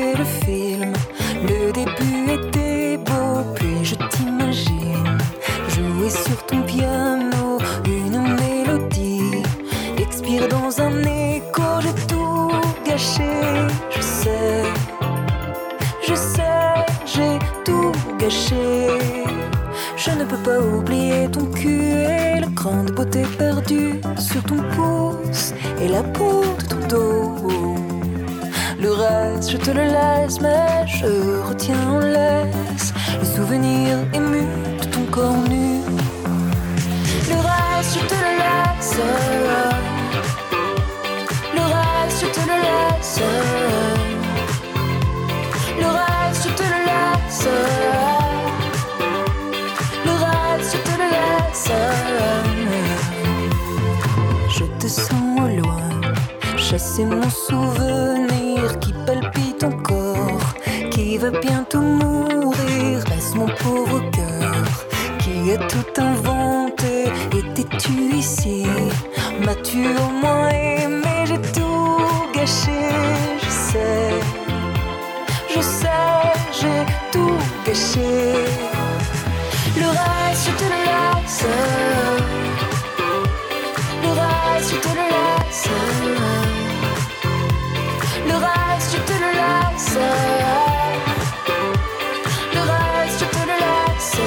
dans 10.70 10.82
un 10.84 11.02
écho, 11.04 11.64
j'ai 11.82 11.94
tout 12.08 12.52
gâché, 12.86 13.32
je 13.90 14.02
sais, 14.02 14.64
je 16.08 16.14
sais, 16.14 16.86
j'ai 17.06 17.40
tout 17.66 17.92
gâché. 18.20 18.88
Je 19.96 20.12
ne 20.12 20.26
peux 20.26 20.38
pas 20.38 20.60
oublier 20.60 21.28
ton 21.32 21.46
cul 21.46 22.04
et 22.04 22.40
le 22.40 22.50
cran 22.56 22.84
de 22.84 22.92
beauté 22.92 23.24
perdu 23.38 24.00
sur 24.18 24.44
ton 24.44 24.62
pouce 24.76 25.54
et 25.82 25.88
la 25.88 26.04
peau 26.04 26.44
de 26.60 26.66
ton 26.66 26.88
dos. 26.88 27.36
Le 28.80 28.92
reste, 28.92 29.52
je 29.52 29.58
te 29.58 29.72
le 29.72 29.86
laisse, 29.86 30.40
mais 30.40 30.86
je 30.86 31.42
retiens 31.48 31.90
en 31.90 32.00
laisse 32.00 32.94
le 33.20 33.26
souvenir 33.26 33.98
ému 34.14 34.44
de 34.80 34.86
ton 34.86 35.04
corps 35.10 35.44
nu. 35.50 35.82
Le 37.30 37.38
reste, 37.50 37.94
je 37.96 38.06
te 38.06 38.14
le 38.14 38.32
laisse. 38.38 39.79
Le 45.80 45.86
reste, 45.86 46.44
je 46.44 46.50
te 46.54 46.64
le 46.64 46.80
lasse. 46.90 47.48
Le 50.06 50.12
reste, 50.12 50.72
je 50.74 50.78
te 50.88 50.94
le 51.02 51.08
lasse. 51.18 51.72
Je 54.50 54.66
te 54.80 54.88
sens 54.88 55.40
au 55.40 55.48
loin, 55.62 55.90
chasser 56.58 57.06
mon 57.06 57.30
souvenir 57.30 58.80
qui 58.80 58.94
palpite 59.06 59.64
encore, 59.64 60.54
qui 60.92 61.18
va 61.18 61.30
bientôt 61.30 61.82
mourir. 61.82 63.04
Reste 63.10 63.36
mon 63.36 63.48
pauvre 63.48 64.02
cœur 64.12 64.64
qui 65.20 65.52
a 65.54 65.58
tout 65.58 66.02
inventé. 66.02 67.12
Étais-tu 67.34 68.16
ici? 68.16 68.66
M'as-tu 69.46 69.88
au 69.88 70.10
moins 70.22 70.50
aimé? 70.50 71.26
J'ai 71.26 71.42
tout 71.54 72.02
gâché. 72.34 72.99
J'ai 76.60 76.86
tout 77.12 77.38
gâché. 77.66 78.10
Le 79.82 79.88
reste, 80.00 80.46
je 80.46 80.52
te 80.60 80.66
le 80.74 80.80
laisse. 80.90 81.46
Le 84.04 84.10
reste, 84.20 84.70
je 84.72 84.78
te 84.86 84.92
le 85.00 85.06
laisse. 85.16 85.70
Le 88.28 88.36
reste, 88.46 88.90
je 88.94 89.00
te 89.10 89.16
le 89.24 89.32
laisse. 89.40 89.98
Le 92.56 92.62
reste, 92.72 93.20
je 93.20 93.26
te 93.36 93.42
le 93.50 93.58
laisse. 93.66 94.18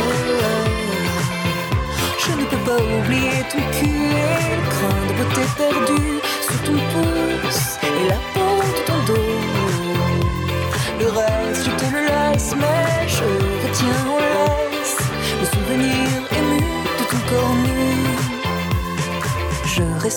Je 2.25 2.33
ne 2.40 2.45
peux 2.51 2.62
pas 2.68 2.81
oublier 2.99 3.40
ton 3.51 3.62
cul 3.77 4.07
et 4.27 4.57
le 4.57 4.64
grain 4.73 5.01
de 5.09 5.12
beauté 5.18 5.45
perdu 5.59 6.03
sous 6.47 6.61
ton 6.66 6.79
pouce 6.92 7.21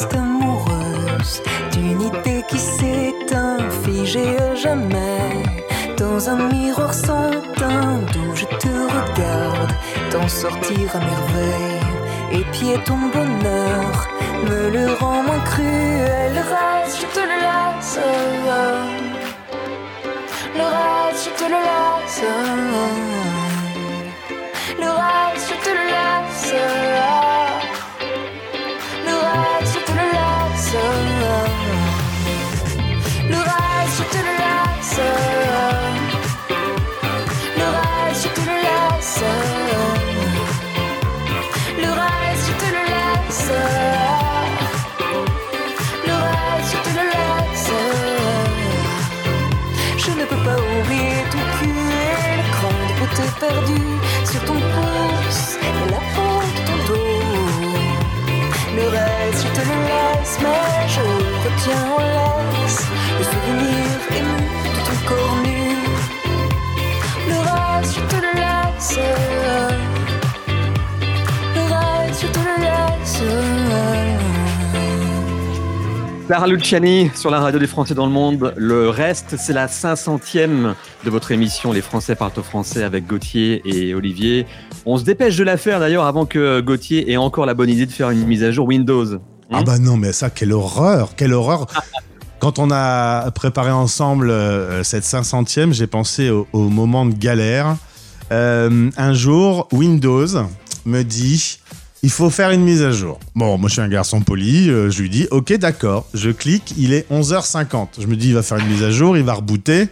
amoureuse 0.04 1.42
d'une 1.72 2.02
idée 2.02 2.44
qui 2.50 2.58
s'éteint, 2.58 3.58
figée 3.84 4.38
à 4.40 4.56
jamais. 4.56 5.44
Dans 5.98 6.30
un 6.30 6.50
miroir 6.52 6.94
sans 6.94 7.32
teint 7.56 8.00
d'où 8.14 8.36
je 8.36 8.46
te 8.46 8.68
regarde, 8.68 9.74
t'en 10.12 10.28
sortir 10.28 10.96
à 10.96 11.00
merveille. 11.00 12.42
Épier 12.42 12.78
ton 12.86 12.98
bonheur 13.14 13.85
Clara 76.28 76.48
Luciani 76.48 77.12
sur 77.14 77.30
la 77.30 77.40
radio 77.40 77.60
des 77.60 77.68
Français 77.68 77.94
dans 77.94 78.08
le 78.08 78.12
monde. 78.12 78.52
Le 78.58 78.90
reste, 78.90 79.36
c'est 79.38 79.54
la 79.54 79.68
500e 79.68 80.74
de 81.04 81.10
votre 81.12 81.32
émission 81.32 81.72
Les 81.72 81.82
Français 81.82 82.16
parlent 82.16 82.32
au 82.38 82.42
français 82.42 82.84
avec 82.84 83.06
Gauthier 83.06 83.62
et 83.64 83.94
Olivier. 83.94 84.48
On 84.88 84.98
se 84.98 85.04
dépêche 85.04 85.38
de 85.38 85.44
la 85.44 85.58
faire 85.58 85.80
d'ailleurs 85.80 86.06
avant 86.06 86.26
que 86.26 86.62
Gauthier 86.62 87.12
ait 87.12 87.18
encore 87.18 87.46
la 87.46 87.54
bonne 87.54 87.70
idée 87.70 87.86
de 87.86 87.92
faire 87.92 88.10
une 88.10 88.26
mise 88.26 88.44
à 88.44 88.52
jour 88.52 88.66
Windows. 88.66 89.20
Ah 89.52 89.62
bah 89.62 89.78
non, 89.78 89.98
mais 89.98 90.14
ça, 90.14 90.32
quelle 90.32 90.52
horreur, 90.52 91.16
quelle 91.16 91.34
horreur. 91.34 91.68
Quand 92.40 92.58
on 92.58 92.72
a 92.72 93.30
préparé 93.30 93.70
ensemble 93.70 94.32
euh, 94.32 94.84
cette 94.84 95.04
500e, 95.04 95.74
j'ai 95.74 95.88
pensé 95.88 96.32
au, 96.32 96.48
au 96.54 96.70
moment 96.70 97.06
de 97.06 97.14
galère. 97.14 97.78
Euh, 98.32 98.90
un 98.98 99.14
jour, 99.14 99.68
Windows 99.72 100.28
me 100.86 101.04
dit 101.04 101.60
il 102.06 102.12
faut 102.12 102.30
faire 102.30 102.52
une 102.52 102.62
mise 102.62 102.84
à 102.84 102.92
jour. 102.92 103.20
Bon, 103.34 103.58
moi 103.58 103.68
je 103.68 103.74
suis 103.74 103.82
un 103.82 103.90
garçon 103.90 104.22
poli, 104.22 104.70
euh, 104.70 104.92
je 104.92 105.02
lui 105.02 105.10
dis 105.10 105.28
ok, 105.32 105.54
d'accord. 105.54 106.06
Je 106.14 106.30
clique, 106.30 106.76
il 106.78 106.94
est 106.94 107.12
11h50. 107.12 107.88
Je 108.00 108.06
me 108.06 108.16
dis 108.16 108.28
il 108.28 108.36
va 108.36 108.44
faire 108.44 108.60
une 108.60 108.68
mise 108.68 108.84
à 108.84 108.92
jour, 108.92 109.18
il 109.18 109.24
va 109.24 109.34
rebooter. 109.34 109.88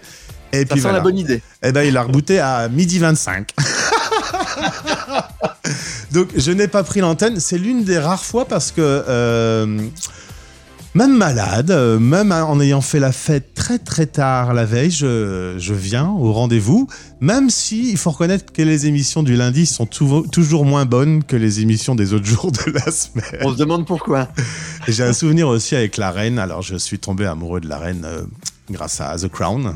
Et 0.51 0.65
puis 0.65 0.79
sent 0.79 0.91
la 0.91 0.99
bonne 0.99 1.17
idée. 1.17 1.41
Eh 1.63 1.71
ben, 1.71 1.81
il 1.81 1.97
a 1.97 2.03
rebooté 2.03 2.37
à 2.37 2.69
midi 2.69 2.99
25. 2.99 3.49
Donc, 6.11 6.27
je 6.37 6.51
n'ai 6.51 6.67
pas 6.67 6.83
pris 6.83 6.99
l'antenne. 6.99 7.39
C'est 7.39 7.57
l'une 7.57 7.83
des 7.83 7.97
rares 7.97 8.23
fois 8.23 8.45
parce 8.45 8.71
que, 8.71 8.81
euh, 8.81 9.79
même 10.95 11.17
malade, 11.17 11.71
euh, 11.71 11.97
même 11.99 12.31
en 12.31 12.59
ayant 12.61 12.81
fait 12.81 12.99
la 12.99 13.11
fête 13.11 13.53
très 13.53 13.79
très 13.79 14.05
tard 14.05 14.53
la 14.53 14.65
veille, 14.65 14.91
je, 14.91 15.55
je 15.57 15.73
viens 15.73 16.09
au 16.09 16.31
rendez-vous. 16.33 16.87
Même 17.19 17.49
si 17.49 17.89
il 17.91 17.97
faut 17.97 18.11
reconnaître 18.11 18.51
que 18.53 18.61
les 18.61 18.85
émissions 18.85 19.23
du 19.23 19.35
lundi 19.35 19.65
sont 19.65 19.85
tou- 19.85 20.27
toujours 20.31 20.65
moins 20.65 20.85
bonnes 20.85 21.23
que 21.23 21.35
les 21.35 21.61
émissions 21.61 21.95
des 21.95 22.13
autres 22.13 22.25
jours 22.33 22.51
de 22.51 22.71
la 22.71 22.91
semaine. 22.91 23.41
On 23.41 23.51
se 23.53 23.57
demande 23.57 23.87
pourquoi. 23.87 24.27
J'ai 24.87 25.03
un 25.03 25.13
souvenir 25.13 25.47
aussi 25.47 25.75
avec 25.75 25.97
la 25.97 26.11
reine. 26.11 26.37
Alors, 26.37 26.61
je 26.61 26.75
suis 26.75 26.99
tombé 26.99 27.25
amoureux 27.25 27.59
de 27.61 27.67
la 27.69 27.79
reine 27.79 28.03
euh, 28.05 28.21
grâce 28.69 29.01
à 29.01 29.17
The 29.17 29.29
Crown. 29.29 29.75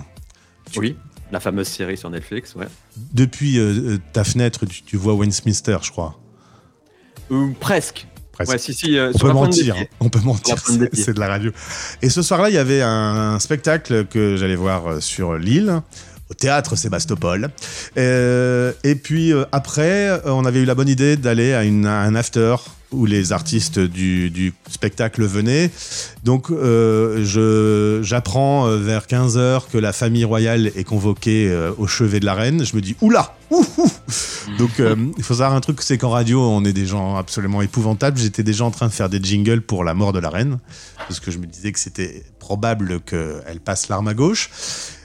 Oui, 0.75 0.95
la 1.31 1.39
fameuse 1.39 1.67
série 1.67 1.97
sur 1.97 2.09
Netflix, 2.09 2.53
ouais. 2.55 2.67
Depuis 3.13 3.57
euh, 3.57 3.93
euh, 3.93 3.97
ta 4.13 4.23
fenêtre, 4.23 4.65
tu, 4.65 4.83
tu 4.83 4.97
vois 4.97 5.13
Westminster, 5.15 5.77
je 5.81 5.91
crois. 5.91 6.19
Ou 7.29 7.53
presque. 7.59 8.05
Presque. 8.37 8.51
Ouais, 8.51 8.57
si, 8.59 8.73
si, 8.73 8.97
euh, 8.97 9.11
on 9.15 9.17
peut 9.17 9.33
mentir, 9.33 9.75
hein. 9.77 9.83
on 9.99 10.09
peut 10.09 10.19
c'est 10.93 11.13
de 11.13 11.19
la 11.19 11.27
radio. 11.27 11.51
Et 12.01 12.09
ce 12.09 12.21
soir-là, 12.21 12.49
il 12.49 12.55
y 12.55 12.59
avait 12.59 12.81
un 12.83 13.39
spectacle 13.39 14.05
que 14.05 14.35
j'allais 14.37 14.55
voir 14.55 14.87
euh, 14.87 14.99
sur 14.99 15.35
l'île, 15.35 15.81
au 16.29 16.33
théâtre 16.33 16.75
Sébastopol. 16.75 17.49
Euh, 17.97 18.73
et 18.83 18.95
puis 18.95 19.33
euh, 19.33 19.45
après, 19.51 20.21
on 20.25 20.45
avait 20.45 20.59
eu 20.59 20.65
la 20.65 20.75
bonne 20.75 20.89
idée 20.89 21.17
d'aller 21.17 21.53
à, 21.53 21.63
une- 21.63 21.85
à 21.87 22.01
un 22.01 22.13
after 22.15 22.55
où 22.91 23.05
les 23.05 23.33
artistes 23.33 23.79
du, 23.79 24.53
spectacle 24.69 25.23
venaient. 25.23 25.71
Donc 26.23 26.51
euh, 26.51 28.01
j'apprends 28.03 28.67
euh, 28.67 28.77
vers 28.77 29.05
15h 29.05 29.69
que 29.71 29.77
la 29.77 29.93
famille 29.93 30.25
royale 30.25 30.71
est 30.75 30.83
convoquée 30.83 31.49
euh, 31.49 31.71
au 31.77 31.87
chevet 31.87 32.19
de 32.19 32.25
la 32.25 32.33
reine. 32.33 32.65
Je 32.65 32.75
me 32.75 32.81
dis, 32.81 32.95
oula. 33.01 33.35
Donc 34.57 34.81
il 35.17 35.23
faut 35.23 35.35
savoir 35.35 35.53
un 35.53 35.61
truc, 35.61 35.81
c'est 35.81 35.97
qu'en 35.97 36.09
radio, 36.09 36.41
on 36.41 36.63
est 36.65 36.73
des 36.73 36.85
gens 36.85 37.15
absolument 37.15 37.61
épouvantables. 37.61 38.17
J'étais 38.17 38.43
déjà 38.43 38.65
en 38.65 38.71
train 38.71 38.87
de 38.87 38.93
faire 38.93 39.09
des 39.09 39.21
jingles 39.21 39.61
pour 39.61 39.83
la 39.83 39.93
mort 39.93 40.13
de 40.13 40.19
la 40.19 40.29
reine, 40.29 40.59
parce 40.97 41.19
que 41.19 41.31
je 41.31 41.37
me 41.37 41.45
disais 41.45 41.71
que 41.71 41.79
c'était 41.79 42.23
probable 42.39 42.99
qu'elle 43.01 43.59
passe 43.63 43.87
l'arme 43.87 44.07
à 44.09 44.13
gauche. 44.13 44.49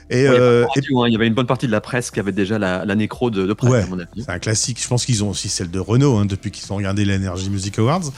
Et, 0.09 0.27
Ouais, 0.29 0.35
euh, 0.39 0.65
hein, 0.65 1.05
Il 1.07 1.13
y 1.13 1.15
avait 1.15 1.27
une 1.27 1.33
bonne 1.33 1.47
partie 1.47 1.67
de 1.67 1.71
la 1.71 1.81
presse 1.81 2.11
qui 2.11 2.19
avait 2.19 2.31
déjà 2.31 2.59
la, 2.59 2.85
la 2.85 2.95
nécro 2.95 3.29
de, 3.29 3.45
de 3.45 3.53
presse, 3.53 3.71
Ouais, 3.71 3.83
à 3.83 3.87
mon 3.87 3.99
avis. 3.99 4.07
c'est 4.23 4.29
un 4.29 4.39
classique. 4.39 4.79
Je 4.81 4.87
pense 4.87 5.05
qu'ils 5.05 5.23
ont 5.23 5.29
aussi 5.29 5.49
celle 5.49 5.71
de 5.71 5.79
Renault 5.79 6.17
hein, 6.17 6.25
depuis 6.25 6.51
qu'ils 6.51 6.71
ont 6.71 6.75
regardé 6.75 7.05
l'Energy 7.05 7.49
Music 7.49 7.79
Awards. 7.79 8.11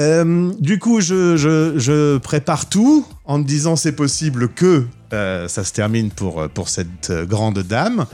Euh, 0.00 0.52
du 0.60 0.78
coup, 0.78 1.00
je, 1.00 1.36
je- 1.36 1.72
je 1.76 2.18
prépare 2.18 2.68
tout 2.68 3.04
en 3.24 3.38
me 3.38 3.44
disant 3.44 3.74
c'est 3.74 3.90
possible 3.96 4.48
que 4.48 4.84
euh, 5.12 5.48
ça 5.48 5.64
se 5.64 5.72
termine 5.72 6.10
pour, 6.10 6.48
pour 6.50 6.68
cette 6.68 7.10
grande 7.28 7.58
dame. 7.60 8.06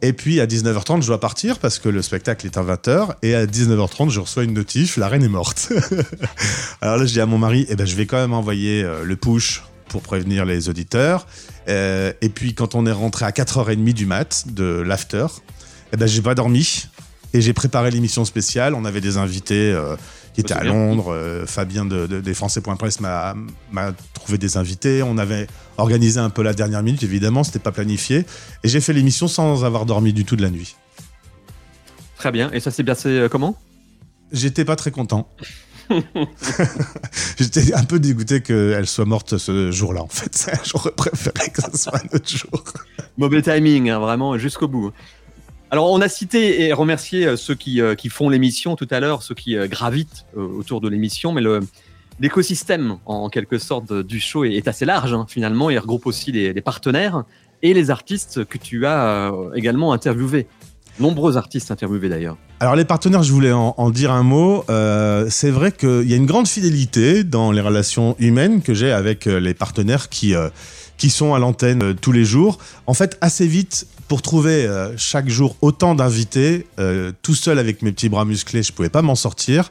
Et 0.00 0.14
puis 0.14 0.40
à 0.40 0.46
19h30, 0.46 1.02
je 1.02 1.08
dois 1.08 1.20
partir 1.20 1.58
parce 1.58 1.78
que 1.78 1.90
le 1.90 2.00
spectacle 2.00 2.46
est 2.46 2.56
à 2.56 2.62
20h. 2.62 3.16
Et 3.22 3.34
à 3.34 3.44
19h30, 3.44 4.08
je 4.08 4.20
reçois 4.20 4.44
une 4.44 4.54
notif 4.54 4.96
la 4.96 5.08
reine 5.08 5.24
est 5.24 5.28
morte. 5.28 5.70
Alors 6.80 6.96
là, 6.96 7.04
je 7.04 7.12
dis 7.12 7.20
à 7.20 7.26
mon 7.26 7.36
mari 7.38 7.66
eh 7.68 7.76
ben, 7.76 7.86
je 7.86 7.96
vais 7.96 8.06
quand 8.06 8.16
même 8.18 8.32
envoyer 8.32 8.86
le 9.04 9.16
push 9.16 9.62
pour 9.96 10.02
prévenir 10.02 10.44
les 10.44 10.68
auditeurs. 10.68 11.26
Euh, 11.68 12.12
et 12.20 12.28
puis 12.28 12.54
quand 12.54 12.74
on 12.74 12.84
est 12.84 12.92
rentré 12.92 13.24
à 13.24 13.30
4h30 13.30 13.94
du 13.94 14.04
mat 14.04 14.44
de 14.52 14.82
l'after, 14.86 15.26
eh 15.94 15.96
ben, 15.96 16.06
j'ai 16.06 16.20
pas 16.20 16.34
dormi 16.34 16.84
et 17.32 17.40
j'ai 17.40 17.54
préparé 17.54 17.90
l'émission 17.90 18.26
spéciale. 18.26 18.74
On 18.74 18.84
avait 18.84 19.00
des 19.00 19.16
invités 19.16 19.72
euh, 19.72 19.96
qui 20.34 20.42
étaient 20.42 20.52
c'est 20.52 20.60
à. 20.60 20.64
Londres. 20.64 21.14
Euh, 21.14 21.46
Fabien 21.46 21.86
de, 21.86 22.06
de- 22.06 22.20
des 22.20 22.34
Français.press 22.34 23.00
m'a 23.00 23.34
trouvé 24.12 24.36
des 24.36 24.58
invités. 24.58 25.02
On 25.02 25.16
avait 25.16 25.46
organisé 25.78 26.20
un 26.20 26.28
peu 26.28 26.42
la 26.42 26.52
dernière 26.52 26.82
minute, 26.82 27.02
évidemment, 27.02 27.42
c'était 27.42 27.58
pas 27.58 27.72
planifié. 27.72 28.26
Et 28.64 28.68
j'ai 28.68 28.82
fait 28.82 28.92
l'émission 28.92 29.28
sans 29.28 29.64
avoir 29.64 29.86
dormi 29.86 30.12
du 30.12 30.26
tout 30.26 30.36
de 30.36 30.42
la 30.42 30.50
nuit. 30.50 30.76
Très 32.18 32.32
bien. 32.32 32.50
Et 32.52 32.60
ça 32.60 32.70
s'est 32.70 32.84
passé 32.84 33.28
comment? 33.30 33.56
J'étais 34.30 34.66
pas 34.66 34.76
très 34.76 34.90
content. 34.90 35.26
J'étais 37.38 37.74
un 37.74 37.84
peu 37.84 37.98
dégoûté 37.98 38.40
qu'elle 38.40 38.86
soit 38.86 39.04
morte 39.04 39.38
ce 39.38 39.70
jour-là, 39.70 40.02
en 40.02 40.08
fait. 40.08 40.50
J'aurais 40.64 40.92
préféré 40.92 41.50
que 41.50 41.62
ce 41.62 41.76
soit 41.76 41.98
un 41.98 42.16
autre 42.16 42.28
jour. 42.28 42.64
Mauvais 43.16 43.42
timing, 43.42 43.90
hein, 43.90 43.98
vraiment, 43.98 44.38
jusqu'au 44.38 44.68
bout. 44.68 44.92
Alors, 45.70 45.90
on 45.90 46.00
a 46.00 46.08
cité 46.08 46.62
et 46.62 46.72
remercié 46.72 47.26
euh, 47.26 47.36
ceux 47.36 47.56
qui, 47.56 47.80
euh, 47.80 47.96
qui 47.96 48.08
font 48.08 48.28
l'émission 48.28 48.76
tout 48.76 48.86
à 48.90 49.00
l'heure, 49.00 49.22
ceux 49.22 49.34
qui 49.34 49.56
euh, 49.56 49.66
gravitent 49.66 50.24
autour 50.36 50.80
de 50.80 50.88
l'émission, 50.88 51.32
mais 51.32 51.42
l'écosystème, 52.20 52.98
en 53.04 53.28
quelque 53.28 53.58
sorte, 53.58 53.92
du 53.92 54.20
show 54.20 54.44
est, 54.44 54.68
assez 54.68 54.84
large, 54.84 55.12
hein, 55.12 55.26
finalement. 55.28 55.70
Il 55.70 55.78
regroupe 55.78 56.06
aussi 56.06 56.30
les, 56.30 56.60
partenaires 56.60 57.24
et 57.62 57.74
les 57.74 57.90
artistes 57.90 58.44
que 58.44 58.58
tu 58.58 58.86
as 58.86 59.32
également 59.54 59.92
interviewés. 59.92 60.46
Nombreux 60.98 61.36
artistes 61.36 61.70
interviewés, 61.70 62.08
d'ailleurs. 62.08 62.36
Alors 62.58 62.74
les 62.74 62.86
partenaires, 62.86 63.22
je 63.22 63.32
voulais 63.32 63.52
en, 63.52 63.90
dire 63.90 64.10
un 64.10 64.22
mot. 64.22 64.64
Euh, 64.70 65.26
c'est 65.28 65.50
vrai 65.50 65.72
qu'il 65.72 66.08
y 66.08 66.14
a 66.14 66.16
une 66.16 66.26
grande 66.26 66.48
fidélité 66.48 67.22
dans 67.22 67.52
les 67.52 67.60
relations 67.60 68.16
humaines 68.18 68.62
que 68.62 68.72
j'ai 68.72 68.92
avec 68.92 69.26
euh, 69.26 69.38
les 69.38 69.52
partenaires 69.52 70.08
qui, 70.08 70.34
euh, 70.34 70.48
qui 70.96 71.10
sont 71.10 71.34
à 71.34 71.38
l'antenne 71.38 71.94
tous 71.94 72.12
les 72.12 72.24
jours. 72.24 72.56
En 72.86 72.94
fait, 72.94 73.18
assez 73.20 73.46
vite, 73.46 73.86
pour 74.08 74.22
trouver 74.22 74.64
euh, 74.64 74.96
chaque 74.96 75.28
jour 75.28 75.56
autant 75.62 75.94
d'invités, 75.94 76.66
euh, 76.78 77.12
tout 77.22 77.34
seul 77.34 77.58
avec 77.58 77.82
mes 77.82 77.92
petits 77.92 78.08
bras 78.08 78.24
musclés, 78.24 78.62
je 78.62 78.72
pouvais 78.72 78.88
pas 78.88 79.02
m'en 79.02 79.14
sortir. 79.14 79.70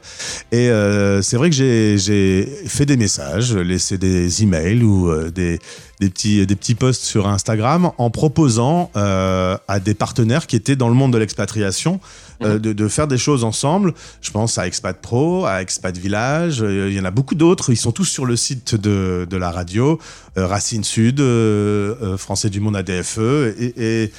Et 0.52 0.68
euh, 0.68 1.22
c'est 1.22 1.36
vrai 1.36 1.50
que 1.50 1.56
j'ai- 1.56 2.46
fait 2.66 2.86
des 2.86 2.96
messages, 2.96 3.54
laissé 3.54 3.96
des 3.96 4.42
emails 4.42 4.82
ou 4.82 5.10
des, 5.30 5.58
petits, 6.00 6.74
posts 6.74 7.04
sur 7.04 7.26
Instagram 7.28 7.90
en 7.96 8.10
proposant 8.10 8.90
à 8.94 9.80
des 9.82 9.94
partenaires 9.94 10.46
qui 10.46 10.56
étaient 10.56 10.76
dans 10.76 10.88
le 10.88 10.94
monde 10.94 11.12
de 11.12 11.18
l'expatriation 11.18 12.00
euh, 12.42 12.58
de, 12.58 12.88
faire 12.88 13.08
des 13.08 13.18
choses 13.18 13.44
ensemble. 13.44 13.94
Je 14.20 14.30
pense 14.30 14.58
à 14.58 14.66
Expat 14.66 15.00
Pro, 15.00 15.46
à 15.46 15.62
Expat 15.62 15.96
Village, 15.96 16.62
euh, 16.62 16.88
il 16.90 16.94
y 16.94 17.00
en 17.00 17.04
a 17.04 17.10
beaucoup 17.10 17.34
d'autres. 17.34 17.70
Ils 17.70 17.76
sont 17.76 17.92
tous 17.92 18.04
sur 18.04 18.26
le 18.26 18.36
site 18.36 18.74
de, 18.74 19.26
la 19.36 19.50
radio, 19.50 19.98
euh, 20.36 20.46
Racine 20.46 20.84
Sud, 20.84 21.22
Français 22.18 22.50
du 22.50 22.60
Monde 22.60 22.76
ADFE. 22.76 23.18
Et, 23.58 24.02
et 24.02 24.12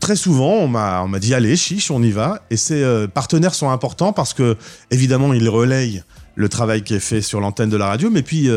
très 0.00 0.16
souvent, 0.16 0.54
on 0.54 0.68
m'a 0.68 1.18
dit 1.20 1.34
allez, 1.34 1.56
chiche, 1.56 1.90
on 1.90 2.02
y 2.02 2.10
va. 2.10 2.42
Et 2.50 2.56
ces 2.56 3.06
partenaires 3.14 3.54
sont 3.54 3.70
importants 3.70 4.12
parce 4.12 4.34
que, 4.34 4.56
évidemment, 4.90 5.32
ils 5.32 5.48
relayent 5.48 6.02
le 6.34 6.48
travail 6.48 6.82
qui 6.82 6.94
est 6.94 7.00
fait 7.00 7.20
sur 7.20 7.40
l'antenne 7.40 7.68
de 7.68 7.76
la 7.76 7.86
radio, 7.86 8.10
mais 8.10 8.22
puis 8.22 8.48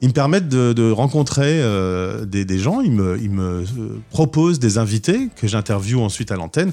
ils 0.00 0.08
me 0.08 0.12
permettent 0.12 0.48
de, 0.48 0.90
rencontrer 0.90 1.62
des, 2.26 2.58
gens, 2.58 2.80
ils 2.80 2.92
me, 2.92 3.18
ils 3.20 3.30
me 3.30 3.64
proposent 4.10 4.58
des 4.58 4.78
invités 4.78 5.28
que 5.36 5.46
j'interviewe 5.46 6.00
ensuite 6.00 6.30
à 6.30 6.36
l'antenne. 6.36 6.72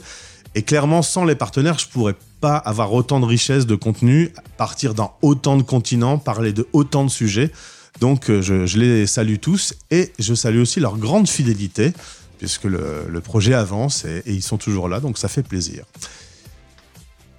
Et 0.55 0.63
clairement, 0.63 1.01
sans 1.01 1.23
les 1.23 1.35
partenaires, 1.35 1.79
je 1.79 1.87
pourrais 1.87 2.15
pas 2.41 2.57
avoir 2.57 2.91
autant 2.93 3.19
de 3.19 3.25
richesse 3.25 3.65
de 3.65 3.75
contenu, 3.75 4.33
partir 4.57 4.93
dans 4.93 5.15
autant 5.21 5.55
de 5.55 5.63
continents, 5.63 6.17
parler 6.17 6.51
de 6.51 6.67
autant 6.73 7.05
de 7.05 7.09
sujets. 7.09 7.51
Donc, 7.99 8.29
euh, 8.29 8.41
je, 8.41 8.77
les 8.77 9.07
salue 9.07 9.37
tous 9.39 9.75
et 9.91 10.11
je 10.19 10.33
salue 10.33 10.59
aussi 10.59 10.79
leur 10.79 10.97
grande 10.97 11.29
fidélité, 11.29 11.93
puisque 12.39 12.65
le, 12.65 13.21
projet 13.23 13.53
avance 13.53 14.05
et 14.05 14.23
ils 14.25 14.41
sont 14.41 14.57
toujours 14.57 14.89
là, 14.89 14.99
donc 14.99 15.17
ça 15.17 15.27
fait 15.27 15.43
plaisir. 15.43 15.85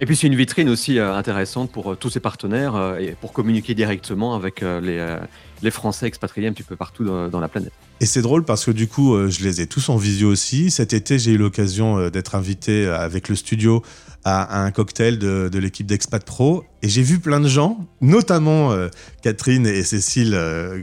Et 0.03 0.05
puis 0.05 0.17
c'est 0.17 0.27
une 0.27 0.35
vitrine 0.35 0.67
aussi 0.67 0.99
euh, 0.99 1.15
intéressante 1.15 1.71
pour 1.71 1.93
euh, 1.93 1.95
tous 1.95 2.09
ces 2.09 2.19
partenaires 2.19 2.75
euh, 2.75 2.97
et 2.97 3.15
pour 3.21 3.31
communiquer 3.31 3.73
directement 3.73 4.35
avec 4.35 4.59
les, 4.59 5.17
les 5.61 5.71
Français 5.71 6.07
expatriés 6.07 6.49
un 6.49 6.51
petit 6.51 6.63
peu 6.63 6.75
partout 6.75 7.05
dans, 7.05 7.39
la 7.39 7.47
planète. 7.47 7.71
Et 8.01 8.05
c'est 8.05 8.21
drôle 8.21 8.43
parce 8.43 8.65
que 8.65 8.71
du 8.71 8.89
coup, 8.89 9.15
je 9.29 9.45
les 9.45 9.61
ai 9.61 9.67
tous 9.67 9.87
en 9.87 9.95
visio 9.95 10.27
aussi. 10.27 10.71
Cet 10.71 10.91
été, 10.91 11.19
j'ai 11.19 11.31
eu 11.31 11.37
l'occasion 11.37 12.09
d'être 12.09 12.35
invité 12.35 12.85
avec 12.87 13.29
le 13.29 13.35
studio 13.35 13.81
à, 14.25 14.61
un 14.65 14.71
cocktail 14.71 15.19
de, 15.19 15.57
l'équipe 15.57 15.87
d'Expat 15.87 16.25
Pro. 16.25 16.65
Et 16.81 16.89
j'ai 16.89 17.01
vu 17.01 17.19
plein 17.19 17.39
de 17.39 17.47
gens, 17.47 17.87
notamment 18.01 18.75
Catherine 19.21 19.65
et 19.65 19.83
Cécile 19.83 20.37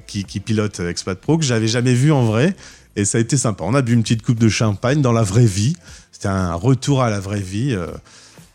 qui, 0.06 0.24
pilotent 0.40 0.80
Expat 0.80 1.20
Pro, 1.20 1.36
que 1.36 1.44
j'avais 1.44 1.68
jamais 1.68 1.94
vu 1.94 2.10
en 2.10 2.24
vrai. 2.24 2.56
Et 2.96 3.04
ça 3.04 3.18
a 3.18 3.20
été 3.20 3.36
sympa. 3.36 3.64
On 3.66 3.74
a 3.74 3.82
bu 3.82 3.92
une 3.92 4.02
petite 4.02 4.22
coupe 4.22 4.40
de 4.40 4.48
champagne 4.48 5.02
dans 5.02 5.12
la 5.12 5.22
vraie 5.22 5.44
vie. 5.44 5.76
C'était 6.10 6.28
un 6.28 6.54
retour 6.54 7.02
à 7.02 7.10
la 7.10 7.20
vraie 7.20 7.40
vie. 7.40 7.76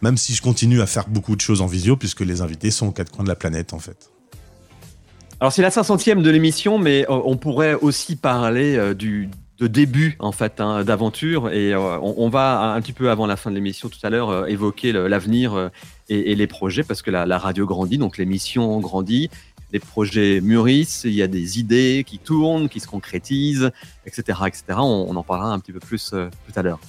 Même 0.01 0.17
si 0.17 0.33
je 0.33 0.41
continue 0.41 0.81
à 0.81 0.85
faire 0.85 1.07
beaucoup 1.07 1.35
de 1.35 1.41
choses 1.41 1.61
en 1.61 1.67
visio, 1.67 1.97
puisque 1.97 2.21
les 2.21 2.41
invités 2.41 2.71
sont 2.71 2.87
aux 2.87 2.91
quatre 2.91 3.11
coins 3.11 3.23
de 3.23 3.29
la 3.29 3.35
planète, 3.35 3.73
en 3.73 3.79
fait. 3.79 4.11
Alors 5.39 5.51
c'est 5.51 5.61
la 5.61 5.69
500e 5.69 6.21
de 6.21 6.29
l'émission, 6.29 6.77
mais 6.77 7.05
euh, 7.09 7.21
on 7.25 7.35
pourrait 7.35 7.73
aussi 7.73 8.15
parler 8.15 8.77
euh, 8.77 8.93
du 8.93 9.29
de 9.59 9.67
début 9.67 10.17
en 10.19 10.33
fait 10.33 10.59
hein, 10.59 10.83
d'aventure. 10.83 11.49
Et 11.49 11.73
euh, 11.73 11.97
on, 12.01 12.29
va 12.29 12.73
un 12.73 12.81
petit 12.81 12.91
peu 12.91 13.09
avant 13.09 13.25
la 13.25 13.37
fin 13.37 13.51
de 13.51 13.55
l'émission 13.55 13.87
tout 13.87 13.99
à 14.03 14.09
l'heure 14.09 14.49
évoquer 14.49 14.91
l'avenir 14.91 15.71
et, 16.09 16.35
les 16.35 16.47
projets 16.47 16.83
parce 16.83 17.01
que 17.01 17.09
la, 17.09 17.37
radio 17.37 17.65
grandit 17.65 17.97
donc 17.97 18.17
l'émission 18.17 18.79
grandit 18.81 19.29
les 19.71 19.79
projets 19.79 20.41
mûrissent 20.41 21.03
il 21.05 21.13
y 21.13 21.21
a 21.21 21.27
des 21.27 21.57
idées 21.57 22.03
qui 22.05 22.19
tournent 22.19 22.67
qui 22.67 22.81
se 22.81 22.87
concrétisent 22.87 23.71
etc 24.05 24.39
etc 24.45 24.63
on, 24.79 25.15
en 25.15 25.23
parlera 25.23 25.53
un 25.53 25.59
petit 25.59 25.71
peu 25.71 25.79
plus 25.79 26.09
tout 26.09 26.59
à 26.59 26.61
l'heure 26.61 26.79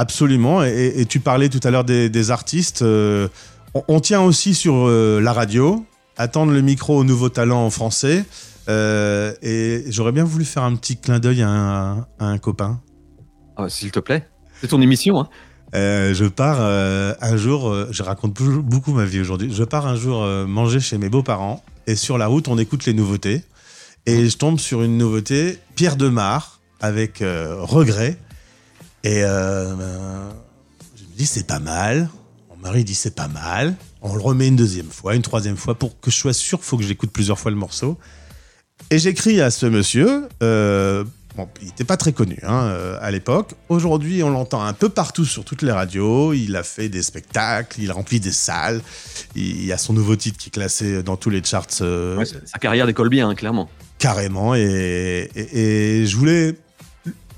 Absolument. 0.00 0.64
Et, 0.64 0.94
et 0.96 1.04
tu 1.04 1.20
parlais 1.20 1.50
tout 1.50 1.60
à 1.62 1.70
l'heure 1.70 1.84
des, 1.84 2.08
des 2.08 2.30
artistes. 2.30 2.80
euh, 2.80 3.28
on, 3.74 3.82
on 3.88 4.00
tient 4.00 4.22
aussi 4.22 4.54
sur 4.54 4.74
euh, 4.88 5.20
la 5.20 5.32
radio, 5.34 5.84
attendre 6.16 6.52
le 6.52 6.62
micro 6.62 6.96
aux 6.98 7.04
nouveaux 7.04 7.28
talents 7.28 7.66
en 7.66 7.70
français. 7.70 8.24
Euh, 8.70 9.34
et 9.42 9.84
j'aurais 9.88 10.12
bien 10.12 10.24
voulu 10.24 10.46
faire 10.46 10.62
un 10.62 10.74
petit 10.76 10.96
clin 10.96 11.18
d'œil 11.18 11.42
à, 11.42 11.48
un- 11.50 11.98
à 12.18 12.24
un 12.26 12.38
copain. 12.38 12.80
Ah, 13.58 13.68
s'il 13.68 13.90
te 13.90 14.00
plaît 14.00 14.26
c'est 14.60 14.68
ton 14.68 14.80
émission 14.80 15.20
hein. 15.20 15.28
Je 15.74 16.26
pars 16.28 16.60
un 16.60 17.36
jour, 17.36 17.74
je 17.90 18.02
raconte 18.02 18.32
beaucoup- 18.34 18.92
ma 18.94 19.04
vie 19.04 19.20
aujourd'hui. 19.20 19.52
Je 19.54 19.64
pars 19.64 19.86
un 19.86 19.96
jour 19.96 20.22
manger 20.46 20.80
chez 20.80 20.96
mes 20.98 21.08
beaux-parents 21.10 21.62
et 21.86 21.94
sur 21.94 22.16
la 22.18 22.26
route, 22.26 22.48
on 22.48 22.58
écoute 22.58 22.86
les 22.86 22.94
nouveautés. 22.94 23.42
Et 24.06 24.28
je 24.30 24.36
tombe 24.38 24.58
sur 24.58 24.82
une 24.82 24.96
nouveauté, 24.98 25.58
Pierre 25.76 25.96
Demar, 25.96 26.60
avec 26.80 27.22
regret. 27.22 28.16
Et 29.04 29.22
euh, 29.24 29.74
ben, 29.74 30.34
je 30.96 31.02
me 31.04 31.16
dis, 31.16 31.26
c'est 31.26 31.46
pas 31.46 31.58
mal. 31.58 32.08
Mon 32.50 32.56
mari 32.56 32.84
dit, 32.84 32.94
c'est 32.94 33.14
pas 33.14 33.28
mal. 33.28 33.74
On 34.02 34.14
le 34.14 34.20
remet 34.20 34.48
une 34.48 34.56
deuxième 34.56 34.90
fois, 34.90 35.14
une 35.14 35.22
troisième 35.22 35.56
fois. 35.56 35.74
Pour 35.74 35.98
que 36.00 36.10
je 36.10 36.16
sois 36.16 36.32
sûr, 36.32 36.58
il 36.60 36.64
faut 36.64 36.76
que 36.76 36.84
j'écoute 36.84 37.10
plusieurs 37.10 37.38
fois 37.38 37.50
le 37.50 37.56
morceau. 37.56 37.98
Et 38.90 38.98
j'écris 38.98 39.40
à 39.40 39.50
ce 39.50 39.66
monsieur. 39.66 40.28
euh, 40.42 41.04
bon, 41.36 41.48
il 41.60 41.66
n'était 41.68 41.84
pas 41.84 41.96
très 41.96 42.12
connu 42.12 42.38
hein, 42.42 42.64
euh, 42.64 42.98
à 43.00 43.10
l'époque. 43.10 43.54
Aujourd'hui, 43.68 44.22
on 44.22 44.30
l'entend 44.30 44.62
un 44.62 44.72
peu 44.72 44.88
partout 44.88 45.24
sur 45.24 45.44
toutes 45.44 45.62
les 45.62 45.72
radios. 45.72 46.32
Il 46.32 46.56
a 46.56 46.62
fait 46.62 46.88
des 46.88 47.02
spectacles, 47.02 47.80
il 47.80 47.92
remplit 47.92 48.20
des 48.20 48.32
salles. 48.32 48.80
Il 49.36 49.64
y 49.64 49.72
a 49.72 49.78
son 49.78 49.92
nouveau 49.92 50.16
titre 50.16 50.38
qui 50.38 50.48
est 50.48 50.52
classé 50.52 51.02
dans 51.02 51.16
tous 51.16 51.30
les 51.30 51.42
charts. 51.44 51.66
euh, 51.82 52.16
Ouais, 52.16 52.24
sa 52.26 52.58
carrière 52.58 52.86
décolle 52.86 53.08
bien 53.10 53.28
hein, 53.28 53.34
clairement 53.34 53.68
Carrément. 53.98 54.54
Et, 54.54 55.30
et- 55.34 56.00
et 56.02 56.06
je 56.06 56.16
voulais, 56.16 56.54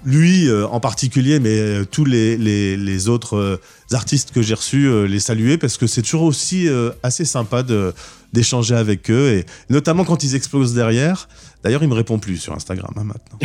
lui 0.04 0.48
euh, 0.48 0.66
en 0.66 0.80
particulier, 0.80 1.38
mais 1.40 1.58
euh, 1.58 1.84
tous 1.84 2.04
les, 2.04 2.36
les- 2.36 2.76
les 2.76 3.08
autres 3.08 3.36
euh, 3.36 3.60
artistes 3.92 4.32
que 4.32 4.42
j'ai 4.42 4.54
reçus, 4.54 4.86
euh, 4.86 5.04
les 5.06 5.20
saluer 5.20 5.58
parce 5.58 5.76
que 5.78 5.86
c'est 5.86 6.02
toujours 6.02 6.22
aussi 6.22 6.68
euh, 6.68 6.90
assez 7.02 7.24
sympa 7.24 7.62
de 7.62 7.92
d'échanger 8.32 8.74
avec 8.74 9.10
eux 9.10 9.30
et 9.32 9.44
notamment 9.70 10.04
quand 10.04 10.24
ils 10.24 10.34
explosent 10.34 10.72
derrière. 10.74 11.28
D'ailleurs, 11.62 11.82
il 11.82 11.88
me 11.88 11.94
répond 11.94 12.18
plus 12.18 12.38
sur 12.38 12.54
Instagram 12.54 12.90
hein, 12.96 13.04
maintenant. 13.04 13.38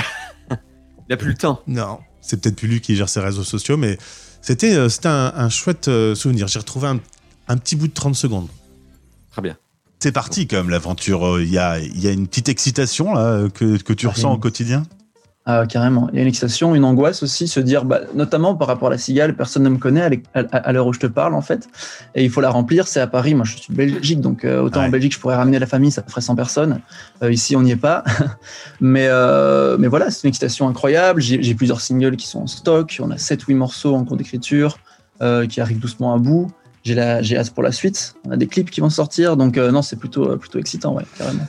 il 1.10 1.14
a 1.14 1.18
plus 1.18 1.30
le 1.30 1.36
temps. 1.36 1.62
Non, 1.68 2.00
c'est 2.22 2.40
peut-être 2.42 2.56
plus 2.56 2.68
lui 2.70 2.82
qui 2.82 2.96
gère 2.96 3.10
ses 3.10 3.20
réseaux 3.20 3.44
sociaux, 3.44 3.76
mais 3.78 3.98
c'était 4.42 4.74
euh, 4.76 4.88
c'était 4.90 5.10
un, 5.10 5.34
un 5.36 5.50
chouette 5.50 5.90
euh, 5.90 6.16
souvenir. 6.16 6.48
J'ai 6.48 6.60
retrouvé 6.60 6.88
un, 6.88 7.00
un 7.50 7.58
petit 7.58 7.76
bout 7.76 7.88
de 7.88 7.94
30 7.94 8.16
secondes. 8.16 8.48
Très 9.32 9.42
bien. 9.42 9.58
C'est 10.00 10.12
parti 10.12 10.48
quand 10.48 10.58
même 10.58 10.70
l'aventure. 10.70 11.40
Il 11.42 11.50
y 11.50 11.58
a, 11.58 11.80
il 11.80 12.00
y 12.00 12.08
a 12.08 12.12
une 12.12 12.28
petite 12.28 12.50
excitation 12.50 13.14
là 13.14 13.48
que, 13.54 13.78
que 13.78 13.94
tu 13.94 14.08
ressens 14.08 14.32
au 14.34 14.38
quotidien? 14.38 14.84
Ah, 15.50 15.66
carrément. 15.66 16.10
Il 16.12 16.18
y 16.18 16.20
a 16.20 16.24
une 16.24 16.28
excitation, 16.28 16.76
une 16.76 16.84
angoisse 16.84 17.24
aussi, 17.24 17.48
se 17.48 17.62
dire, 17.62 17.86
bah, 17.86 18.02
notamment 18.14 18.54
par 18.54 18.68
rapport 18.68 18.90
à 18.90 18.92
la 18.92 18.98
cigale, 18.98 19.34
personne 19.34 19.64
ne 19.64 19.70
me 19.70 19.78
connaît 19.78 20.22
à 20.34 20.72
l'heure 20.74 20.88
où 20.88 20.92
je 20.92 21.00
te 21.00 21.08
parle, 21.08 21.36
en 21.36 21.42
fait. 21.42 21.70
Et 22.16 22.26
il 22.26 22.30
faut 22.30 22.42
la 22.42 22.50
remplir. 22.50 22.86
C'est 22.86 23.00
à 23.00 23.08
Paris. 23.08 23.34
Moi, 23.34 23.46
je 23.46 23.56
suis 23.56 23.72
de 23.72 23.78
Belgique, 23.78 24.20
donc 24.20 24.44
euh, 24.44 24.62
autant 24.62 24.84
en 24.84 24.90
Belgique, 24.90 25.14
je 25.14 25.20
pourrais 25.20 25.38
ramener 25.38 25.58
la 25.58 25.66
famille, 25.66 25.90
ça 25.90 26.04
ferait 26.06 26.20
100 26.20 26.36
personnes. 26.36 26.82
Euh, 27.24 27.32
ici, 27.32 27.56
on 27.56 27.62
n'y 27.62 27.72
est 27.72 27.78
pas. 27.78 28.04
mais, 28.82 29.08
euh, 29.08 29.78
mais 29.80 29.88
voilà, 29.88 30.12
c'est 30.12 30.24
une 30.24 30.30
excitation 30.30 30.68
incroyable. 30.68 31.22
J'ai 31.22 31.56
plusieurs 31.56 31.80
singles 31.80 32.18
qui 32.18 32.28
sont 32.28 32.40
en 32.40 32.48
stock. 32.48 33.00
On 33.02 33.10
a 33.10 33.16
7-8 33.16 33.56
morceaux 33.56 33.96
en 33.96 34.04
cours 34.04 34.18
d'écriture 34.18 34.78
qui 35.50 35.62
arrivent 35.62 35.80
doucement 35.80 36.14
à 36.14 36.18
bout. 36.18 36.52
J'ai 36.84 37.38
hâte 37.38 37.52
pour 37.52 37.64
la 37.64 37.72
suite. 37.72 38.16
On 38.26 38.32
a 38.32 38.38
des 38.38 38.48
clips 38.48 38.70
qui 38.70 38.82
vont 38.82 38.90
sortir. 38.90 39.38
Donc, 39.38 39.58
euh, 39.58 39.72
non, 39.72 39.82
c'est 39.82 39.98
plutôt, 39.98 40.38
plutôt 40.38 40.60
excitant, 40.60 40.94
ouais, 40.94 41.04
carrément. 41.18 41.48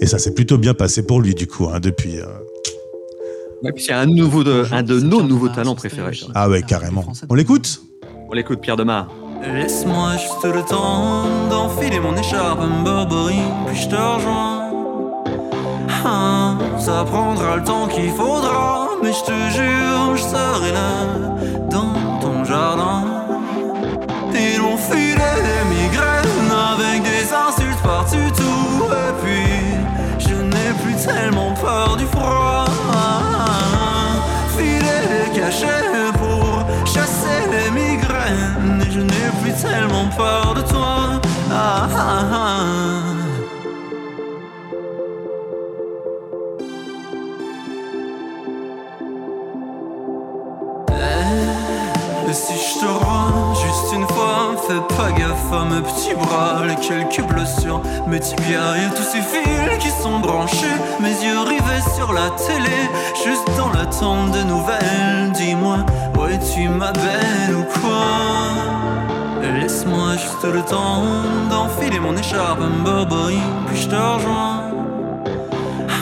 Et 0.00 0.06
ça 0.06 0.18
s'est 0.18 0.34
plutôt 0.34 0.58
bien 0.58 0.74
passé 0.74 1.06
pour 1.06 1.20
lui, 1.20 1.34
du 1.34 1.46
coup, 1.46 1.68
hein, 1.68 1.80
depuis. 1.80 2.18
euh, 2.18 2.26
Ouais, 3.62 3.72
c'est 3.76 3.92
un, 3.92 4.06
nouveau 4.06 4.42
de, 4.42 4.64
un 4.72 4.82
de 4.82 5.00
nos 5.00 5.22
nouveaux 5.22 5.48
talents 5.48 5.74
préférés. 5.74 6.18
Ah 6.34 6.48
ouais, 6.48 6.62
carrément. 6.62 7.04
On 7.28 7.34
l'écoute 7.34 7.80
On 8.30 8.32
l'écoute, 8.32 8.60
Pierre 8.60 8.76
Demar. 8.76 9.08
Laisse-moi 9.42 10.12
juste 10.16 10.44
le 10.44 10.62
temps 10.62 11.24
d'enfiler 11.50 12.00
mon 12.00 12.16
écharpe, 12.16 12.60
un 12.60 12.82
Burberry, 12.82 13.40
puis 13.66 13.76
je 13.76 13.88
te 13.88 13.94
rejoins. 13.94 14.70
Hein, 16.04 16.58
ça 16.78 17.04
prendra 17.04 17.56
le 17.56 17.64
temps 17.64 17.86
qu'il 17.88 18.10
faudra, 18.10 18.88
mais 19.02 19.12
je 19.12 19.24
te 19.24 19.54
jure, 19.54 20.16
je 20.16 20.22
serai 20.22 20.72
là, 20.72 21.68
dans 21.70 22.18
ton 22.20 22.44
jardin. 22.44 23.04
Ils 24.32 24.58
l'ont 24.58 24.76
filé 24.78 25.14
des 25.14 25.64
migraines 25.74 26.50
avec 26.72 27.02
des 27.02 27.32
insultes 27.32 27.82
par-dessus 27.82 28.32
tout, 28.36 28.84
et 28.86 29.12
puis 29.22 30.28
je 30.30 30.34
n'ai 30.34 30.72
plus 30.82 30.96
tellement 31.06 31.52
peur 31.54 31.96
du 31.96 32.06
froid 32.06 32.64
chien 35.50 36.12
pour 36.18 36.64
chasser 36.86 37.40
les 37.50 37.70
migraines. 37.70 38.82
Et 38.86 38.90
je 38.90 39.00
n'ai 39.00 39.30
plus 39.42 39.52
tellement 39.52 40.08
peur 40.16 40.54
de 40.54 40.62
toi. 40.62 41.20
Ah, 41.50 41.88
ah, 41.92 42.24
ah. 42.32 43.09
Si 52.32 52.54
je 52.54 52.80
te 52.80 52.86
rends 52.86 53.54
juste 53.54 53.94
une 53.94 54.06
fois, 54.06 54.54
fais 54.66 54.96
pas 54.96 55.10
gaffe 55.12 55.52
à 55.52 55.64
mes 55.64 55.80
petits 55.80 56.14
bras, 56.14 56.62
les 56.66 56.76
quelques 56.76 57.22
bleus 57.28 57.46
sur 57.60 57.80
mes 58.06 58.20
tibias 58.20 58.76
et 58.76 58.94
tous 58.94 59.02
ces 59.02 59.20
fils 59.20 59.78
qui 59.78 59.88
sont 59.88 60.20
branchés, 60.20 60.76
mes 61.00 61.10
yeux 61.10 61.40
rivés 61.40 61.82
sur 61.96 62.12
la 62.12 62.30
télé, 62.30 62.88
juste 63.24 63.48
dans 63.56 63.70
l'attente 63.70 64.32
de 64.32 64.42
nouvelles. 64.42 65.32
Dis-moi, 65.32 65.78
où 66.18 66.26
es-tu 66.26 66.68
ma 66.68 66.92
belle 66.92 67.56
ou 67.56 67.80
quoi? 67.80 68.06
Laisse-moi 69.60 70.12
juste 70.12 70.44
le 70.44 70.62
temps 70.62 71.02
d'enfiler 71.50 71.98
mon 71.98 72.16
écharpe, 72.16 72.60
un 72.60 72.84
Burberry, 72.84 73.40
puis 73.66 73.80
je 73.80 73.88
te 73.88 73.94
rejoins. 73.94 74.62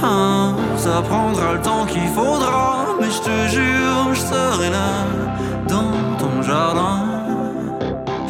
Ah, 0.03 0.53
ça 0.77 1.03
prendra 1.09 1.55
le 1.55 1.61
temps 1.61 1.87
qu'il 1.87 2.07
faudra, 2.09 2.87
mais 3.01 3.11
je 3.11 3.21
te 3.21 3.49
jure, 3.49 4.15
je 4.15 4.21
serai 4.21 4.71
là 4.71 5.29
dans 5.69 6.08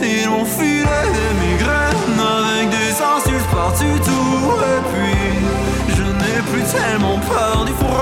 Ils 0.03 0.29
m'ont 0.29 0.45
filé 0.45 0.83
des 0.83 1.33
migraines 1.47 2.19
avec 2.19 2.69
des 2.71 2.91
insultes 3.01 3.47
partout. 3.53 3.85
Tout 4.05 4.55
Et 4.61 4.81
puis 4.91 5.95
je 5.97 6.03
n'ai 6.03 6.43
plus 6.51 6.65
tellement 6.65 7.19
peur 7.19 7.65
du 7.65 7.73
froid 7.75 7.98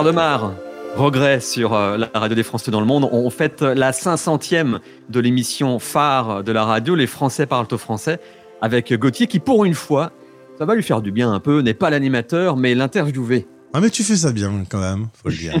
Pierre 0.00 0.12
Demar, 0.14 0.52
regret 0.96 1.40
sur 1.40 1.74
euh, 1.74 1.98
la 1.98 2.08
radio 2.18 2.34
des 2.34 2.42
Français 2.42 2.70
dans 2.70 2.80
le 2.80 2.86
monde. 2.86 3.06
On 3.12 3.28
fête 3.28 3.60
la 3.60 3.90
500e 3.90 4.78
de 5.10 5.20
l'émission 5.20 5.78
phare 5.78 6.42
de 6.42 6.52
la 6.52 6.64
radio, 6.64 6.94
Les 6.94 7.06
Français 7.06 7.44
parlent 7.44 7.66
au 7.70 7.76
français, 7.76 8.18
avec 8.62 8.94
Gauthier 8.94 9.26
qui, 9.26 9.40
pour 9.40 9.66
une 9.66 9.74
fois, 9.74 10.10
ça 10.58 10.64
va 10.64 10.74
lui 10.74 10.82
faire 10.82 11.02
du 11.02 11.12
bien 11.12 11.30
un 11.30 11.38
peu, 11.38 11.60
n'est 11.60 11.74
pas 11.74 11.90
l'animateur, 11.90 12.56
mais 12.56 12.74
l'interviewé. 12.74 13.46
Ah 13.72 13.80
mais 13.80 13.88
tu 13.88 14.02
fais 14.02 14.16
ça 14.16 14.32
bien 14.32 14.64
quand 14.68 14.80
même, 14.80 15.06
faut 15.22 15.28
le 15.28 15.36
dire. 15.36 15.52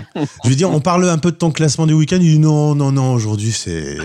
Je 0.42 0.48
veux 0.48 0.56
dire, 0.56 0.68
on 0.68 0.80
parle 0.80 1.08
un 1.08 1.18
peu 1.18 1.30
de 1.30 1.36
ton 1.36 1.52
classement 1.52 1.86
du 1.86 1.92
week-end. 1.94 2.16
Il 2.20 2.22
dit 2.32 2.38
non, 2.40 2.74
non, 2.74 2.90
non, 2.90 3.12
aujourd'hui 3.14 3.52
c'est 3.52 3.98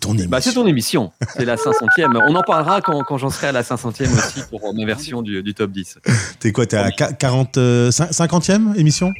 ton 0.00 0.10
émission. 0.12 0.30
Bah, 0.30 0.40
c'est 0.40 0.52
ton 0.52 0.64
émission, 0.64 1.10
c'est 1.36 1.44
la 1.44 1.56
500e. 1.56 2.22
On 2.28 2.36
en 2.36 2.42
parlera 2.42 2.80
quand, 2.80 3.02
quand 3.02 3.18
j'en 3.18 3.30
serai 3.30 3.48
à 3.48 3.52
la 3.52 3.62
500e 3.62 4.02
aussi 4.16 4.42
pour 4.48 4.72
ma 4.72 4.84
version 4.86 5.22
du, 5.22 5.42
du 5.42 5.54
top 5.54 5.72
10. 5.72 5.98
T'es 6.38 6.52
quoi 6.52 6.66
T'es 6.66 6.76
à 6.76 6.90
qua- 6.90 7.12
40, 7.14 7.58
euh, 7.58 7.90
cin- 7.90 8.12
50e 8.12 8.76
émission? 8.76 9.10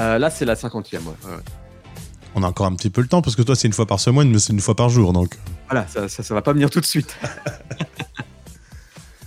Euh, 0.00 0.18
là, 0.18 0.30
c'est 0.30 0.44
la 0.44 0.54
50e. 0.54 0.96
ouais, 0.96 1.00
ouais. 1.24 1.32
On 2.34 2.42
a 2.42 2.46
encore 2.46 2.66
un 2.66 2.74
petit 2.76 2.90
peu 2.90 3.00
le 3.00 3.08
temps 3.08 3.22
parce 3.22 3.34
que 3.36 3.42
toi 3.42 3.56
c'est 3.56 3.66
une 3.66 3.72
fois 3.72 3.86
par 3.86 3.98
semaine, 3.98 4.30
mais 4.30 4.38
c'est 4.38 4.52
une 4.52 4.60
fois 4.60 4.76
par 4.76 4.90
jour 4.90 5.12
donc. 5.12 5.36
Voilà, 5.68 5.86
ça, 5.88 6.08
ça, 6.08 6.22
ça 6.22 6.34
va 6.34 6.42
pas 6.42 6.52
venir 6.52 6.70
tout 6.70 6.80
de 6.80 6.84
suite. 6.86 7.16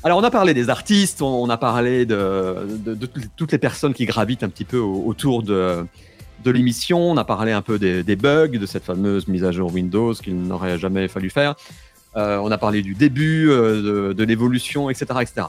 Alors, 0.04 0.18
on 0.18 0.24
a 0.24 0.32
parlé 0.32 0.56
des 0.56 0.70
artistes, 0.70 1.22
on, 1.22 1.44
on 1.44 1.50
a 1.50 1.58
parlé 1.58 2.06
de, 2.08 2.56
de- 2.86 2.96
de 2.96 3.08
toutes 3.36 3.52
les 3.52 3.60
personnes 3.60 3.94
qui 3.94 4.06
gravitent 4.06 4.42
un 4.44 4.50
petit 4.50 4.66
peu 4.66 4.80
au- 4.80 5.04
autour 5.06 5.44
de, 5.44 5.86
de 6.44 6.52
l'émission. 6.52 7.00
On 7.12 7.18
a 7.18 7.24
parlé 7.24 7.52
un 7.52 7.62
peu 7.62 7.78
des, 7.78 8.02
des 8.04 8.16
bugs, 8.16 8.48
de 8.48 8.66
cette 8.66 8.84
fameuse 8.84 9.28
mise 9.28 9.44
à 9.44 9.52
jour 9.52 9.72
Windows 9.72 10.14
qu'il 10.16 10.42
n'aurait 10.42 10.80
jamais 10.80 11.08
fallu 11.08 11.30
faire. 11.30 11.54
Euh, 12.16 12.38
on 12.40 12.50
a 12.50 12.58
parlé 12.58 12.82
du 12.82 12.96
début, 12.96 13.52
euh, 13.52 14.08
de, 14.10 14.14
de 14.14 14.24
l'évolution, 14.24 14.90
etc. 14.90 15.06
etc. 15.22 15.48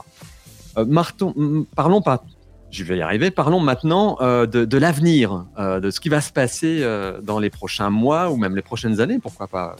Euh, 0.77 0.85
parlons 1.75 2.01
pas, 2.03 2.23
je 2.73 2.83
vais 2.83 2.97
y 2.97 3.01
arriver, 3.01 3.29
parlons 3.31 3.59
maintenant 3.59 4.17
euh, 4.21 4.45
de, 4.47 4.77
l'avenir, 4.77 5.45
euh, 5.59 5.79
de 5.79 5.91
ce 5.91 5.99
qui 5.99 6.09
va 6.09 6.21
se 6.21 6.31
passer 6.31 6.79
euh, 6.81 7.21
dans 7.21 7.39
les 7.39 7.49
prochains 7.51 7.91
mois 7.91 8.31
ou 8.31 8.35
même 8.37 8.55
les 8.55 8.61
prochaines 8.63 8.99
années, 8.99 9.19
pourquoi 9.21 9.47
pas, 9.47 9.75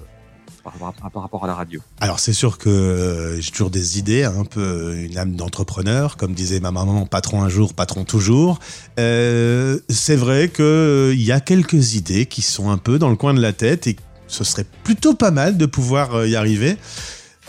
par, 0.63 0.73
rapport 0.73 0.93
à- 1.03 1.09
par 1.09 1.21
rapport 1.23 1.43
à 1.43 1.47
la 1.47 1.55
radio. 1.55 1.81
Alors 2.01 2.19
c'est 2.19 2.33
sûr 2.33 2.59
que 2.59 3.37
j'ai 3.39 3.51
toujours 3.51 3.71
des 3.71 3.97
idées, 3.97 4.23
un 4.23 4.45
peu 4.45 4.95
une 4.95 5.17
âme 5.17 5.35
d'entrepreneur, 5.35 6.17
comme 6.17 6.33
disait 6.33 6.59
ma 6.59 6.71
maman, 6.71 7.07
patron 7.07 7.41
un 7.41 7.49
jour, 7.49 7.73
patron 7.73 8.05
toujours. 8.05 8.59
C'est 8.97 10.15
vrai 10.15 10.49
qu'il 10.49 11.21
y 11.21 11.31
a 11.31 11.39
quelques 11.39 11.95
idées 11.95 12.27
qui 12.27 12.43
sont 12.43 12.69
un 12.69 12.77
peu 12.77 12.99
dans 12.99 13.09
le 13.09 13.15
coin 13.15 13.33
de 13.33 13.41
la 13.41 13.53
tête 13.53 13.87
et 13.87 13.95
ce 14.27 14.43
serait 14.43 14.65
plutôt 14.83 15.15
pas 15.15 15.31
mal 15.31 15.57
de 15.57 15.65
pouvoir 15.65 16.25
y 16.25 16.35
arriver. 16.35 16.77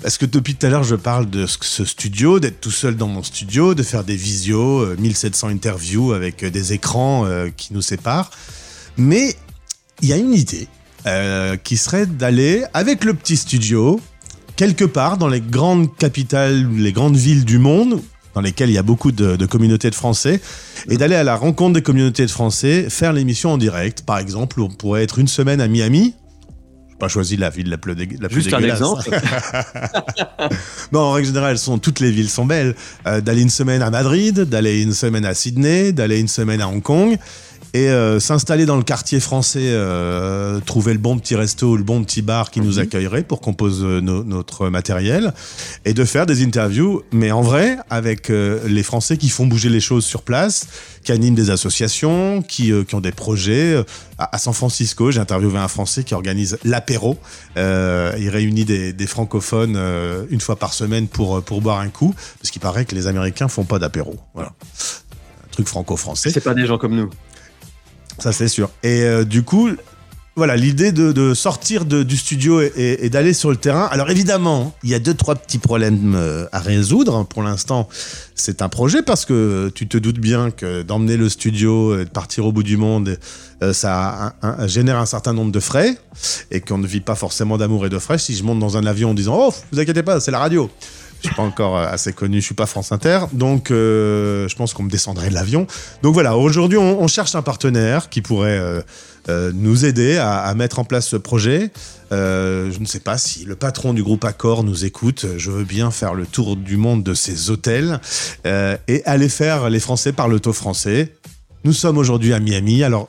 Parce 0.04 0.18
que 0.18 0.26
depuis 0.26 0.54
tout 0.54 0.66
à 0.66 0.68
l'heure, 0.68 0.84
je 0.84 0.96
parle 0.96 1.30
de 1.30 1.46
ce- 1.46 1.86
studio, 1.86 2.38
d'être 2.38 2.60
tout 2.60 2.70
seul 2.70 2.94
dans 2.94 3.08
mon 3.08 3.22
studio, 3.22 3.74
de 3.74 3.82
faire 3.82 4.04
des 4.04 4.16
visios, 4.16 4.80
euh, 4.82 4.96
1700 4.98 5.48
interviews 5.48 6.12
avec 6.12 6.42
euh, 6.42 6.50
des 6.50 6.74
écrans 6.74 7.24
euh, 7.24 7.48
qui 7.56 7.72
nous 7.72 7.80
séparent. 7.80 8.30
Mais 8.98 9.34
il 10.02 10.08
y 10.10 10.12
a 10.12 10.18
une 10.18 10.34
idée 10.34 10.68
euh, 11.06 11.56
qui 11.56 11.78
serait 11.78 12.04
d'aller 12.04 12.64
avec 12.74 13.02
le 13.02 13.14
petit 13.14 13.38
studio 13.38 13.98
quelque 14.56 14.84
part 14.84 15.16
dans 15.16 15.28
les 15.28 15.40
grandes 15.40 15.96
capitales, 15.96 16.68
les 16.76 16.92
grandes 16.92 17.16
villes 17.16 17.46
du 17.46 17.58
monde 17.58 18.02
dans 18.34 18.42
lesquelles 18.42 18.68
il 18.68 18.74
y 18.74 18.78
a 18.78 18.82
beaucoup 18.82 19.10
de, 19.10 19.36
de 19.36 19.46
communautés 19.46 19.88
de 19.88 19.94
Français, 19.94 20.40
et 20.90 20.96
d'aller 20.98 21.14
à 21.14 21.22
la 21.22 21.36
rencontre 21.36 21.72
des 21.74 21.82
communautés 21.82 22.26
de 22.26 22.30
Français, 22.32 22.90
faire 22.90 23.12
l'émission 23.14 23.52
en 23.52 23.58
direct. 23.58 24.02
Par 24.02 24.18
exemple, 24.18 24.60
on 24.60 24.68
pourrait 24.68 25.04
être 25.04 25.18
une 25.20 25.28
semaine 25.28 25.60
à 25.60 25.68
Miami. 25.68 26.14
Pas 27.04 27.08
choisi 27.08 27.36
la 27.36 27.50
ville 27.50 27.68
la 27.68 27.76
plus, 27.76 27.94
dé- 27.94 28.08
la 28.18 28.28
plus 28.28 28.36
Juste 28.42 28.54
un 28.54 28.60
dégueulasse. 28.60 28.78
exemple. 28.80 29.10
Non, 30.92 31.00
en 31.00 31.12
règle 31.12 31.26
générale, 31.26 31.58
sont, 31.58 31.78
toutes 31.78 32.00
les 32.00 32.10
villes 32.10 32.30
sont 32.30 32.46
belles. 32.46 32.74
Euh, 33.06 33.20
d'aller 33.20 33.42
une 33.42 33.50
semaine 33.50 33.82
à 33.82 33.90
Madrid, 33.90 34.40
d'aller 34.40 34.82
une 34.82 34.92
semaine 34.94 35.24
à 35.26 35.34
Sydney, 35.34 35.92
d'aller 35.92 36.18
une 36.18 36.28
semaine 36.28 36.60
à 36.62 36.68
Hong 36.68 36.82
Kong. 36.82 37.18
Et 37.76 37.88
euh, 37.88 38.20
s'installer 38.20 38.66
dans 38.66 38.76
le 38.76 38.84
quartier 38.84 39.18
français, 39.18 39.58
euh, 39.64 40.60
trouver 40.60 40.92
le 40.92 41.00
bon 41.00 41.18
petit 41.18 41.34
resto, 41.34 41.76
le 41.76 41.82
bon 41.82 42.04
petit 42.04 42.22
bar 42.22 42.52
qui 42.52 42.60
nous 42.60 42.78
accueillerait 42.78 43.24
pour 43.24 43.40
qu'on 43.40 43.52
pose 43.52 43.82
euh, 43.82 44.00
no- 44.00 44.22
notre 44.22 44.68
matériel, 44.68 45.34
et 45.84 45.92
de 45.92 46.04
faire 46.04 46.24
des 46.24 46.44
interviews, 46.44 47.02
mais 47.10 47.32
en 47.32 47.42
vrai, 47.42 47.76
avec 47.90 48.30
euh, 48.30 48.60
les 48.68 48.84
Français 48.84 49.16
qui 49.16 49.28
font 49.28 49.46
bouger 49.46 49.70
les 49.70 49.80
choses 49.80 50.04
sur 50.04 50.22
place, 50.22 50.68
qui 51.02 51.10
animent 51.10 51.34
des 51.34 51.50
associations, 51.50 52.42
qui, 52.42 52.70
euh, 52.70 52.84
qui 52.84 52.94
ont 52.94 53.00
des 53.00 53.10
projets. 53.10 53.84
À, 54.18 54.36
à 54.36 54.38
San 54.38 54.54
Francisco, 54.54 55.10
j'ai 55.10 55.18
interviewé 55.18 55.58
un 55.58 55.66
Français 55.66 56.04
qui 56.04 56.14
organise 56.14 56.58
l'apéro. 56.62 57.18
Euh, 57.56 58.14
il 58.20 58.28
réunit 58.28 58.64
des, 58.64 58.92
des 58.92 59.06
francophones 59.08 59.74
euh, 59.76 60.24
une 60.30 60.40
fois 60.40 60.54
par 60.54 60.74
semaine 60.74 61.08
pour, 61.08 61.42
pour 61.42 61.60
boire 61.60 61.80
un 61.80 61.88
coup, 61.88 62.14
parce 62.40 62.52
qu'il 62.52 62.62
paraît 62.62 62.84
que 62.84 62.94
les 62.94 63.08
Américains 63.08 63.48
font 63.48 63.64
pas 63.64 63.80
d'apéro. 63.80 64.14
Voilà. 64.32 64.50
Un 64.50 65.50
truc 65.50 65.66
franco-français. 65.66 66.30
C'est 66.30 66.40
pas 66.40 66.54
des 66.54 66.66
gens 66.66 66.78
comme 66.78 66.94
nous. 66.94 67.10
Ça, 68.24 68.32
c'est 68.32 68.48
sûr. 68.48 68.70
Et 68.82 69.02
euh, 69.02 69.26
du 69.26 69.42
coup, 69.42 69.68
voilà, 70.34 70.56
l'idée 70.56 70.92
de, 70.92 71.34
sortir 71.34 71.84
du 71.84 72.16
studio 72.16 72.62
et, 72.62 73.10
d'aller 73.10 73.34
sur 73.34 73.50
le 73.50 73.56
terrain. 73.56 73.86
Alors 73.90 74.08
évidemment, 74.08 74.74
il 74.82 74.88
y 74.88 74.94
a 74.94 74.98
deux, 74.98 75.12
trois 75.12 75.34
petits 75.34 75.58
problèmes 75.58 76.14
euh, 76.16 76.46
à 76.50 76.60
résoudre. 76.60 77.26
Pour 77.26 77.42
l'instant, 77.42 77.86
c'est 78.34 78.62
un 78.62 78.70
projet 78.70 79.02
parce 79.02 79.26
que 79.26 79.70
tu 79.74 79.86
te 79.88 79.98
doutes 79.98 80.20
bien 80.20 80.50
que 80.50 80.80
d'emmener 80.80 81.18
le 81.18 81.28
studio 81.28 82.00
et 82.00 82.06
de 82.06 82.08
partir 82.08 82.46
au 82.46 82.52
bout 82.52 82.62
du 82.62 82.78
monde, 82.78 83.18
euh, 83.62 83.74
ça 83.74 84.34
génère 84.64 84.96
un 84.96 85.06
certain 85.06 85.34
nombre 85.34 85.52
de 85.52 85.60
frais 85.60 85.94
et 86.50 86.62
qu'on 86.62 86.78
ne 86.78 86.86
vit 86.86 87.02
pas 87.02 87.16
forcément 87.16 87.58
d'amour 87.58 87.84
et 87.84 87.90
de 87.90 87.98
frais. 87.98 88.16
Si 88.16 88.34
je 88.34 88.42
monte 88.42 88.58
dans 88.58 88.78
un 88.78 88.86
avion 88.86 89.10
en 89.10 89.14
disant 89.14 89.36
«Oh, 89.38 89.54
vous 89.70 89.80
inquiétez 89.80 90.02
pas, 90.02 90.18
c'est 90.18 90.30
la 90.30 90.38
radio», 90.38 90.70
Je 91.24 91.30
suis 91.30 91.36
pas 91.36 91.42
encore 91.42 91.78
euh, 91.78 91.86
assez 91.86 92.12
connu, 92.12 92.42
je 92.42 92.44
suis 92.44 92.54
pas 92.54 92.66
France 92.66 92.92
Inter, 92.92 93.20
donc 93.32 93.70
euh, 93.70 94.46
je 94.46 94.54
pense 94.56 94.74
qu'on 94.74 94.82
me 94.82 94.90
descendrait 94.90 95.30
de 95.30 95.34
l'avion. 95.34 95.66
Donc 96.02 96.12
voilà, 96.12 96.36
aujourd'hui 96.36 96.76
on, 96.76 97.08
cherche 97.08 97.34
un 97.34 97.40
partenaire 97.40 98.10
qui 98.10 98.20
pourrait 98.20 98.60
euh, 99.30 99.50
nous 99.54 99.86
aider 99.86 100.18
à, 100.18 100.40
à 100.40 100.54
mettre 100.54 100.80
en 100.80 100.84
place 100.84 101.08
ce 101.08 101.16
projet. 101.16 101.70
Je 102.10 102.78
ne 102.78 102.84
sais 102.84 103.00
pas 103.00 103.16
si 103.16 103.46
le 103.46 103.56
patron 103.56 103.94
du 103.94 104.02
groupe 104.02 104.22
Accor 104.26 104.64
nous 104.64 104.84
écoute. 104.84 105.24
Je 105.38 105.50
veux 105.50 105.64
bien 105.64 105.90
faire 105.90 106.12
le 106.12 106.26
tour 106.26 106.56
du 106.56 106.76
monde 106.76 107.02
de 107.02 107.14
ces 107.14 107.50
hôtels 107.50 108.00
et 108.44 109.02
aller 109.06 109.30
faire 109.30 109.70
les 109.70 109.80
Français 109.80 110.12
par 110.12 110.28
le 110.28 110.40
taux 110.40 110.52
français. 110.52 111.14
Nous 111.64 111.72
sommes 111.72 111.96
aujourd'hui 111.96 112.34
à 112.34 112.40
Miami, 112.40 112.84
alors 112.84 113.08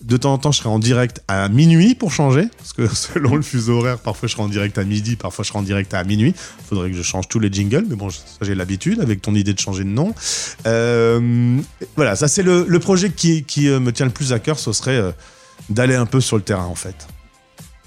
de 0.00 0.16
temps 0.16 0.32
en 0.32 0.38
temps, 0.38 0.52
je 0.52 0.58
serai 0.58 0.68
en 0.68 0.78
direct 0.78 1.22
à 1.26 1.48
minuit 1.48 1.94
pour 1.94 2.12
changer, 2.12 2.48
parce 2.56 2.72
que 2.72 2.86
selon 2.94 3.34
le 3.34 3.42
fuseau 3.42 3.78
horaire, 3.78 3.98
parfois 3.98 4.28
je 4.28 4.34
serai 4.34 4.42
en 4.42 4.48
direct 4.48 4.78
à 4.78 4.84
midi, 4.84 5.16
parfois 5.16 5.42
je 5.42 5.48
serai 5.48 5.58
en 5.58 5.62
direct 5.62 5.92
à 5.94 6.04
minuit. 6.04 6.34
Il 6.36 6.64
faudrait 6.68 6.90
que 6.90 6.96
je 6.96 7.02
change 7.02 7.28
tous 7.28 7.40
les 7.40 7.52
jingles, 7.52 7.86
mais 7.88 7.96
bon, 7.96 8.10
ça 8.10 8.22
j'ai 8.42 8.54
l'habitude 8.54 9.00
avec 9.00 9.22
ton 9.22 9.34
idée 9.34 9.54
de 9.54 9.58
changer 9.58 9.84
de 9.84 9.88
nom. 9.88 10.14
Euh, 10.66 11.58
voilà, 11.96 12.16
ça 12.16 12.28
c'est 12.28 12.42
le, 12.42 12.78
projet 12.78 13.10
qui, 13.10 13.42
qui, 13.42 13.68
euh, 13.68 13.80
me 13.80 13.92
tient 13.92 14.06
le 14.06 14.12
plus 14.12 14.32
à 14.32 14.38
cœur, 14.38 14.58
ce 14.58 14.72
serait 14.72 14.96
euh, 14.96 15.10
d'aller 15.68 15.96
un 15.96 16.06
peu 16.06 16.20
sur 16.20 16.36
le 16.36 16.42
terrain 16.42 16.66
en 16.66 16.76
fait. 16.76 17.08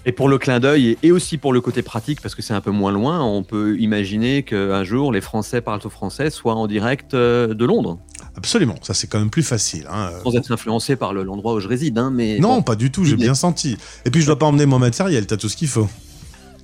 Et 0.06 0.12
pour 0.12 0.30
le 0.30 0.38
clin 0.40 0.60
d'œil 0.60 0.98
et- 1.04 1.12
aussi 1.12 1.38
pour 1.38 1.54
le 1.54 1.62
côté 1.62 1.84
pratique, 1.84 2.22
parce 2.22 2.34
que 2.34 2.42
c'est 2.42 2.54
un 2.56 2.62
peu 2.62 2.72
moins 2.72 2.92
loin, 2.92 3.22
on 3.24 3.44
peut 3.44 3.78
imaginer 3.80 4.42
qu'un 4.44 4.84
jour 4.84 5.12
les 5.12 5.22
Français 5.22 5.62
parlent 5.62 5.82
au 5.86 5.90
français 5.90 6.32
soient 6.32 6.56
en 6.56 6.66
direct 6.68 7.14
euh, 7.14 7.54
de 7.54 7.66
Londres, 7.66 8.00
Absolument, 8.36 8.76
ça 8.82 8.94
c'est 8.94 9.08
quand 9.08 9.20
même 9.20 9.30
plus 9.30 9.44
facile. 9.44 9.86
hein. 9.92 10.10
sans 10.24 10.34
être 10.36 10.52
influencé 10.52 10.96
par 10.96 11.14
le- 11.14 11.24
l'endroit 11.24 11.54
où 11.54 11.60
je 11.60 11.68
réside. 11.68 11.98
hein, 12.00 12.12
mais 12.14 12.40
Non, 12.40 12.56
bon. 12.58 12.62
pas 12.64 12.76
du 12.76 12.90
tout, 12.90 13.04
j'ai 13.06 13.18
bien 13.18 13.36
senti. 13.36 13.78
Et 14.06 14.10
puis 14.10 14.22
je 14.22 14.26
dois 14.26 14.40
pas 14.40 14.46
emmener 14.48 14.66
mon 14.66 14.80
matériel, 14.80 15.28
t'as 15.28 15.38
tout 15.38 15.50
ce 15.50 15.56
qu'il 15.58 15.68
faut. 15.68 15.88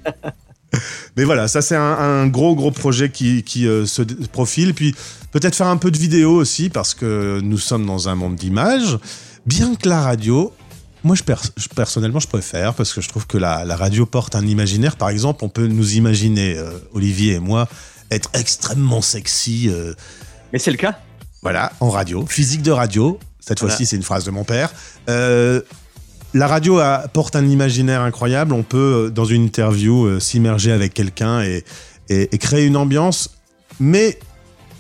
Mais 1.16 1.24
voilà, 1.24 1.48
ça 1.48 1.62
c'est 1.62 1.76
un, 1.76 1.82
un 1.82 2.28
gros 2.28 2.54
gros 2.56 2.72
projet 2.72 3.10
qui, 3.10 3.42
qui, 3.44 3.68
euh, 3.68 3.86
se 3.86 4.02
profile. 4.32 4.74
Puis 4.74 4.94
peut-être 5.32 5.56
faire 5.56 5.68
un 5.68 5.78
peu 5.78 5.92
de 5.92 5.98
vidéo 5.98 6.32
aussi 6.32 6.70
parce 6.70 6.94
que 6.94 7.40
nous 7.42 7.58
sommes 7.58 7.86
dans 7.86 8.10
un 8.10 8.16
monde 8.16 8.36
d'images. 8.36 8.98
Bien 9.46 9.76
que 9.76 9.88
la 9.90 10.02
radio, 10.02 10.52
moi 11.04 11.16
je, 11.16 11.24
pers- 11.24 11.42
je- 11.58 11.68
personnellement 11.70 12.20
je 12.20 12.28
préfère 12.28 12.74
parce 12.74 12.94
que 12.94 13.02
je 13.02 13.10
trouve 13.10 13.28
que 13.28 13.38
la, 13.38 13.66
la 13.66 13.76
radio 13.76 14.06
porte 14.06 14.36
un 14.36 14.46
imaginaire. 14.46 14.96
Par 14.98 15.10
exemple, 15.10 15.44
on 15.44 15.50
peut 15.50 15.68
nous 15.68 15.96
imaginer, 15.96 16.58
euh, 16.58 16.72
Olivier 16.94 17.34
et 17.36 17.40
moi, 17.40 17.68
être 18.12 18.30
extrêmement 18.34 19.02
sexy. 19.02 19.70
euh, 19.70 19.94
Mais 20.54 20.60
c'est 20.60 20.72
le 20.72 20.78
cas. 20.78 20.98
voilà, 21.42 21.72
en 21.80 21.90
radio, 21.90 22.26
physique 22.28 22.62
de 22.62 22.72
radio. 22.72 23.20
Cette 23.40 23.60
Voilà. 23.60 23.74
fois-ci, 23.76 23.86
c'est 23.86 23.96
une 23.96 24.04
phrase 24.04 24.26
de 24.26 24.32
mon 24.32 24.44
père. 24.44 24.72
Euh, 25.10 25.62
la 26.34 26.48
radio 26.48 26.80
apporte 26.80 27.36
un 27.38 27.46
imaginaire 27.48 28.02
incroyable. 28.02 28.52
On 28.54 28.64
peut, 28.64 29.12
dans 29.14 29.24
une 29.26 29.44
interview, 29.46 30.20
s'immerger 30.20 30.72
avec 30.74 30.94
quelqu'un 30.94 31.42
et, 31.42 31.64
et- 32.10 32.34
et 32.36 32.38
créer 32.38 32.66
une 32.66 32.76
ambiance. 32.76 33.30
Mais 33.80 34.20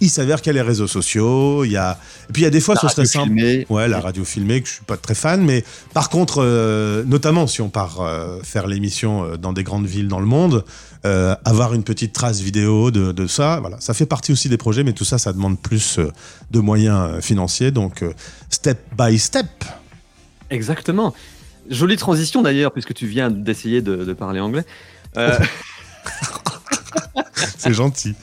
il 0.01 0.09
s'avère 0.09 0.41
qu'il 0.41 0.47
y 0.53 0.57
a 0.57 0.61
les 0.61 0.67
réseaux 0.67 0.87
sociaux. 0.87 1.63
Il 1.63 1.71
y 1.71 1.77
a... 1.77 1.97
Et 2.29 2.33
puis, 2.33 2.41
il 2.41 2.45
y 2.45 2.47
a 2.47 2.51
des 2.51 2.59
fois, 2.61 2.75
La 2.75 2.81
ce 2.81 2.87
serait 2.89 3.01
radio 3.03 3.11
simple. 3.21 3.33
filmée. 3.35 3.65
Ouais, 3.69 3.87
la 3.87 3.99
radio 3.99 4.23
filmée, 4.23 4.61
que 4.61 4.67
je 4.67 4.73
suis 4.75 4.83
pas 4.85 4.97
très 4.97 5.15
fan. 5.15 5.43
Mais 5.43 5.63
par 5.93 6.09
contre, 6.09 6.41
euh, 6.43 7.03
notamment 7.05 7.47
si 7.47 7.61
on 7.61 7.69
part 7.69 8.01
euh, 8.01 8.39
faire 8.43 8.67
l'émission 8.67 9.23
euh, 9.23 9.37
dans 9.37 9.53
des 9.53 9.63
grandes 9.63 9.85
villes 9.87 10.07
dans 10.07 10.19
le 10.19 10.25
monde, 10.25 10.63
euh, 11.05 11.35
avoir 11.45 11.73
une 11.73 11.83
petite 11.83 12.13
trace 12.13 12.41
vidéo 12.41 12.91
de, 12.91 13.11
de 13.11 13.27
ça, 13.27 13.59
voilà, 13.61 13.77
ça 13.79 13.93
fait 13.93 14.05
partie 14.05 14.31
aussi 14.31 14.49
des 14.49 14.57
projets, 14.57 14.83
mais 14.83 14.93
tout 14.93 15.05
ça, 15.05 15.17
ça 15.17 15.31
demande 15.33 15.59
plus 15.59 15.99
de 16.51 16.59
moyens 16.59 17.21
financiers. 17.23 17.71
Donc, 17.71 18.03
euh, 18.03 18.13
step 18.49 18.79
by 18.97 19.17
step. 19.17 19.45
Exactement. 20.49 21.13
Jolie 21.69 21.97
transition 21.97 22.41
d'ailleurs, 22.41 22.71
puisque 22.71 22.93
tu 22.93 23.07
viens 23.07 23.29
d'essayer 23.29 23.81
de, 23.81 23.97
de 23.97 24.13
parler 24.13 24.39
anglais. 24.39 24.65
Euh, 25.17 25.37
C'est 27.57 27.73
gentil. 27.73 28.15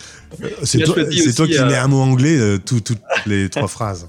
Euh, 0.42 0.48
C'est 0.64 0.78
toi, 0.82 1.46
qui 1.46 1.58
euh, 1.58 1.66
mets 1.66 1.76
un 1.76 1.88
mot 1.88 2.00
anglais 2.00 2.36
euh, 2.38 2.58
tout- 2.58 2.80
toutes 2.80 3.00
les 3.26 3.48
trois 3.48 3.68
phrases. 3.76 4.08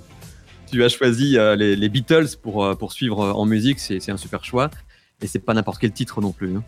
tu 0.72 0.84
as 0.84 0.90
choisi 0.90 1.38
euh, 1.38 1.56
les, 1.56 1.76
les 1.76 1.90
Beatles 1.90 2.28
pour, 2.42 2.64
euh, 2.66 2.76
pour 2.76 2.92
suivre 2.94 3.22
euh, 3.22 3.32
en 3.32 3.46
musique, 3.46 3.80
c'est 3.80 4.10
un 4.10 4.18
super 4.18 4.44
choix. 4.44 4.70
Et 5.22 5.28
c'est 5.28 5.40
pas 5.40 5.54
n'importe 5.54 5.80
quel 5.80 5.94
titre 5.94 6.20
non 6.20 6.34
plus. 6.34 6.58
hein. 6.58 6.64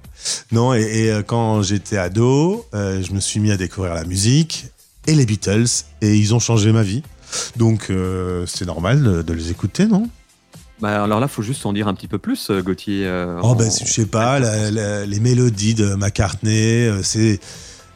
Non, 0.53 0.73
et, 0.73 0.81
et, 0.81 1.11
euh, 1.11 1.21
quand 1.21 1.61
j'étais 1.63 1.97
ado, 1.97 2.65
euh, 2.73 3.03
je 3.03 3.11
me 3.11 3.19
suis 3.19 3.41
mis 3.41 3.51
à 3.51 3.57
découvrir 3.57 3.93
la 3.93 4.05
musique 4.05 4.67
et 5.05 5.15
les 5.15 5.25
Beatles, 5.25 5.65
et 6.01 6.15
ils 6.15 6.33
ont 6.33 6.39
changé 6.39 6.71
ma 6.71 6.81
vie. 6.83 7.03
Donc, 7.57 7.87
euh, 7.89 8.45
c'est 8.45 8.65
normal 8.65 9.03
de, 9.03 9.21
de 9.21 9.33
les 9.33 9.51
écouter, 9.51 9.85
non? 9.85 10.09
Bah, 10.79 11.03
alors 11.03 11.19
là, 11.19 11.27
faut 11.27 11.41
juste 11.41 11.65
en 11.65 11.73
dire 11.73 11.89
un 11.89 11.93
petit 11.93 12.07
peu 12.07 12.19
plus, 12.19 12.49
euh, 12.49 12.61
Gauthier. 12.61 13.05
euh, 13.05 13.37
Oh, 13.43 13.47
en- 13.47 13.55
ben, 13.55 13.69
je 13.69 13.91
sais 13.91 14.05
pas, 14.05 14.39
la- 14.39 14.71
la- 14.71 15.05
les 15.05 15.19
mélodies 15.19 15.73
de 15.73 15.95
McCartney, 15.95 16.87
euh, 16.87 17.03
c'est 17.03 17.39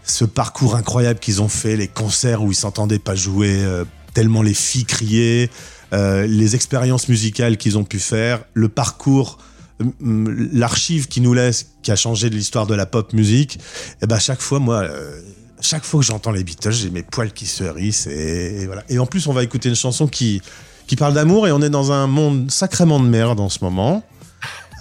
ce 0.04 0.26
parcours 0.26 0.76
incroyable 0.76 1.20
qu'ils 1.20 1.42
ont 1.42 1.48
fait, 1.48 1.76
les 1.76 1.88
concerts 1.88 2.44
où 2.44 2.52
ils 2.52 2.56
s'entendaient 2.56 3.00
pas 3.00 3.16
jouer, 3.16 3.64
euh, 3.64 3.86
tellement 4.14 4.42
les 4.42 4.54
filles 4.54 4.86
criaient, 4.86 5.50
euh, 5.94 6.26
les 6.26 6.56
expériences 6.56 7.10
musicales 7.10 7.58
qu'ils 7.58 7.78
ont 7.78 7.84
pu 7.84 8.00
faire, 8.00 8.44
le 8.54 8.70
parcours, 8.70 9.38
euh, 9.82 10.50
l'archive 10.54 11.08
qui 11.08 11.22
nous 11.22 11.34
laisse, 11.34 11.72
qui 11.82 11.92
a 11.92 11.96
changé 11.96 12.30
de 12.30 12.36
l'histoire 12.36 12.68
de 12.68 12.76
la 12.76 12.86
pop 12.86 13.14
musique. 13.14 13.60
Et 14.02 14.08
ben, 14.08 14.20
chaque 14.20 14.42
fois, 14.42 14.60
moi, 14.60 14.84
euh, 14.84 15.22
chaque 15.60 15.84
fois 15.84 16.00
que 16.00 16.06
j'entends 16.06 16.32
les 16.32 16.44
Beatles, 16.44 16.72
j'ai 16.72 16.90
mes 16.90 17.04
poils 17.04 17.34
qui 17.34 17.46
se 17.46 17.64
hérissent 17.64 18.08
et, 18.08 18.62
et 18.62 18.66
voilà. 18.66 18.84
Et 18.90 19.00
en 19.00 19.06
plus, 19.06 19.28
on 19.28 19.34
va 19.34 19.44
écouter 19.44 19.70
une 19.70 19.76
chanson 19.76 20.08
qui, 20.08 20.42
qui 20.88 20.96
parle 20.96 21.14
d'amour 21.14 21.48
et 21.48 21.52
on 21.52 21.62
est 21.62 21.70
dans 21.70 21.92
un 21.92 22.08
monde 22.08 22.50
sacrément 22.50 23.00
de 23.00 23.08
merde 23.08 23.40
en 23.40 23.50
ce 23.50 23.60
moment. 23.64 24.04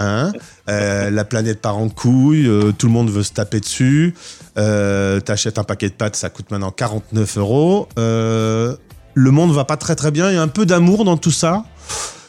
Hein 0.01 0.32
Euh, 0.68 1.11
la 1.11 1.24
planète 1.24 1.61
part 1.61 1.76
en 1.76 1.88
couille, 1.88 2.46
euh, 2.46 2.72
tout 2.72 2.86
le 2.86 2.92
monde 2.92 3.11
veut 3.11 3.22
se 3.22 3.32
taper 3.32 3.61
dessus. 3.61 4.14
Euh, 4.57 5.20
T'achètes 5.20 5.59
un 5.59 5.64
paquet 5.64 5.88
de 5.88 5.94
pâtes, 5.94 6.16
ça 6.16 6.30
coûte 6.30 6.51
maintenant 6.51 6.70
49 6.70 7.36
euros. 7.38 7.88
Le 7.96 9.30
monde 9.32 9.53
va 9.53 9.64
pas 9.64 9.76
très 9.76 9.96
très 9.96 10.11
bien. 10.11 10.30
Il 10.30 10.34
y 10.34 10.38
a 10.38 10.42
un 10.42 10.48
peu 10.48 10.64
d'amour 10.66 11.05
dans 11.05 11.16
tout 11.16 11.32
ça. 11.32 11.64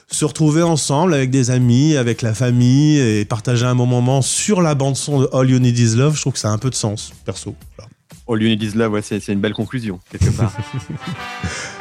Se 0.10 0.26
retrouver 0.26 0.62
ensemble 0.62 1.14
avec 1.14 1.30
des 1.30 1.52
amis, 1.52 1.96
avec 1.96 2.22
la 2.22 2.34
famille 2.34 3.00
et 3.00 3.24
partager 3.24 3.66
un 3.66 3.76
bon 3.76 3.86
moment 3.86 4.22
sur 4.22 4.62
la 4.62 4.76
bande 4.76 4.98
son 4.98 5.22
de 5.22 5.30
All 5.32 5.50
You 5.50 5.60
Need 5.60 5.80
Is 5.80 5.96
Love, 5.96 6.16
je 6.16 6.22
trouve 6.22 6.34
que 6.34 6.40
ça 6.40 6.50
a 6.50 6.52
un 6.52 6.58
peu 6.58 6.70
de 6.70 6.76
sens, 6.76 7.14
perso. 7.24 7.56
Voilà. 7.78 7.90
All 8.28 8.42
You 8.42 8.50
Need 8.50 8.62
Is 8.62 8.78
Love, 8.78 8.92
ouais, 8.92 9.02
c'est 9.02 9.26
une 9.30 9.40
belle 9.40 9.54
conclusion, 9.54 10.02
quelque 10.12 10.32
part. 10.32 10.52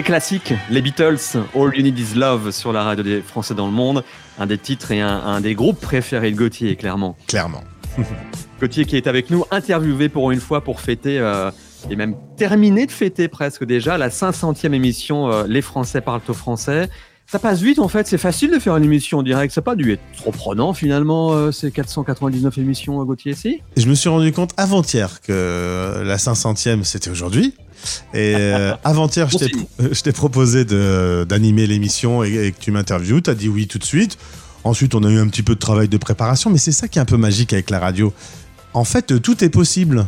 Quel 0.00 0.06
classique, 0.06 0.54
les 0.70 0.80
Beatles, 0.80 1.18
All 1.54 1.76
You 1.76 1.82
Need 1.82 1.98
Is 1.98 2.14
Love 2.14 2.52
sur 2.52 2.72
la 2.72 2.84
radio 2.84 3.04
des 3.04 3.20
Français 3.20 3.52
dans 3.52 3.66
le 3.66 3.72
monde, 3.72 4.02
un 4.38 4.46
des 4.46 4.56
titres 4.56 4.92
et 4.92 5.02
un, 5.02 5.10
un 5.10 5.42
des 5.42 5.54
groupes 5.54 5.78
préférés 5.78 6.30
de 6.30 6.36
Gauthier, 6.36 6.74
clairement. 6.74 7.18
Clairement. 7.28 7.62
Gauthier 8.62 8.86
qui 8.86 8.96
est 8.96 9.06
avec 9.06 9.28
nous, 9.28 9.44
interviewé 9.50 10.08
pour 10.08 10.30
une 10.30 10.40
fois 10.40 10.64
pour 10.64 10.80
fêter, 10.80 11.18
euh, 11.18 11.50
et 11.90 11.96
même 11.96 12.16
terminé 12.38 12.86
de 12.86 12.92
fêter 12.92 13.28
presque 13.28 13.64
déjà, 13.64 13.98
la 13.98 14.08
500e 14.08 14.72
émission 14.72 15.30
euh, 15.30 15.44
Les 15.46 15.60
Français 15.60 16.00
parlent 16.00 16.22
au 16.28 16.32
français. 16.32 16.88
Ça 17.30 17.38
passe 17.38 17.60
vite 17.60 17.78
en 17.78 17.88
fait, 17.88 18.06
c'est 18.06 18.18
facile 18.18 18.50
de 18.50 18.58
faire 18.58 18.76
une 18.76 18.84
émission 18.84 19.18
en 19.18 19.22
direct, 19.22 19.52
ça 19.52 19.60
n'a 19.60 19.64
pas 19.66 19.76
dû 19.76 19.92
être 19.92 20.02
trop 20.16 20.32
prenant 20.32 20.72
finalement 20.72 21.32
euh, 21.32 21.52
ces 21.52 21.70
499 21.70 22.56
émissions 22.56 23.02
euh, 23.02 23.04
Gauthier. 23.04 23.36
Et 23.44 23.60
je 23.76 23.86
me 23.86 23.94
suis 23.94 24.08
rendu 24.08 24.32
compte 24.32 24.52
avant-hier 24.56 25.20
que 25.20 26.02
la 26.02 26.16
500e 26.16 26.84
c'était 26.84 27.10
aujourd'hui. 27.10 27.54
Et 28.14 28.34
euh, 28.36 28.74
avant-hier, 28.84 29.28
je 29.30 29.38
t'ai 29.38 29.50
t'ai 30.02 30.12
proposé 30.12 30.64
d'animer 30.64 31.66
l'émission 31.66 32.22
et, 32.24 32.46
et 32.46 32.52
que 32.52 32.60
tu 32.60 32.70
m'interviewes. 32.70 33.22
Tu 33.22 33.30
as 33.30 33.34
dit 33.34 33.48
oui 33.48 33.66
tout 33.66 33.78
de 33.78 33.84
suite. 33.84 34.18
Ensuite, 34.64 34.94
on 34.94 35.02
a 35.04 35.10
eu 35.10 35.18
un 35.18 35.28
petit 35.28 35.42
peu 35.42 35.54
de 35.54 35.60
travail 35.60 35.88
de 35.88 35.96
préparation, 35.96 36.50
mais 36.50 36.58
c'est 36.58 36.72
ça 36.72 36.86
qui 36.88 36.98
est 36.98 37.02
un 37.02 37.06
peu 37.06 37.16
magique 37.16 37.52
avec 37.52 37.70
la 37.70 37.78
radio. 37.78 38.12
En 38.74 38.84
fait, 38.84 39.12
euh, 39.12 39.18
tout 39.18 39.42
est 39.42 39.48
possible. 39.48 40.06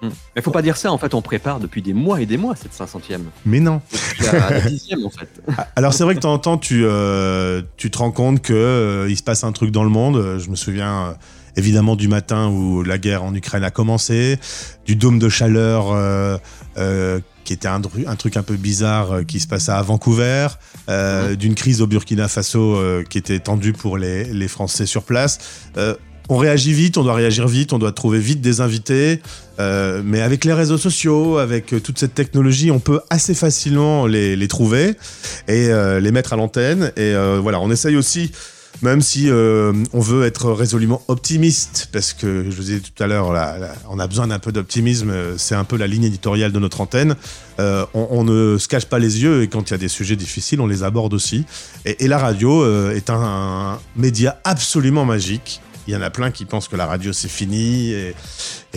Hmm. 0.00 0.10
Mais 0.36 0.42
faut 0.42 0.52
pas 0.52 0.62
dire 0.62 0.76
ça, 0.76 0.92
en 0.92 0.98
fait 0.98 1.12
on 1.12 1.22
prépare 1.22 1.58
depuis 1.58 1.82
des 1.82 1.92
mois 1.92 2.20
et 2.20 2.26
des 2.26 2.36
mois 2.36 2.54
cette 2.54 2.72
500e. 2.72 3.18
Mais 3.44 3.58
non. 3.58 3.80
La, 4.20 4.50
la 4.50 4.60
dixième 4.60 5.04
en 5.04 5.10
fait. 5.10 5.28
Alors 5.76 5.92
c'est 5.92 6.04
vrai 6.04 6.14
que 6.14 6.20
de 6.20 6.22
temps 6.22 6.34
en 6.34 6.38
temps, 6.38 6.56
tu, 6.56 6.84
euh, 6.84 7.62
tu 7.76 7.90
te 7.90 7.98
rends 7.98 8.12
compte 8.12 8.40
que 8.40 8.52
euh, 8.52 9.10
il 9.10 9.16
se 9.16 9.24
passe 9.24 9.42
un 9.42 9.50
truc 9.50 9.72
dans 9.72 9.82
le 9.82 9.90
monde. 9.90 10.16
Euh, 10.16 10.38
Je 10.38 10.50
me 10.50 10.56
souviens 10.56 11.06
euh, 11.06 11.12
évidemment 11.58 11.96
du 11.96 12.08
matin 12.08 12.48
où 12.48 12.82
la 12.82 12.98
guerre 12.98 13.24
en 13.24 13.34
Ukraine 13.34 13.64
a 13.64 13.70
commencé, 13.70 14.38
du 14.86 14.96
dôme 14.96 15.18
de 15.18 15.28
chaleur 15.28 15.92
euh, 15.92 16.38
euh, 16.78 17.20
qui 17.44 17.52
était 17.52 17.68
un, 17.68 17.80
truc 17.80 18.36
un 18.36 18.42
peu 18.42 18.56
bizarre 18.56 19.12
euh, 19.12 19.22
qui 19.24 19.40
se 19.40 19.46
passait 19.46 19.72
à 19.72 19.82
Vancouver, 19.82 20.48
d'une 21.38 21.54
crise 21.54 21.82
au 21.82 21.86
Burkina 21.86 22.28
Faso 22.28 22.78
qui 23.10 23.18
était 23.18 23.40
tendue 23.40 23.72
pour 23.74 23.98
les, 23.98 24.24
les 24.24 24.48
Français 24.48 24.86
sur 24.86 25.02
place. 25.02 25.38
On 26.30 26.36
réagit 26.36 26.74
vite, 26.74 26.98
on 26.98 27.04
doit 27.04 27.14
réagir 27.14 27.48
vite, 27.48 27.72
on 27.72 27.78
doit 27.78 27.92
trouver 27.92 28.18
vite 28.18 28.42
des 28.42 28.60
invités. 28.60 29.20
Euh, 29.60 30.02
mais 30.04 30.20
avec 30.20 30.44
les 30.44 30.52
réseaux 30.52 30.76
sociaux, 30.76 31.38
avec 31.38 31.74
toute 31.82 31.98
cette 31.98 32.14
technologie, 32.14 32.70
on 32.70 32.80
peut 32.80 33.00
assez 33.08 33.34
facilement 33.34 34.06
les, 34.06 34.36
les 34.36 34.48
trouver 34.48 34.90
et 35.48 35.68
euh, 35.68 36.00
les 36.00 36.12
mettre 36.12 36.34
à 36.34 36.36
l'antenne. 36.36 36.92
Et 36.96 37.14
euh, 37.14 37.40
voilà, 37.42 37.60
on 37.60 37.70
essaye 37.70 37.96
aussi, 37.96 38.30
même 38.82 39.00
si 39.00 39.28
euh, 39.28 39.72
on 39.92 40.00
veut 40.00 40.24
être 40.24 40.52
résolument 40.52 41.02
optimiste, 41.08 41.88
parce 41.92 42.12
que 42.12 42.44
je 42.48 42.56
vous 42.56 42.62
disais 42.62 42.80
tout 42.80 43.02
à 43.02 43.06
l'heure, 43.06 43.28
on 43.88 43.98
a 43.98 44.06
besoin 44.06 44.28
d'un 44.28 44.38
peu 44.38 44.52
d'optimisme. 44.52 45.10
euh, 45.10 45.34
C'est 45.36 45.54
un 45.54 45.64
peu 45.64 45.76
la 45.76 45.86
ligne 45.86 46.04
éditoriale 46.04 46.52
de 46.52 46.58
notre 46.58 46.80
antenne. 46.80 47.16
Euh, 47.58 47.84
on, 47.94 48.22
ne 48.22 48.56
se 48.56 48.68
cache 48.68 48.86
pas 48.86 48.98
les 48.98 49.22
yeux 49.22 49.42
et 49.42 49.48
quand 49.48 49.68
il 49.68 49.72
y 49.72 49.74
a 49.74 49.78
des 49.78 49.88
sujets 49.88 50.16
difficiles, 50.16 50.60
on 50.60 50.66
les 50.66 50.84
aborde 50.84 51.12
aussi. 51.12 51.44
Et, 51.84 52.06
la 52.06 52.18
radio 52.18 52.64
est 52.90 53.10
un, 53.10 53.78
média 53.96 54.40
absolument 54.44 55.04
magique. 55.04 55.60
Il 55.86 55.94
y 55.94 55.96
en 55.96 56.02
a 56.02 56.10
plein 56.10 56.30
qui 56.30 56.44
pensent 56.44 56.68
que 56.68 56.76
la 56.76 56.86
radio 56.86 57.12
c'est 57.12 57.28
fini 57.28 57.92
et, 57.92 58.14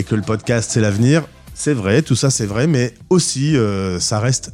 que 0.04 0.16
le 0.16 0.22
podcast 0.22 0.72
c'est 0.74 0.82
l'avenir. 0.82 1.24
C'est 1.54 1.74
vrai, 1.74 2.02
tout 2.02 2.16
ça 2.16 2.30
c'est 2.32 2.46
vrai, 2.46 2.66
mais 2.68 2.94
aussi 3.10 3.56
ça 4.00 4.20
reste 4.20 4.52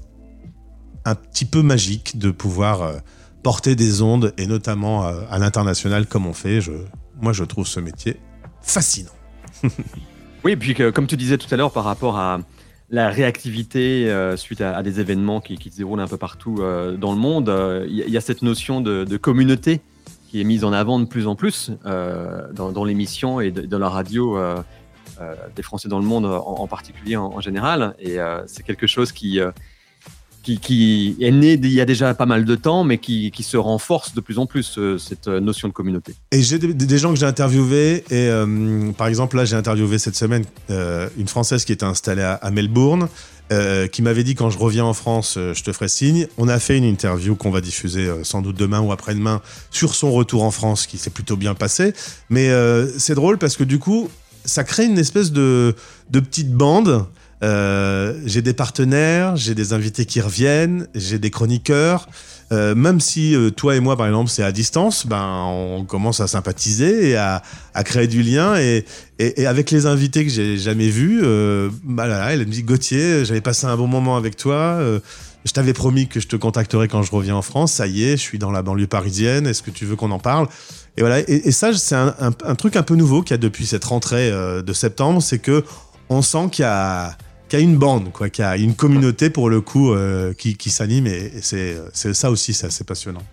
un 1.05 1.15
petit 1.15 1.45
peu 1.45 1.61
magique 1.61 2.17
de 2.19 2.31
pouvoir 2.31 2.91
porter 3.43 3.75
des 3.75 4.01
ondes 4.01 4.33
et 4.37 4.47
notamment 4.47 5.05
euh, 5.05 5.21
à 5.29 5.39
l'international 5.39 6.05
comme 6.05 6.25
on 6.25 6.33
fait. 6.33 6.61
Je, 6.61 6.71
moi 7.21 7.33
je 7.33 7.43
trouve 7.43 7.67
ce 7.67 7.79
métier 7.79 8.19
fascinant. 8.61 9.11
Oui, 10.43 10.51
et 10.51 10.55
puis 10.55 10.75
comme 10.75 11.07
tu 11.07 11.17
disais 11.17 11.37
tout 11.37 11.47
à 11.51 11.57
l'heure 11.57 11.71
par 11.71 11.83
rapport 11.83 12.17
à 12.17 12.39
la 12.89 13.09
réactivité 13.09 14.09
euh, 14.09 14.37
suite 14.37 14.61
à, 14.61 14.81
des 14.83 15.01
événements 15.01 15.41
qui, 15.41 15.57
qui 15.57 15.71
se 15.71 15.77
déroulent 15.77 15.99
un 15.99 16.07
peu 16.07 16.15
partout 16.15 16.57
euh, 16.59 16.95
dans 16.95 17.11
le 17.11 17.17
monde, 17.17 17.51
il 17.89 17.95
y, 17.95 18.15
a- 18.15 18.21
cette 18.21 18.43
notion 18.43 18.79
de, 18.79 19.17
communauté 19.17 19.81
qui 20.29 20.39
est 20.39 20.43
mise 20.45 20.63
en 20.63 20.71
avant 20.71 20.99
de 20.99 21.05
plus 21.05 21.27
en 21.27 21.35
plus 21.35 21.71
dans, 21.83 22.85
l'émission 22.85 23.41
et 23.41 23.51
dans 23.51 23.79
la 23.79 23.89
radio 23.89 24.37
des 25.55 25.63
Français 25.63 25.89
dans 25.89 25.99
le 25.99 26.05
monde 26.05 26.25
en, 26.25 26.67
particulier 26.67 27.17
en, 27.17 27.41
général. 27.41 27.95
Et 27.99 28.17
c'est 28.45 28.63
quelque 28.63 28.87
chose 28.87 29.11
qui, 29.11 29.41
qui, 30.55 31.17
est 31.19 31.31
né 31.31 31.53
il 31.53 31.73
y 31.73 31.81
a 31.81 31.85
déjà 31.85 32.13
pas 32.13 32.25
mal 32.25 32.45
de 32.45 32.55
temps, 32.55 32.83
mais 32.83 32.97
qui, 32.97 33.31
qui 33.31 33.43
se 33.43 33.57
renforce 33.57 34.13
de 34.13 34.21
plus 34.21 34.39
en 34.39 34.45
plus, 34.45 34.77
euh, 34.77 34.97
cette 34.97 35.27
euh, 35.27 35.39
notion 35.39 35.67
de 35.67 35.73
communauté. 35.73 36.13
Et 36.31 36.41
j'ai 36.41 36.57
des, 36.57 36.97
gens 36.97 37.13
que 37.13 37.19
j'ai 37.19 37.25
interviewés. 37.25 38.03
Et 38.09 38.29
euh, 38.29 38.91
par 38.93 39.07
exemple, 39.07 39.35
là, 39.35 39.45
j'ai 39.45 39.55
interviewé 39.55 39.97
cette 39.99 40.15
semaine 40.15 40.45
une 40.69 41.27
Française 41.27 41.65
qui 41.65 41.73
était 41.73 41.85
installée 41.85 42.21
à, 42.21 42.51
Melbourne, 42.51 43.09
qui 43.91 44.01
m'avait 44.01 44.23
dit 44.23 44.35
quand 44.35 44.49
je 44.49 44.57
reviens 44.57 44.85
en 44.85 44.93
France, 44.93 45.37
je 45.37 45.63
te 45.63 45.71
ferai 45.71 45.87
signe. 45.87 46.27
On 46.37 46.47
a 46.47 46.59
fait 46.59 46.77
une 46.77 46.83
interview 46.83 47.35
qu'on 47.35 47.51
va 47.51 47.61
diffuser 47.61 48.09
sans 48.23 48.41
doute 48.41 48.57
demain 48.57 48.79
ou 48.81 48.91
après-demain 48.91 49.41
sur 49.71 49.95
son 49.95 50.11
retour 50.11 50.43
en 50.43 50.51
France, 50.51 50.87
qui 50.87 50.97
s'est 50.97 51.09
plutôt 51.09 51.35
bien 51.37 51.55
passé. 51.55 51.93
Mais 52.29 52.49
c'est 52.97 53.15
drôle 53.15 53.37
parce 53.37 53.57
que 53.57 53.63
du 53.63 53.79
coup, 53.79 54.09
ça 54.45 54.63
crée 54.63 54.85
une 54.85 54.99
espèce 54.99 55.31
de, 55.31 55.75
de 56.09 56.19
petite 56.19 56.53
bande. 56.53 57.05
Euh, 57.43 58.19
j'ai 58.25 58.41
des 58.41 58.53
partenaires, 58.53 59.35
j'ai 59.35 59.53
des 59.53 59.73
invités 59.73 60.05
qui 60.05 60.21
reviennent, 60.21 60.87
j'ai 60.95 61.19
des 61.19 61.29
chroniqueurs. 61.29 62.07
Euh, 62.53 62.75
même 62.75 63.01
si 63.01 63.35
euh, 63.35 63.51
toi 63.51 63.75
et 63.75 63.81
moi, 63.81 63.97
par 63.97 64.07
exemple, 64.07 64.29
c'est 64.29 64.43
à 64.43 64.53
distance, 64.53 65.05
ben, 65.05 65.43
on 65.47 65.83
commence 65.83 66.21
à 66.21 66.27
sympathiser 66.27 67.09
et 67.09 67.17
à, 67.17 67.41
créer 67.83 68.07
du 68.07 68.23
lien. 68.23 68.55
Et, 68.57 68.85
avec 69.45 69.71
les 69.71 69.85
invités 69.85 70.23
que 70.23 70.31
j'ai 70.31 70.57
jamais 70.57 70.89
vus, 70.89 71.21
bah 71.83 72.07
là, 72.07 72.19
là, 72.19 72.33
elle 72.33 72.39
me 72.39 72.51
dit 72.51 72.63
Gauthier, 72.63 73.25
j'avais 73.25 73.41
passé 73.41 73.65
un 73.65 73.75
bon 73.75 73.87
moment 73.87 74.15
avec 74.15 74.35
toi. 74.35 74.79
je 75.43 75.51
t'avais 75.51 75.73
promis 75.73 76.07
que 76.07 76.19
je 76.19 76.27
te 76.27 76.35
contacterais 76.35 76.87
quand 76.87 77.03
je 77.03 77.11
reviens 77.11 77.35
en 77.35 77.41
France. 77.41 77.73
Ça 77.73 77.87
y 77.87 78.03
est, 78.03 78.11
je 78.11 78.21
suis 78.21 78.39
dans 78.39 78.51
la 78.51 78.61
banlieue 78.61 78.87
parisienne. 78.87 79.47
Est-ce 79.47 79.63
que 79.63 79.71
tu 79.71 79.85
veux 79.85 79.95
qu'on 79.95 80.11
en 80.11 80.19
parle? 80.19 80.47
Et 80.97 81.01
voilà. 81.01 81.19
Et, 81.27 81.51
ça, 81.51 81.73
c'est 81.73 81.95
un, 81.95 82.55
truc 82.55 82.75
un 82.75 82.83
peu 82.83 82.95
nouveau 82.95 83.21
qu'il 83.21 83.31
y 83.31 83.35
a 83.35 83.37
depuis 83.37 83.65
cette 83.65 83.85
rentrée 83.85 84.31
de 84.31 84.73
septembre, 84.73 85.21
c'est 85.21 85.39
que 85.39 85.63
on 86.09 86.21
sent 86.21 86.49
qu'il 86.51 86.63
y 86.63 86.65
a 86.65 87.17
qu'il 87.47 87.59
y 87.59 87.61
a 87.61 87.65
une 87.65 87.77
bande, 87.77 88.11
quoi, 88.11 88.29
qu'il 88.29 88.43
y 88.43 88.47
a 88.47 88.57
une 88.57 88.75
communauté 88.75 89.29
pour 89.29 89.49
le 89.49 89.61
coup 89.61 89.91
euh, 89.93 90.33
qui, 90.33 90.55
qui 90.57 90.69
s'anime 90.69 91.07
et, 91.07 91.31
et 91.37 91.41
c'est 91.41 91.77
c'est 91.93 92.13
ça 92.13 92.29
aussi, 92.31 92.53
c'est 92.53 92.67
assez 92.67 92.83
passionnant. 92.83 93.23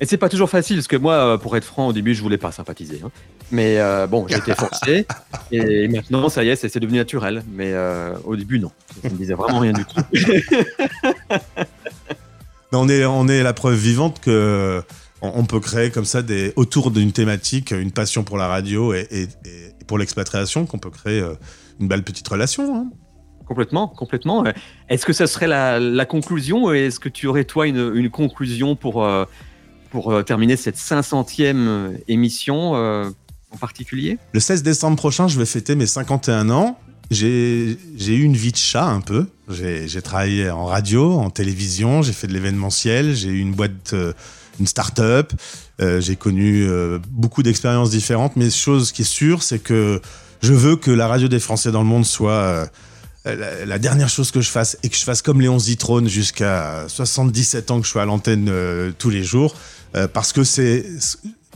Et 0.00 0.06
c'est 0.06 0.16
pas 0.16 0.28
toujours 0.28 0.48
facile, 0.48 0.76
parce 0.76 0.86
que 0.86 0.96
moi, 0.96 1.14
euh, 1.14 1.38
pour 1.38 1.56
être 1.56 1.64
franc, 1.64 1.88
au 1.88 1.92
début, 1.92 2.14
je 2.14 2.22
voulais 2.22 2.38
pas 2.38 2.52
sympathiser. 2.52 3.00
hein. 3.04 3.10
Mais 3.50 3.78
euh, 3.80 4.06
bon, 4.06 4.28
été 4.28 4.54
forcé. 4.54 5.06
et 5.50 5.88
maintenant, 5.88 6.28
ça 6.28 6.44
y 6.44 6.50
est, 6.50 6.56
c'est 6.56 6.68
c'est 6.68 6.78
devenu 6.78 6.98
naturel. 6.98 7.42
Mais 7.52 7.72
euh, 7.72 8.14
au 8.24 8.36
début, 8.36 8.60
non. 8.60 8.70
Ça 9.02 9.08
me 9.10 9.16
disait 9.16 9.34
vraiment 9.34 9.58
rien 9.58 9.72
du 9.72 9.84
tout. 9.84 10.00
Mais 12.70 12.78
on 12.78 12.88
est, 12.88 13.04
on 13.06 13.26
est 13.28 13.42
la 13.42 13.54
preuve 13.54 13.76
vivante 13.76 14.20
que 14.20 14.82
on, 15.22 15.44
peut 15.46 15.58
créer 15.58 15.90
comme 15.90 16.04
ça 16.04 16.22
des, 16.22 16.52
autour 16.54 16.90
d'une 16.92 17.10
thématique, 17.12 17.70
une 17.72 17.90
passion 17.92 18.22
pour 18.24 18.36
la 18.38 18.46
radio 18.46 18.92
et, 18.94 19.06
et- 19.10 19.22
et 19.24 19.84
pour 19.86 19.98
l'expatriation, 19.98 20.66
qu'on 20.66 20.78
peut 20.78 20.90
créer 20.90 21.24
une 21.80 21.88
belle 21.88 22.02
petite 22.04 22.28
relation. 22.28 22.76
hein. 22.76 22.86
Complètement, 23.48 23.88
complètement. 23.88 24.44
Euh, 24.44 24.52
Est-ce 24.90 25.06
que 25.06 25.14
ça 25.14 25.26
serait 25.26 25.46
la, 25.46 26.04
conclusion 26.04 26.70
Est-ce 26.70 27.00
que 27.00 27.08
tu 27.08 27.26
aurais, 27.26 27.44
toi, 27.44 27.66
une, 27.66 28.10
conclusion 28.10 28.76
pour, 28.76 29.02
euh, 29.02 29.24
pour 29.90 30.12
euh, 30.12 30.22
terminer 30.22 30.56
cette 30.56 30.76
500e 30.76 31.96
émission 32.08 32.74
en 32.74 33.56
particulier? 33.58 34.18
Le 34.32 34.40
16 34.40 34.62
décembre 34.62 34.98
prochain, 34.98 35.28
je 35.28 35.38
vais 35.38 35.46
fêter 35.46 35.74
mes 35.76 35.86
51 35.86 36.50
ans. 36.50 36.78
J'ai 37.10 37.78
eu 37.96 38.22
une 38.22 38.36
vie 38.36 38.52
de 38.52 38.58
chat 38.58 38.84
un 38.84 39.00
peu. 39.00 39.26
J'ai 39.48 40.02
travaillé 40.02 40.50
en 40.50 40.66
radio, 40.66 41.14
en 41.14 41.30
télévision, 41.30 42.02
j'ai 42.02 42.12
fait 42.12 42.26
de 42.26 42.34
l'événementiel, 42.34 43.14
j'ai 43.14 43.30
eu 43.30 43.40
une 43.40 43.54
boîte, 43.54 43.94
une 44.60 44.66
start-up. 44.66 45.32
J'ai 45.80 46.16
connu 46.16 46.68
beaucoup 47.08 47.42
d'expériences 47.42 47.88
différentes, 47.88 48.36
mais 48.36 48.50
chose 48.50 48.92
qui 48.92 49.02
est 49.02 49.06
sûre, 49.06 49.42
c'est 49.42 49.58
que 49.58 50.02
je 50.42 50.52
veux 50.52 50.76
que 50.76 50.90
la 50.90 51.08
radio 51.08 51.28
des 51.28 51.40
Français 51.40 51.72
dans 51.72 51.80
le 51.80 51.88
monde 51.88 52.04
soit 52.04 52.68
la, 53.34 53.64
la 53.64 53.78
dernière 53.78 54.08
chose 54.08 54.30
que 54.30 54.40
je 54.40 54.50
fasse 54.50 54.78
et 54.82 54.88
que 54.88 54.96
je 54.96 55.04
fasse 55.04 55.22
comme 55.22 55.40
Léon 55.40 55.58
Zitrone 55.58 56.08
jusqu'à 56.08 56.84
77 56.88 57.70
ans 57.70 57.80
que 57.80 57.86
je 57.86 57.90
sois 57.90 58.02
à 58.02 58.06
l'antenne 58.06 58.48
euh, 58.48 58.92
tous 58.98 59.10
les 59.10 59.22
jours, 59.22 59.54
euh, 59.94 60.08
parce 60.08 60.32
que 60.32 60.44
c'est 60.44 60.84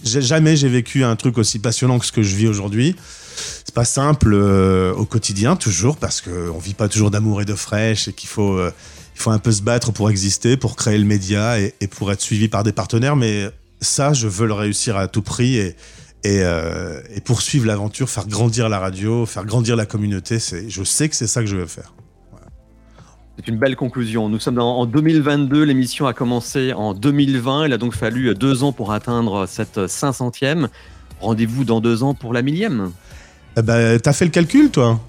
jamais 0.05 0.57
j'ai 0.57 0.69
vécu 0.69 1.05
un 1.05 1.17
truc 1.17 1.39
aussi 1.39 1.59
passionnant 1.59 1.99
que 1.99 2.07
ce 2.07 2.13
que 2.13 2.23
je 2.23 2.35
vis 2.35 2.49
aujourd'hui. 2.49 2.97
C'est 3.65 3.75
pas 3.75 3.85
simple 3.85 4.33
euh, 4.35 4.93
au 4.95 5.05
quotidien 5.05 5.57
toujours 5.57 5.97
parce 5.97 6.21
que 6.21 6.51
on 6.51 6.59
vit 6.59 6.75
pas 6.75 6.89
toujours 6.89 7.11
d'amour 7.11 7.41
et 7.41 7.45
de 7.45 7.55
fraîche 7.55 8.09
et 8.09 8.13
qu'il 8.13 8.29
faut 8.29 8.59
euh, 8.59 8.73
il 9.15 9.21
faut 9.21 9.31
un 9.31 9.39
peu 9.39 9.53
se 9.53 9.63
battre 9.63 9.93
pour 9.93 10.11
exister, 10.11 10.57
pour 10.57 10.77
créer 10.77 10.99
le 10.99 11.05
média 11.05 11.61
et, 11.61 11.75
et 11.81 11.87
pour 11.87 12.11
être 12.13 12.21
suivi 12.21 12.49
par 12.49 12.63
des 12.63 12.73
partenaires. 12.73 13.17
Mais 13.17 13.49
ça, 13.81 14.13
je 14.13 14.27
veux 14.27 14.47
le 14.47 14.55
réussir 14.55 14.97
à 14.97 15.09
tout 15.09 15.23
prix 15.23 15.57
et 15.57 15.77
et, 16.25 16.41
euh, 16.43 17.01
et 17.15 17.21
poursuivre 17.21 17.67
l'aventure, 17.67 18.09
faire 18.09 18.27
grandir 18.27 18.69
la 18.69 18.79
radio, 18.79 19.27
faire 19.27 19.45
grandir 19.45 19.77
la 19.77 19.87
communauté. 19.87 20.39
Je 20.69 20.85
sais 20.85 21.09
que 21.09 21.17
c'est 21.17 21.27
ça 21.27 21.41
que 21.41 21.47
je 21.47 21.57
veux 21.57 21.67
faire. 21.67 21.93
C'est 23.37 23.49
une 23.49 23.59
belle 23.59 23.77
conclusion. 23.77 24.29
Nous 24.29 24.39
sommes 24.39 24.59
en 24.59 24.81
en 24.81 24.87
2022, 24.87 25.63
l'émission 25.65 26.07
a 26.07 26.13
commencé 26.13 26.73
en 26.75 26.95
2020. 26.95 27.67
Il 27.67 27.73
a 27.73 27.79
donc 27.79 27.95
fallu 27.95 28.35
deux 28.35 28.63
ans 28.63 28.73
pour 28.73 28.93
atteindre 28.93 29.47
cette 29.47 29.79
500e. 29.79 30.69
Rendez-vous 31.21 31.65
dans 31.65 31.81
deux 31.81 32.03
ans 32.03 32.15
pour 32.15 32.33
la 32.33 32.43
millième. 32.43 32.91
Eh 33.57 33.63
ben, 33.63 33.99
t'as 33.99 34.13
fait 34.13 34.25
le 34.25 34.31
calcul, 34.31 34.71
toi? 34.71 35.01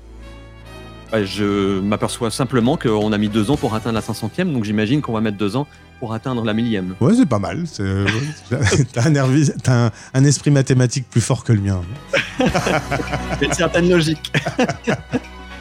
Je 1.14 1.80
m'aperçois 1.80 2.32
simplement 2.32 2.76
qu'on 2.76 3.12
a 3.12 3.18
mis 3.20 3.30
deux 3.30 3.52
ans 3.52 3.58
pour 3.58 3.76
atteindre 3.76 3.96
la 3.96 4.02
500e, 4.02 4.52
donc 4.52 4.64
j'imagine 4.64 5.02
qu'on 5.02 5.14
va 5.14 5.22
mettre 5.22 5.38
deux 5.38 5.56
ans 5.56 5.68
pour 6.04 6.14
atteindre 6.14 6.44
la 6.44 6.54
millième. 6.54 6.96
Ouais, 7.00 7.14
c'est 7.16 7.26
pas 7.26 7.40
mal. 7.40 7.64
C'est- 7.66 7.82
ouais, 7.82 8.84
t'as 9.64 9.90
un, 10.14 10.24
esprit 10.26 10.52
mathématique 10.52 11.10
plus 11.10 11.22
fort 11.22 11.46
que 11.46 11.54
le 11.54 11.62
mien. 11.62 11.80
A 12.42 13.42
une 13.42 13.54
certaine 13.54 13.90
logique. 13.90 14.34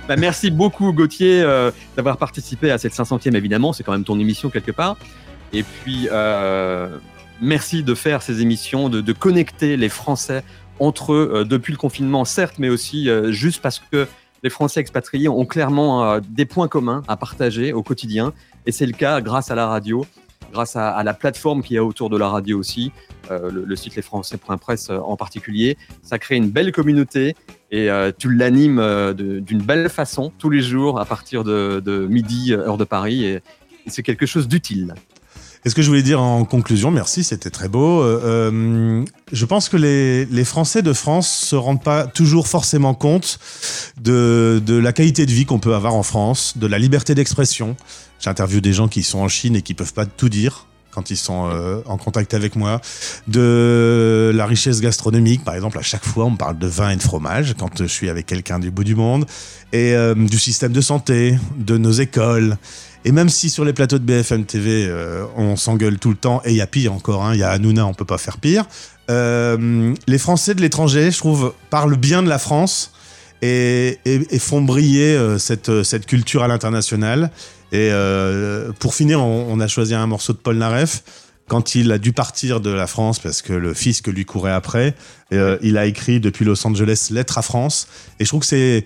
Bah, 0.09 0.17
merci 0.17 0.51
beaucoup 0.51 0.93
Gauthier 0.93 1.43
euh, 1.43 1.71
d'avoir 1.97 2.17
participé 2.17 2.73
à 2.73 2.79
cette 2.79 2.93
500e 2.93 3.37
évidemment, 3.37 3.73
c'est 3.73 3.85
quand 3.85 3.93
même 3.93 4.03
ton 4.03 4.19
émission 4.19 4.51
quelque 4.51 4.73
part. 4.73 4.97
Et 5.53 5.63
puis 5.63 6.09
euh, 6.11 6.99
merci 7.41 7.85
de 7.85 7.95
faire 7.95 8.21
ces 8.21 8.43
émissions, 8.43 8.89
de, 8.89 9.01
de 9.01 9.13
connecter 9.13 9.77
les 9.77 9.89
Français 9.89 10.43
entre 10.81 11.13
eux 11.13 11.31
euh, 11.33 11.45
depuis 11.45 11.71
le 11.71 11.79
confinement 11.79 12.25
certes, 12.25 12.57
mais 12.59 12.69
aussi 12.69 13.09
euh, 13.09 13.31
juste 13.31 13.63
parce 13.63 13.79
que 13.79 14.09
les 14.43 14.51
Français 14.51 14.81
expatriés 14.81 15.29
ont 15.29 15.47
clairement 15.47 16.05
euh, 16.05 16.21
des 16.29 16.45
points 16.45 16.69
communs 16.69 17.03
à 17.09 17.17
partager 17.17 17.73
au 17.73 17.83
quotidien. 17.83 18.33
Et 18.67 18.73
c'est 18.73 18.87
le 18.87 18.93
cas 18.93 19.21
grâce 19.21 19.51
à 19.51 19.55
la 19.55 19.67
radio, 19.67 20.07
grâce 20.53 20.77
à, 20.77 21.03
la 21.03 21.15
plateforme 21.15 21.63
qu'il 21.63 21.77
y 21.77 21.79
a 21.79 21.85
autour 21.85 22.11
de 22.11 22.17
la 22.17 22.29
radio 22.29 22.59
aussi, 22.59 22.93
euh, 23.31 23.51
le, 23.51 23.65
le 23.65 23.77
site 23.77 23.97
lesfrançais.press 23.97 24.91
euh, 24.91 24.99
en 24.99 25.17
particulier. 25.17 25.77
Ça 26.03 26.19
crée 26.19 26.37
une 26.37 26.51
belle 26.51 26.73
communauté 26.73 27.35
et 27.71 27.91
euh, 27.91 28.13
tu 28.17 28.31
l'animes 28.31 28.79
euh, 28.79 29.15
d'une 29.15 29.63
belle 29.63 29.89
façon 29.89 30.31
tous 30.39 30.51
les 30.51 30.61
jours 30.61 31.01
à 31.01 31.07
partir 31.07 31.43
de, 31.43 32.07
midi, 32.09 32.53
heure 32.53 32.77
de 32.77 32.85
Paris. 32.85 33.25
Et 33.25 33.41
c'est 33.87 34.03
quelque 34.03 34.27
chose 34.27 34.47
d'utile. 34.47 34.95
Et 35.65 35.71
ce 35.71 35.77
que 35.77 35.83
je 35.83 35.89
voulais 35.89 36.03
dire 36.03 36.21
en 36.21 36.45
conclusion, 36.45 36.91
merci, 36.91 37.23
c'était 37.23 37.51
très 37.51 37.69
beau. 37.69 38.03
euh, 38.03 38.21
euh, 38.25 39.05
je 39.31 39.45
pense 39.45 39.69
que 39.69 39.77
les, 39.77 40.45
Français 40.45 40.83
de 40.83 40.93
France 40.93 41.31
se 41.31 41.55
rendent 41.55 41.83
pas 41.83 42.07
toujours 42.07 42.49
forcément 42.49 42.95
compte 42.95 43.39
de, 44.01 44.61
la 44.69 44.93
qualité 44.93 45.25
de 45.25 45.31
vie 45.31 45.47
qu'on 45.47 45.61
peut 45.61 45.75
avoir 45.75 45.95
en 45.95 46.03
France, 46.03 46.55
de 46.59 46.67
la 46.67 46.79
liberté 46.79 47.15
d'expression. 47.15 47.77
J'interviewe 48.19 48.61
des 48.61 48.73
gens 48.73 48.89
qui 48.89 49.05
sont 49.05 49.21
en 49.21 49.29
Chine 49.29 49.55
et 49.55 49.63
qui 49.63 49.75
peuvent 49.75 49.95
pas 49.95 50.07
tout 50.07 50.29
dire 50.29 50.67
quand 50.91 51.11
ils 51.11 51.17
sont 51.17 51.49
euh, 51.49 51.81
en 51.87 51.97
contact 51.97 52.35
avec 52.35 52.55
moi, 52.55 52.83
de 53.27 54.31
la 54.35 54.45
richesse 54.45 54.83
gastronomique, 54.83 55.43
par 55.43 55.55
exemple, 55.55 55.79
à 55.79 55.83
chaque 55.83 56.05
fois 56.05 56.27
on 56.27 56.33
me 56.33 56.37
parle 56.37 56.59
de 56.59 56.67
vin 56.67 56.91
et 56.91 56.97
de 56.97 57.03
fromage 57.03 57.55
quand 57.59 57.79
je 57.79 57.87
suis 57.87 58.11
avec 58.11 58.27
quelqu'un 58.27 58.59
du 58.59 58.71
bout 58.71 58.85
du 58.85 58.95
monde, 58.95 59.25
et 59.73 59.95
du 60.15 60.39
système 60.39 60.73
de 60.73 60.83
santé, 60.83 61.39
de 61.57 61.79
nos 61.79 61.93
écoles, 61.93 62.59
et 63.05 63.13
même 63.13 63.29
si 63.29 63.51
sur 63.51 63.65
les 63.65 63.73
plateaux 63.73 63.99
de 63.99 64.05
BFM 64.05 64.45
TV, 64.45 64.87
euh, 64.89 65.25
on 65.37 65.57
s'engueule 65.57 65.99
tout 65.99 66.11
le 66.11 66.17
temps, 66.17 66.41
et 66.45 66.51
il 66.51 66.57
y 66.57 66.61
a 66.61 66.67
pire 66.67 66.93
encore, 66.93 67.25
hein, 67.25 67.35
il 67.35 67.41
y 67.41 67.43
a 67.43 67.51
Hanouna, 67.51 67.87
on 67.87 67.95
peut 67.95 68.05
pas 68.05 68.19
faire 68.19 68.39
pire, 68.39 68.65
euh, 69.11 69.95
les 70.07 70.19
Français 70.19 70.55
de 70.55 70.61
l'étranger, 70.61 71.11
je 71.11 71.19
trouve, 71.19 71.53
parlent 71.71 71.97
bien 71.97 72.23
de 72.23 72.29
la 72.29 72.39
France 72.39 72.93
et, 73.43 73.99
font 74.39 74.63
briller 74.63 75.17
euh, 75.17 75.39
cette, 75.39 76.07
culture 76.07 76.45
à 76.45 76.49
l'international. 76.49 77.31
Et 77.73 77.91
pour 78.81 78.95
finir, 78.95 79.23
on, 79.23 79.59
a 79.59 79.67
choisi 79.67 79.95
un 79.95 80.07
morceau 80.07 80.35
de 80.35 80.39
Paul 80.39 80.57
Naref. 80.59 81.03
Quand 81.49 81.75
il 81.75 81.91
a 81.91 81.99
dû 81.99 82.13
partir 82.13 82.61
de 82.61 82.69
la 82.69 82.87
France 82.87 83.19
parce 83.19 83.41
que 83.41 83.55
le 83.55 83.73
fisc 83.73 84.09
lui 84.09 84.27
courait 84.27 84.53
après, 84.53 84.95
il 85.31 85.79
a 85.79 85.87
écrit 85.87 86.21
depuis 86.21 86.45
Los 86.45 86.67
Angeles 86.67 87.09
Lettre 87.11 87.39
à 87.39 87.43
France. 87.43 87.89
Et 88.21 88.25
je 88.25 88.29
trouve 88.29 88.41
que 88.41 88.47
c'est 88.47 88.85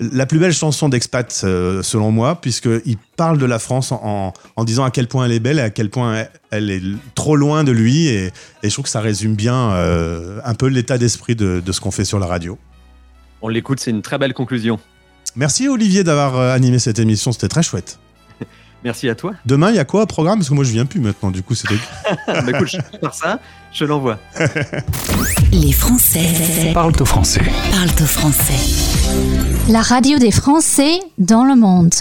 la 0.00 0.26
plus 0.26 0.38
belle 0.38 0.52
chanson 0.52 0.88
d'expat, 0.88 1.42
euh, 1.44 1.82
selon 1.82 2.10
moi, 2.10 2.40
puisqu'il 2.40 2.96
parle 3.16 3.38
de 3.38 3.46
la 3.46 3.58
France 3.58 3.92
en, 3.92 4.32
disant 4.64 4.84
à 4.84 4.90
quel 4.90 5.06
point 5.06 5.26
elle 5.26 5.32
est 5.32 5.40
belle 5.40 5.58
et 5.58 5.62
à 5.62 5.70
quel 5.70 5.90
point 5.90 6.26
elle, 6.50 6.70
est 6.70 6.82
trop 7.14 7.36
loin 7.36 7.64
de 7.64 7.72
lui. 7.72 8.08
Et, 8.08 8.26
et 8.26 8.32
je 8.64 8.70
trouve 8.70 8.84
que 8.84 8.90
ça 8.90 9.00
résume 9.00 9.34
bien 9.34 9.70
euh, 9.72 10.40
un 10.44 10.54
peu 10.54 10.66
l'état 10.66 10.98
d'esprit 10.98 11.36
de, 11.36 11.62
de 11.64 11.72
ce 11.72 11.80
qu'on 11.80 11.90
fait 11.90 12.04
sur 12.04 12.18
la 12.18 12.26
radio. 12.26 12.58
On 13.42 13.48
l'écoute, 13.48 13.80
c'est 13.80 13.90
une 13.90 14.02
très 14.02 14.18
belle 14.18 14.34
conclusion. 14.34 14.78
Merci 15.36 15.68
Olivier 15.68 16.04
d'avoir 16.04 16.36
euh, 16.36 16.54
animé 16.54 16.78
cette 16.78 16.98
émission, 16.98 17.32
c'était 17.32 17.48
très 17.48 17.62
chouette. 17.62 17.98
Merci 18.84 19.08
à 19.08 19.14
toi. 19.14 19.32
Demain, 19.46 19.70
il 19.70 19.76
y 19.76 19.80
a 19.80 19.84
quoi 19.84 20.02
au 20.02 20.06
programme? 20.06 20.38
Parce 20.38 20.48
que 20.48 20.54
moi, 20.54 20.64
je 20.64 20.72
viens 20.72 20.86
plus 20.86 21.00
maintenant, 21.00 21.30
du 21.30 21.42
coup, 21.42 21.54
c'était... 21.54 21.74
Bah, 22.26 22.42
écoute, 22.48 22.68
je 22.68 22.78
prépare 22.78 23.14
ça, 23.14 23.40
je 23.74 23.84
l'envoie. 23.84 24.18
Les 25.52 25.72
Français 25.72 26.70
Parle 26.72 26.92
au 27.00 27.04
français. 27.04 27.40
parlent 27.72 28.02
au 28.02 28.06
français. 28.06 28.54
La 29.68 29.82
radio 29.82 30.18
des 30.18 30.30
Français 30.30 31.00
dans 31.18 31.44
le 31.44 31.56
monde. 31.56 31.92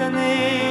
Années 0.00 0.69